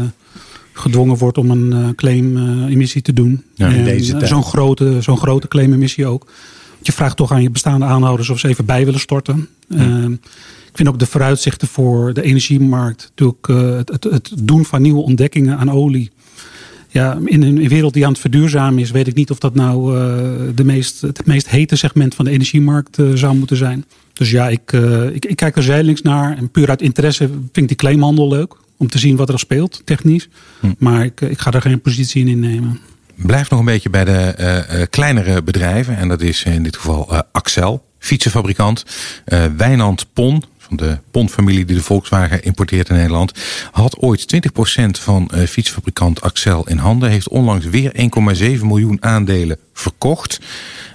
gedwongen 0.73 1.17
wordt 1.17 1.37
om 1.37 1.51
een 1.51 1.95
claim-emissie 1.95 3.01
te 3.01 3.13
doen. 3.13 3.43
Ja, 3.55 4.25
Zo'n 4.25 4.43
grote, 4.43 5.01
zo'n 5.01 5.17
grote 5.17 5.47
claim-emissie 5.47 6.05
ook 6.05 6.27
je 6.85 6.91
vraagt 6.91 7.17
toch 7.17 7.31
aan 7.31 7.41
je 7.41 7.49
bestaande 7.49 7.85
aanhouders 7.85 8.29
of 8.29 8.39
ze 8.39 8.47
even 8.47 8.65
bij 8.65 8.85
willen 8.85 8.99
storten. 8.99 9.47
Uh, 9.73 10.05
ik 10.69 10.79
vind 10.79 10.87
ook 10.89 10.99
de 10.99 11.05
vooruitzichten 11.05 11.67
voor 11.67 12.13
de 12.13 12.21
energiemarkt, 12.21 13.11
natuurlijk 13.15 13.47
uh, 13.47 13.75
het, 13.75 13.89
het, 13.89 14.03
het, 14.03 14.31
doen 14.41 14.65
van 14.65 14.81
nieuwe 14.81 15.01
ontdekkingen 15.01 15.57
aan 15.57 15.71
olie. 15.71 16.11
Ja, 16.89 17.17
in 17.25 17.41
een 17.41 17.67
wereld 17.67 17.93
die 17.93 18.05
aan 18.05 18.11
het 18.11 18.21
verduurzamen 18.21 18.79
is, 18.79 18.91
weet 18.91 19.07
ik 19.07 19.15
niet 19.15 19.31
of 19.31 19.37
dat 19.37 19.55
nou 19.55 19.97
uh, 19.97 20.01
de 20.55 20.63
meest, 20.63 21.01
het 21.01 21.25
meest 21.25 21.49
hete 21.49 21.75
segment 21.75 22.15
van 22.15 22.25
de 22.25 22.31
energiemarkt 22.31 22.97
uh, 22.97 23.13
zou 23.13 23.35
moeten 23.35 23.57
zijn. 23.57 23.85
Dus 24.13 24.31
ja, 24.31 24.49
ik, 24.49 24.71
ik, 25.13 25.25
ik, 25.25 25.35
kijk 25.35 25.55
er 25.55 25.63
zijdelings 25.63 26.01
naar 26.01 26.37
en 26.37 26.51
puur 26.51 26.69
uit 26.69 26.81
interesse 26.81 27.27
vind 27.27 27.57
ik 27.57 27.67
die 27.67 27.77
claimhandel 27.77 28.27
leuk. 28.27 28.55
Om 28.77 28.89
te 28.89 28.99
zien 28.99 29.15
wat 29.15 29.29
er 29.29 29.39
speelt, 29.39 29.81
technisch. 29.85 30.29
Hm. 30.59 30.67
Maar 30.77 31.05
ik, 31.05 31.21
ik 31.21 31.39
ga 31.39 31.51
daar 31.51 31.61
geen 31.61 31.81
positie 31.81 32.21
in 32.21 32.27
innemen. 32.27 32.79
Blijf 33.15 33.49
nog 33.49 33.59
een 33.59 33.65
beetje 33.65 33.89
bij 33.89 34.05
de 34.05 34.35
uh, 34.39 34.81
kleinere 34.89 35.43
bedrijven. 35.43 35.97
En 35.97 36.07
dat 36.07 36.21
is 36.21 36.43
in 36.43 36.63
dit 36.63 36.75
geval 36.75 37.07
uh, 37.11 37.19
Axel, 37.31 37.85
fietsenfabrikant. 38.03 38.85
Wijnand 39.57 40.13
Pon, 40.13 40.43
van 40.57 40.75
de 40.77 40.99
Pon-familie 41.11 41.65
die 41.65 41.75
de 41.75 41.83
Volkswagen 41.83 42.43
importeert 42.43 42.89
in 42.89 42.95
Nederland. 42.95 43.31
Had 43.71 43.97
ooit 43.97 44.35
20% 44.35 44.85
van 45.01 45.31
fietsfabrikant 45.47 46.21
Axel 46.21 46.67
in 46.67 46.77
handen. 46.77 47.09
Heeft 47.09 47.29
onlangs 47.29 47.65
weer 47.65 47.91
1,7 48.59 48.65
miljoen 48.65 48.97
aandelen 49.03 49.57
verkocht. 49.73 50.39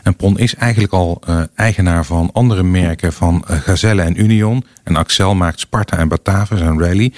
En 0.03 0.17
Pon 0.17 0.39
is 0.39 0.55
eigenlijk 0.55 0.93
al 0.93 1.23
eigenaar 1.55 2.05
van 2.05 2.31
andere 2.33 2.63
merken 2.63 3.13
van 3.13 3.45
Gazelle 3.47 4.03
en 4.03 4.21
Union. 4.21 4.65
En 4.85 4.97
Axel 4.97 5.35
maakt 5.35 5.61
Sparta 5.61 5.97
en 5.97 6.09
Batavus 6.09 6.61
en 6.61 6.81
Rally. 6.81 7.13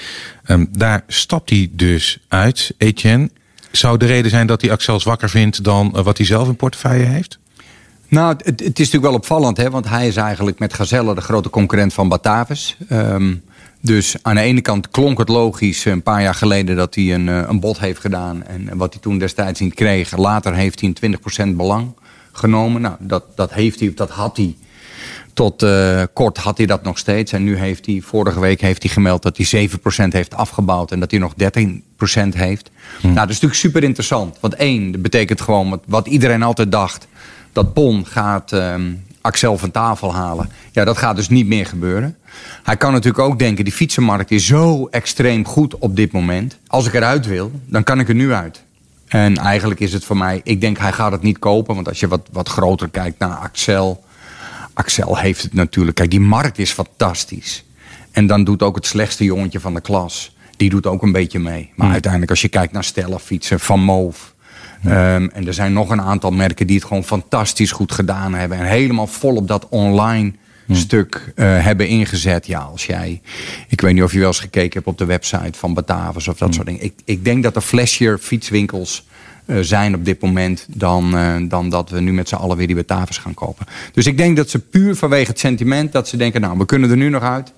Um, 0.47 0.69
daar 0.73 1.05
stapt 1.07 1.51
hij 1.51 1.69
dus 1.73 2.19
uit, 2.29 2.75
Etienne 2.79 3.31
zou 3.71 3.99
de 3.99 4.07
reden 4.07 4.31
zijn 4.31 4.47
dat 4.47 4.61
hij 4.61 4.71
Axel 4.71 5.01
zwakker 5.01 5.31
vindt 5.31 5.65
dan 5.65 5.97
eh, 5.97 6.03
wat 6.03 6.17
hij 6.17 6.27
zelf 6.27 6.49
in 6.49 6.57
portefeuille 6.57 7.05
heeft? 7.05 7.39
Nou, 8.11 8.37
het, 8.37 8.47
het, 8.47 8.61
is 8.61 8.69
natuurlijk 8.69 9.03
wel 9.05 9.15
opvallend, 9.15 9.57
hè? 9.57 9.71
want 9.71 9.89
hij 9.89 10.07
is 10.07 10.17
eigenlijk 10.17 10.59
met 10.59 10.75
Gazelle 10.75 11.15
de 11.15 11.21
grote 11.21 11.51
concurrent 11.51 11.93
van 11.93 12.09
Batavus. 12.09 12.77
Um, 12.93 13.43
Dus 13.81 14.17
aan 14.23 14.35
de 14.35 14.41
ene 14.41 14.61
kant 14.61 14.91
klonk 14.91 15.19
het 15.19 15.29
logisch 15.29 15.85
een 15.85 16.03
paar 16.03 16.23
jaar 16.23 16.35
geleden 16.35 16.77
dat 16.77 16.95
hij 16.95 17.15
een, 17.15 17.27
een 17.27 17.61
bod 17.61 17.79
heeft 17.79 18.01
gedaan. 18.01 18.45
En 18.45 18.77
wat 18.77 18.93
hij 18.93 19.03
toen 19.03 19.19
destijds 19.19 19.61
niet 19.61 19.75
kreeg. 19.75 20.17
Later 20.17 20.55
heeft 20.55 20.81
hij 20.81 20.93
een 21.01 21.53
20% 21.53 21.57
belang 21.57 21.95
genomen. 22.33 22.81
Nou, 22.81 22.95
dat, 22.99 23.25
dat 23.35 23.53
heeft 23.53 23.81
hij, 23.81 23.93
dat 23.95 24.11
had 24.11 24.37
hij. 24.37 24.57
Tot 25.33 25.63
uh, 25.63 26.03
kort 26.13 26.39
had 26.39 26.57
hij 26.57 26.67
dat 26.67 26.83
nog 26.83 26.99
steeds. 26.99 27.33
En 27.33 27.45
nu 27.45 27.57
heeft 27.57 27.87
hij, 27.87 28.01
vorige 28.05 28.41
week 28.41 28.61
heeft 28.61 28.83
hij 28.83 28.93
gemeld 28.93 29.23
dat 29.23 29.37
hij 29.37 29.69
7% 29.69 30.09
heeft 30.09 30.35
afgebouwd. 30.35 30.93
En 30.93 31.01
dat 31.01 31.11
hij 31.11 31.21
nog 31.21 31.33
13% 31.33 31.37
heeft. 32.29 32.71
Hm. 33.01 33.07
Nou, 33.07 33.15
dat 33.15 33.29
is 33.29 33.35
natuurlijk 33.35 33.61
super 33.61 33.83
interessant. 33.83 34.37
Want 34.41 34.55
één, 34.55 34.93
dat 34.93 35.03
betekent 35.03 35.41
gewoon 35.41 35.71
wat, 35.71 35.83
wat 35.87 36.07
iedereen 36.07 36.43
altijd 36.43 36.73
dacht. 36.73 37.07
Dat 37.53 37.73
PON 37.73 38.07
gaat 38.07 38.53
um, 38.53 39.05
Axel 39.21 39.59
van 39.59 39.71
tafel 39.71 40.15
halen. 40.15 40.51
Ja, 40.73 40.85
dat 40.85 40.99
gaat 40.99 41.17
dus 41.17 41.29
niet 41.29 41.47
meer 41.47 41.67
gebeuren. 41.67 42.17
Hij 42.63 42.77
kan 42.77 42.93
natuurlijk 42.93 43.25
ook 43.25 43.39
denken, 43.39 43.65
die 43.65 43.73
fietsenmarkt 43.73 44.31
is 44.31 44.47
zo 44.47 44.87
extreem 44.91 45.47
goed 45.47 45.79
op 45.79 45.97
dit 45.97 46.13
moment. 46.13 46.57
Als 46.67 46.87
ik 46.87 46.95
eruit 46.95 47.27
wil, 47.27 47.51
dan 47.67 47.85
kan 47.85 48.01
ik 48.01 48.09
er 48.09 48.15
nu 48.15 48.33
uit. 48.33 48.63
En 49.07 49.37
eigenlijk 49.37 49.81
is 49.81 49.93
het 49.93 50.05
voor 50.05 50.17
mij, 50.17 50.41
ik 50.45 50.61
denk 50.61 50.79
hij 50.79 50.93
gaat 50.93 51.13
het 51.13 51.23
niet 51.23 51.39
kopen. 51.39 51.75
Want 51.75 51.89
als 51.89 52.01
je 52.01 52.09
wat, 52.09 52.29
wat 52.33 52.49
groter 52.49 52.89
kijkt 52.89 53.19
naar 53.19 53.31
Axel. 53.31 54.05
Axel 54.73 55.17
heeft 55.17 55.43
het 55.43 55.55
natuurlijk. 55.55 55.97
Kijk, 55.97 56.11
die 56.11 56.21
markt 56.21 56.59
is 56.59 56.73
fantastisch. 56.73 57.65
En 58.11 58.27
dan 58.27 58.45
doet 58.45 58.63
ook 58.63 58.75
het 58.75 58.87
slechtste 58.87 59.25
jongetje 59.25 59.61
van 59.61 59.75
de 59.75 59.81
klas. 59.81 60.37
Die 60.57 60.71
doet 60.71 60.87
ook 60.87 61.03
een 61.03 61.13
beetje 61.13 61.39
mee. 61.39 61.71
Maar 61.75 61.85
hmm. 61.85 61.93
uiteindelijk 61.93 62.31
als 62.31 62.41
je 62.41 62.49
kijkt 62.49 62.73
naar 62.73 62.85
Stella 62.85 63.19
fietsen, 63.19 63.61
Van 63.61 63.81
Moof. 63.81 64.35
Ehm, 64.85 65.29
en 65.33 65.47
er 65.47 65.55
zijn 65.55 65.73
nog 65.73 65.91
een 65.91 66.01
aantal 66.01 66.31
merken 66.31 66.67
die 66.67 66.77
het 66.77 66.85
gewoon 66.85 67.05
fantastisch 67.05 67.73
goed 67.73 67.93
gedaan 67.93 68.35
hebben. 68.35 68.59
En 68.59 68.65
helemaal 68.65 69.07
vol 69.07 69.37
op 69.37 69.49
dat 69.49 69.69
online 69.69 70.33
stuk 70.77 71.33
uh, 71.37 71.65
hebben 71.65 71.89
ingezet. 71.89 72.47
Ja, 72.47 72.59
als 72.59 72.87
jij. 72.87 73.21
Ik 73.69 73.81
weet 73.81 73.95
niet 73.95 74.03
of 74.03 74.13
je 74.13 74.19
wel 74.19 74.29
eens 74.29 74.41
gekeken 74.41 74.73
hebt 74.73 74.87
op 74.87 74.99
de 74.99 75.05
website 75.05 75.59
van 75.59 75.75
Batavus 75.75 76.29
of 76.29 76.39
dat 76.39 76.55
soort 76.55 76.67
dingen. 76.67 76.85
Ik, 76.85 76.95
ik 77.05 77.25
denk 77.25 77.43
dat 77.43 77.57
er 77.57 77.63
flashier 77.63 78.19
fietswinkels 78.19 79.07
uh, 79.47 79.59
zijn 79.61 79.95
op 79.95 80.05
dit 80.05 80.21
moment 80.21 80.67
dan, 80.69 81.15
uh, 81.15 81.37
dan 81.49 81.69
dat 81.69 81.91
we 81.91 82.01
nu 82.01 82.13
met 82.13 82.29
z'n 82.29 82.35
allen 82.35 82.57
weer 82.57 82.67
die 82.67 82.77
Batavus 82.77 83.19
gaan 83.19 83.35
kopen. 83.35 83.67
Dus 83.93 84.07
ik 84.07 84.17
denk 84.17 84.37
dat 84.37 84.51
ze 84.51 84.59
puur 84.59 84.97
vanwege 84.97 85.31
het 85.31 85.39
sentiment 85.39 85.93
dat 85.93 86.09
ze 86.09 86.17
denken, 86.17 86.41
nou, 86.41 86.59
we 86.59 86.67
kunnen 86.67 86.91
er 86.91 86.97
nu 86.97 87.09
nog 87.09 87.23
uit. 87.23 87.53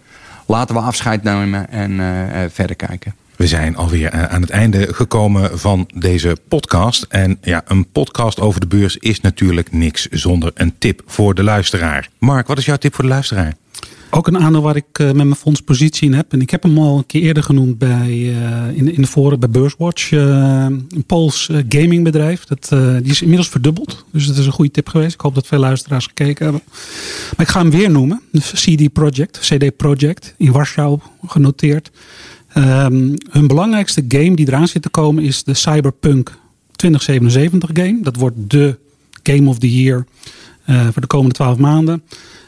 Laten 0.47 0.75
we 0.75 0.81
afscheid 0.81 1.23
nemen 1.23 1.71
en 1.71 2.51
verder 2.51 2.77
kijken. 2.77 3.15
We 3.37 3.47
zijn 3.47 3.77
alweer 3.77 4.09
eh, 4.09 4.25
aan 4.25 4.41
het 4.41 4.51
einde 4.51 4.95
gekomen 4.95 5.59
van 5.59 5.89
deze 5.95 6.37
podcast. 6.49 7.07
En 7.09 7.39
ja, 7.41 7.63
een 7.67 7.91
podcast 7.91 8.41
over 8.41 8.61
de 8.61 8.67
beurs 8.67 8.97
is 8.97 9.21
natuurlijk 9.21 9.73
niks 9.73 10.07
zonder 10.07 10.51
een 10.55 10.75
tip 10.79 11.03
voor 11.07 11.35
de 11.35 11.43
luisteraar. 11.43 12.09
Mark, 12.19 12.47
wat 12.47 12.59
is 12.59 12.65
jouw 12.65 12.77
tip 12.77 12.95
voor 12.95 13.05
de 13.05 13.11
luisteraar? 13.11 13.55
Ook 14.11 14.27
een 14.27 14.39
aandeel 14.39 14.63
waar 14.63 14.77
ik 14.77 14.99
uh, 14.99 15.07
met 15.07 15.15
mijn 15.15 15.35
fonds 15.35 15.61
positie 15.61 16.09
in 16.09 16.15
heb. 16.15 16.33
En 16.33 16.41
ik 16.41 16.51
heb 16.51 16.63
hem 16.63 16.79
al 16.79 16.99
een 16.99 17.07
keer 17.07 17.23
eerder 17.23 17.43
genoemd 17.43 17.79
bij, 17.79 18.09
uh, 18.09 18.77
in, 18.77 18.95
de 19.01 19.07
forum 19.07 19.41
bij 19.41 19.51
Beurswatch. 19.51 20.11
Een 20.11 21.05
Pools 21.07 21.51
gamingbedrijf. 21.69 22.45
Dat, 22.45 22.69
die 23.03 23.11
is 23.11 23.23
inmiddels 23.23 23.49
verdubbeld. 23.49 24.05
Dus 24.11 24.27
dat 24.27 24.37
is 24.37 24.47
een 24.47 24.53
goede 24.53 24.71
tip 24.71 24.89
geweest. 24.89 25.15
Ik 25.15 25.21
hoop 25.21 25.35
dat 25.35 25.47
veel 25.47 25.59
luisteraars 25.59 26.07
gekeken 26.07 26.45
hebben. 26.45 26.63
Maar 27.37 27.47
ik 27.47 27.53
ga 27.53 27.61
hem 27.61 27.71
weer 27.71 27.91
noemen. 27.91 28.21
De 28.31 28.41
CD 28.41 28.93
Project. 28.93 29.39
CD 29.39 29.77
Project. 29.77 30.35
In 30.39 30.53
Warschau 30.53 30.99
genoteerd. 31.27 31.91
Um, 32.57 33.15
hun 33.31 33.47
belangrijkste 33.47 34.05
game 34.09 34.37
die 34.37 34.49
eraan 34.49 34.69
zit 34.69 34.83
te 34.83 34.89
komen 34.89 35.25
is 35.25 35.45
de 35.45 35.55
Cyberpunk 35.55 36.39
2077 36.77 37.71
game. 37.73 37.99
Dat 38.03 38.17
wordt 38.17 38.37
de 38.39 38.79
Game 39.23 39.49
of 39.49 39.59
the 39.59 39.83
Year 39.83 40.07
uh, 40.67 40.83
voor 40.83 41.01
de 41.03 41.07
komende 41.07 41.35
twaalf 41.35 41.59
maanden. 41.59 42.03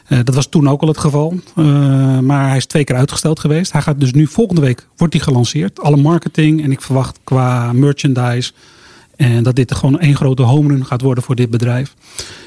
Uh, 0.09 0.19
dat 0.23 0.35
was 0.35 0.47
toen 0.47 0.69
ook 0.69 0.81
al 0.81 0.87
het 0.87 0.97
geval. 0.97 1.33
Uh, 1.55 2.19
maar 2.19 2.47
hij 2.47 2.57
is 2.57 2.65
twee 2.65 2.83
keer 2.83 2.95
uitgesteld 2.95 3.39
geweest. 3.39 3.71
Hij 3.71 3.81
gaat 3.81 3.99
dus 3.99 4.13
nu 4.13 4.27
volgende 4.27 4.61
week 4.61 4.87
wordt 4.95 5.13
hij 5.13 5.23
gelanceerd. 5.23 5.79
Alle 5.79 5.97
marketing 5.97 6.63
en 6.63 6.71
ik 6.71 6.81
verwacht 6.81 7.19
qua 7.23 7.73
merchandise. 7.73 8.51
En 9.15 9.43
dat 9.43 9.55
dit 9.55 9.75
gewoon 9.75 9.99
één 9.99 10.15
grote 10.15 10.41
home 10.41 10.67
run 10.67 10.85
gaat 10.85 11.01
worden 11.01 11.23
voor 11.23 11.35
dit 11.35 11.49
bedrijf. 11.49 11.95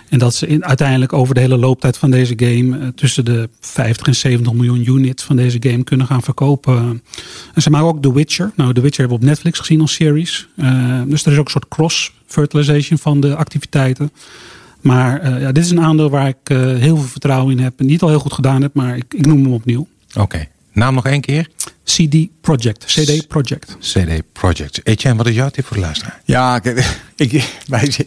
En 0.09 0.19
dat 0.19 0.35
ze 0.35 0.47
in, 0.47 0.65
uiteindelijk 0.65 1.13
over 1.13 1.35
de 1.35 1.41
hele 1.41 1.57
looptijd 1.57 1.97
van 1.97 2.11
deze 2.11 2.33
game 2.37 2.79
uh, 2.79 2.89
tussen 2.95 3.25
de 3.25 3.49
50 3.61 4.07
en 4.07 4.15
70 4.15 4.53
miljoen 4.53 4.89
units 4.89 5.23
van 5.23 5.37
deze 5.37 5.57
game 5.61 5.85
kunnen 5.85 6.07
gaan 6.07 6.23
verkopen. 6.23 7.03
En 7.55 7.63
ze 7.63 7.71
maken 7.71 7.87
ook 7.87 8.03
The 8.03 8.13
Witcher. 8.13 8.53
Nou, 8.57 8.75
The 8.75 8.81
Witcher 8.81 9.01
hebben 9.01 9.19
we 9.19 9.25
op 9.25 9.31
Netflix 9.31 9.59
gezien 9.59 9.81
als 9.81 9.93
series. 9.93 10.49
Uh, 10.57 11.03
dus 11.07 11.25
er 11.25 11.33
is 11.33 11.39
ook 11.39 11.45
een 11.45 11.51
soort 11.51 11.69
cross-fertilization 11.69 12.99
van 12.99 13.21
de 13.21 13.37
activiteiten. 13.37 14.13
Maar 14.81 15.25
uh, 15.25 15.41
ja, 15.41 15.53
dit 15.53 15.65
is 15.65 15.71
een 15.71 15.81
aandeel 15.81 16.11
waar 16.11 16.29
ik 16.29 16.49
heel 16.79 16.97
veel 16.97 17.09
vertrouwen 17.09 17.57
in 17.57 17.63
heb. 17.63 17.81
En 17.81 17.87
niet 17.87 18.03
al 18.03 18.09
heel 18.09 18.19
goed 18.19 18.33
gedaan 18.33 18.63
heb, 18.63 18.75
maar 18.75 18.97
ik, 18.97 19.15
ik 19.15 19.27
noem 19.27 19.43
hem 19.43 19.53
opnieuw. 19.53 19.87
Oké. 20.15 20.49
Naam 20.79 20.95
nog 20.95 21.07
één 21.07 21.21
keer? 21.21 21.49
CD 21.85 22.29
Project. 22.41 22.85
CD 22.85 23.27
Project. 23.27 23.77
CD 23.81 24.23
Project. 24.33 24.81
Etienne, 24.85 25.19
wat 25.19 25.27
is 25.27 25.35
jouw 25.35 25.49
tip 25.49 25.67
voor 25.67 25.77
de 25.77 25.83
luisteraar? 25.83 26.21
Ja, 26.25 26.57
ik, 26.63 26.65
ik, 27.17 27.33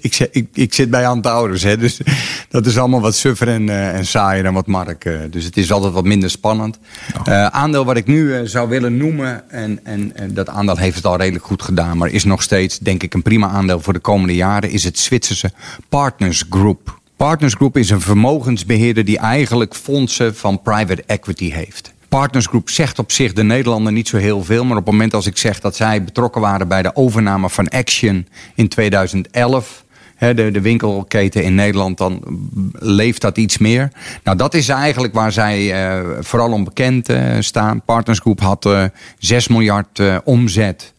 ik, 0.02 0.20
ik, 0.32 0.48
ik 0.54 0.74
zit 0.74 0.90
bij 0.90 1.08
Antouders. 1.08 1.64
Hè, 1.64 1.78
dus 1.78 2.00
dat 2.50 2.66
is 2.66 2.78
allemaal 2.78 3.02
wat 3.02 3.16
suffer 3.16 3.48
en, 3.48 3.68
uh, 3.68 3.96
en 3.96 4.06
saaier 4.06 4.44
dan 4.44 4.54
wat 4.54 4.68
Mark. 4.68 5.06
Uh, 5.06 5.20
dus 5.30 5.44
het 5.44 5.58
is 5.58 5.72
altijd 5.72 5.94
wat 5.94 6.04
minder 6.04 6.30
spannend. 6.30 6.80
Oh. 7.18 7.22
Uh, 7.28 7.46
aandeel 7.46 7.86
wat 7.86 7.98
ik 7.98 8.08
nu 8.08 8.48
zou 8.48 8.70
willen 8.70 8.98
noemen. 8.98 9.50
En, 9.50 9.80
en, 9.84 10.16
en, 10.16 10.34
dat 10.34 10.50
aandeel 10.50 10.78
heeft 10.78 10.96
het 10.96 11.06
al 11.06 11.18
redelijk 11.18 11.46
goed 11.46 11.62
gedaan. 11.62 11.98
Maar 11.98 12.10
is 12.10 12.24
nog 12.24 12.42
steeds, 12.42 12.80
denk 12.80 13.04
ik, 13.04 13.14
een 13.14 13.22
prima 13.22 13.48
aandeel 13.48 13.80
voor 13.80 13.94
de 13.94 14.00
komende 14.00 14.36
jaren. 14.36 14.70
Is 14.70 14.84
het 14.84 15.00
Zwitserse 15.00 15.52
Partners 15.90 16.44
Group. 16.50 17.00
Partners 17.16 17.54
Group 17.54 17.78
is 17.78 17.90
een 17.90 18.02
vermogensbeheerder 18.02 19.06
die 19.06 19.18
eigenlijk 19.18 19.76
fondsen 19.76 20.36
van 20.36 20.62
private 20.62 21.04
equity 21.06 21.52
heeft. 21.52 21.94
Partnersgroep 22.20 22.70
zegt 22.70 23.00
op 23.00 23.12
zich 23.12 23.34
de 23.34 23.44
Nederlander 23.44 23.94
niet 23.94 24.08
zo 24.08 24.18
heel 24.18 24.44
veel. 24.44 24.64
Maar 24.64 24.78
op 24.78 24.86
het 24.86 24.92
moment 24.92 25.14
als 25.14 25.26
ik 25.26 25.38
zeg 25.38 25.60
dat 25.60 25.76
zij 25.76 26.04
betrokken 26.04 26.42
waren 26.42 26.68
bij 26.68 26.82
de 26.82 26.96
overname 26.96 27.50
van 27.50 27.70
Action 27.70 28.28
in 28.56 28.68
2011 28.68 29.86
de, 30.18 30.34
de, 30.52 30.62
winkelketen 30.62 31.44
in 31.44 31.56
Nederland, 31.56 31.98
dan 31.98 32.24
leeft 32.72 33.22
dat 33.22 33.38
iets 33.38 33.58
meer. 33.58 33.92
Nou, 34.24 34.38
dat 34.38 34.54
is 34.54 34.70
eigenlijk 34.70 35.14
waar 35.14 35.32
zij 35.32 35.92
uh, 35.94 36.10
vooral 36.20 36.52
om 36.52 36.64
bekend 36.64 37.10
uh, 37.10 37.36
staan. 37.40 37.82
Partnersgroep 37.82 38.40
had 38.40 38.66
uh, 38.66 38.84
eh, 38.84 38.90
6 39.18 39.48
miljard 39.48 40.02
omzet. 40.24 40.94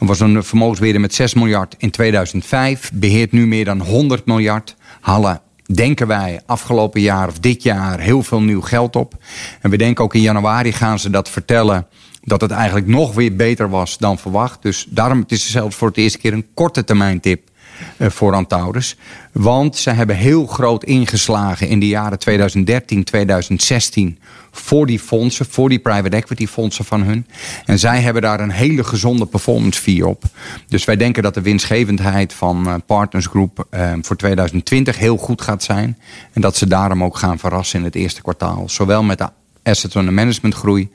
Er 0.00 0.06
was 0.06 0.20
een 0.20 0.44
vermogensbeheerder 0.44 1.02
met 1.02 1.14
6 1.14 1.34
miljard 1.34 1.74
in 1.78 1.90
2005. 1.90 2.90
Beheert 2.94 3.32
nu 3.32 3.46
meer 3.46 3.64
dan 3.64 3.80
100 3.80 4.26
miljard. 4.26 4.76
Halen 5.00 5.40
denken 5.74 6.06
wij 6.06 6.40
afgelopen 6.46 7.00
jaar 7.00 7.28
of 7.28 7.38
dit 7.38 7.62
jaar 7.62 8.00
heel 8.00 8.22
veel 8.22 8.40
nieuw 8.40 8.60
geld 8.60 8.96
op. 8.96 9.14
En 9.60 9.70
we 9.70 9.76
denken 9.76 10.04
ook 10.04 10.14
in 10.14 10.20
januari 10.20 10.72
gaan 10.72 10.98
ze 10.98 11.10
dat 11.10 11.30
vertellen 11.30 11.86
dat 12.24 12.40
het 12.40 12.50
eigenlijk 12.50 12.86
nog 12.86 13.14
weer 13.14 13.36
beter 13.36 13.70
was 13.70 13.98
dan 13.98 14.18
verwacht. 14.18 14.62
Dus 14.62 14.86
daarom 14.88 15.18
het 15.20 15.32
is 15.32 15.42
het 15.42 15.52
zelfs 15.52 15.76
voor 15.76 15.88
het 15.88 15.96
eerste 15.96 16.18
keer 16.18 16.32
een 16.32 16.46
korte 16.54 16.84
termijn 16.84 17.20
tip 17.20 17.50
voor 17.98 18.34
Antaurus. 18.34 18.96
Want 19.32 19.76
ze 19.76 19.90
hebben 19.90 20.16
heel 20.16 20.46
groot 20.46 20.84
ingeslagen 20.84 21.68
in 21.68 21.80
de 21.80 21.88
jaren 21.88 22.18
2013, 22.18 23.04
2016 23.04 24.18
voor 24.50 24.86
die 24.86 24.98
fondsen, 24.98 25.46
voor 25.48 25.68
die 25.68 25.78
private 25.78 26.16
equity 26.16 26.46
fondsen 26.46 26.84
van 26.84 27.02
hun. 27.02 27.26
En 27.64 27.78
zij 27.78 28.00
hebben 28.00 28.22
daar 28.22 28.40
een 28.40 28.50
hele 28.50 28.84
gezonde 28.84 29.26
performance 29.26 29.80
fee 29.80 30.06
op. 30.06 30.22
Dus 30.68 30.84
wij 30.84 30.96
denken 30.96 31.22
dat 31.22 31.34
de 31.34 31.40
winstgevendheid 31.40 32.32
van 32.32 32.66
uh, 32.66 32.74
Partners 32.86 33.26
Group 33.26 33.66
uh, 33.70 33.92
voor 34.00 34.16
2020 34.16 34.98
heel 34.98 35.16
goed 35.16 35.42
gaat 35.42 35.62
zijn. 35.62 35.98
En 36.32 36.40
dat 36.40 36.56
ze 36.56 36.66
daarom 36.66 37.04
ook 37.04 37.16
gaan 37.16 37.38
verrassen 37.38 37.78
in 37.78 37.84
het 37.84 37.94
eerste 37.94 38.22
kwartaal. 38.22 38.68
Zowel 38.68 39.02
met 39.02 39.18
de 39.18 39.28
asset 39.62 39.94
management 39.94 40.54
groei 40.54 40.90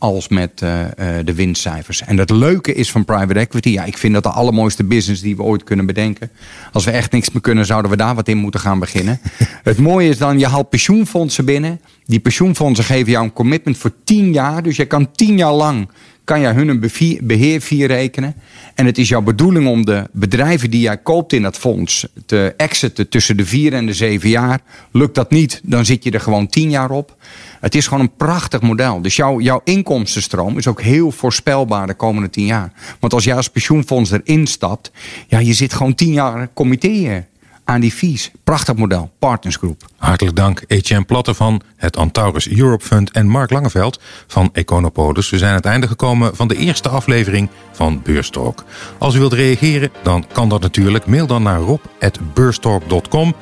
als 0.00 0.28
met 0.28 0.60
uh, 0.62 0.80
uh, 0.80 0.86
de 1.24 1.34
winstcijfers. 1.34 2.02
En 2.02 2.18
het 2.18 2.30
leuke 2.30 2.74
is 2.74 2.90
van 2.90 3.04
private 3.04 3.38
equity, 3.38 3.68
ja, 3.68 3.84
ik 3.84 3.98
vind 3.98 4.14
dat 4.14 4.22
de 4.22 4.28
allermooiste 4.28 4.84
business 4.84 5.22
die 5.22 5.36
we 5.36 5.42
ooit 5.42 5.64
kunnen 5.64 5.86
bedenken. 5.86 6.30
Als 6.72 6.84
we 6.84 6.90
echt 6.90 7.12
niks 7.12 7.30
meer 7.30 7.42
kunnen, 7.42 7.66
zouden 7.66 7.90
we 7.90 7.96
daar 7.96 8.14
wat 8.14 8.28
in 8.28 8.36
moeten 8.36 8.60
gaan 8.60 8.78
beginnen. 8.78 9.20
het 9.62 9.78
mooie 9.78 10.08
is 10.08 10.18
dan, 10.18 10.38
je 10.38 10.46
haalt 10.46 10.68
pensioenfondsen 10.68 11.44
binnen. 11.44 11.80
Die 12.04 12.20
pensioenfondsen 12.20 12.84
geven 12.84 13.12
jou 13.12 13.24
een 13.24 13.32
commitment 13.32 13.78
voor 13.78 13.92
10 14.04 14.32
jaar. 14.32 14.62
Dus 14.62 14.76
je 14.76 14.84
kan 14.84 15.10
10 15.12 15.36
jaar 15.36 15.52
lang 15.52 15.88
kan 16.30 16.40
jij 16.40 16.52
hun 16.52 16.68
een 16.68 16.90
beheervier 17.22 17.86
rekenen. 17.86 18.34
En 18.74 18.86
het 18.86 18.98
is 18.98 19.08
jouw 19.08 19.22
bedoeling 19.22 19.66
om 19.66 19.84
de 19.84 20.08
bedrijven 20.12 20.70
die 20.70 20.80
jij 20.80 20.98
koopt 20.98 21.32
in 21.32 21.42
dat 21.42 21.56
fonds 21.56 22.06
te 22.26 22.54
exiten 22.56 23.08
tussen 23.08 23.36
de 23.36 23.46
4 23.46 23.72
en 23.72 23.86
de 23.86 23.94
7 23.94 24.28
jaar. 24.28 24.60
Lukt 24.90 25.14
dat 25.14 25.30
niet, 25.30 25.60
dan 25.64 25.84
zit 25.84 26.04
je 26.04 26.10
er 26.10 26.20
gewoon 26.20 26.46
10 26.46 26.70
jaar 26.70 26.90
op. 26.90 27.16
Het 27.60 27.74
is 27.74 27.86
gewoon 27.86 28.02
een 28.02 28.16
prachtig 28.16 28.60
model. 28.60 29.02
Dus 29.02 29.16
jouw, 29.16 29.40
jouw 29.40 29.60
inkomstenstroom 29.64 30.58
is 30.58 30.66
ook 30.66 30.80
heel 30.80 31.10
voorspelbaar 31.10 31.86
de 31.86 31.94
komende 31.94 32.30
10 32.30 32.46
jaar. 32.46 32.72
Want 33.00 33.12
als 33.12 33.24
jij 33.24 33.36
als 33.36 33.50
pensioenfonds 33.50 34.10
erin 34.10 34.46
stapt, 34.46 34.90
ja, 35.28 35.38
je 35.38 35.54
zit 35.54 35.72
gewoon 35.72 35.94
10 35.94 36.12
jaar 36.12 36.48
committeer 36.54 37.26
aan 37.70 37.80
die 37.80 37.92
fees. 37.92 38.30
Prachtig 38.44 38.76
model, 38.76 39.10
Partners 39.18 39.56
Group. 39.56 39.84
Hartelijk 39.96 40.36
dank 40.36 40.62
Etienne 40.66 41.04
Platte 41.04 41.34
van 41.34 41.60
het 41.76 41.96
Antaurus 41.96 42.48
Europe 42.48 42.84
Fund 42.84 43.10
en 43.10 43.28
Mark 43.28 43.50
Langeveld 43.50 44.00
van 44.26 44.50
Econopolis. 44.52 45.30
We 45.30 45.38
zijn 45.38 45.50
aan 45.50 45.56
het 45.56 45.64
einde 45.64 45.86
gekomen 45.86 46.36
van 46.36 46.48
de 46.48 46.56
eerste 46.56 46.88
aflevering 46.88 47.48
van 47.72 48.02
Beurstalk. 48.02 48.64
Als 48.98 49.14
u 49.14 49.18
wilt 49.18 49.32
reageren, 49.32 49.90
dan 50.02 50.24
kan 50.32 50.48
dat 50.48 50.60
natuurlijk. 50.60 51.06
Mail 51.06 51.26
dan 51.26 51.42
naar 51.42 51.60
rob.beurstalk.com. 51.60 53.34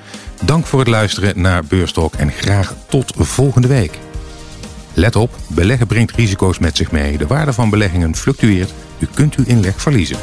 Dank 0.44 0.66
voor 0.66 0.78
het 0.78 0.88
luisteren 0.88 1.40
naar 1.40 1.64
Beurstalk 1.64 2.14
en 2.14 2.30
graag 2.30 2.74
tot 2.88 3.12
volgende 3.16 3.68
week. 3.68 3.98
Let 4.94 5.16
op, 5.16 5.36
beleggen 5.46 5.86
brengt 5.86 6.12
risico's 6.12 6.58
met 6.58 6.76
zich 6.76 6.92
mee. 6.92 7.18
De 7.18 7.26
waarde 7.26 7.52
van 7.52 7.70
beleggingen 7.70 8.16
fluctueert. 8.16 8.72
U 8.98 9.06
kunt 9.14 9.34
uw 9.34 9.44
inleg 9.44 9.80
verliezen. 9.80 10.16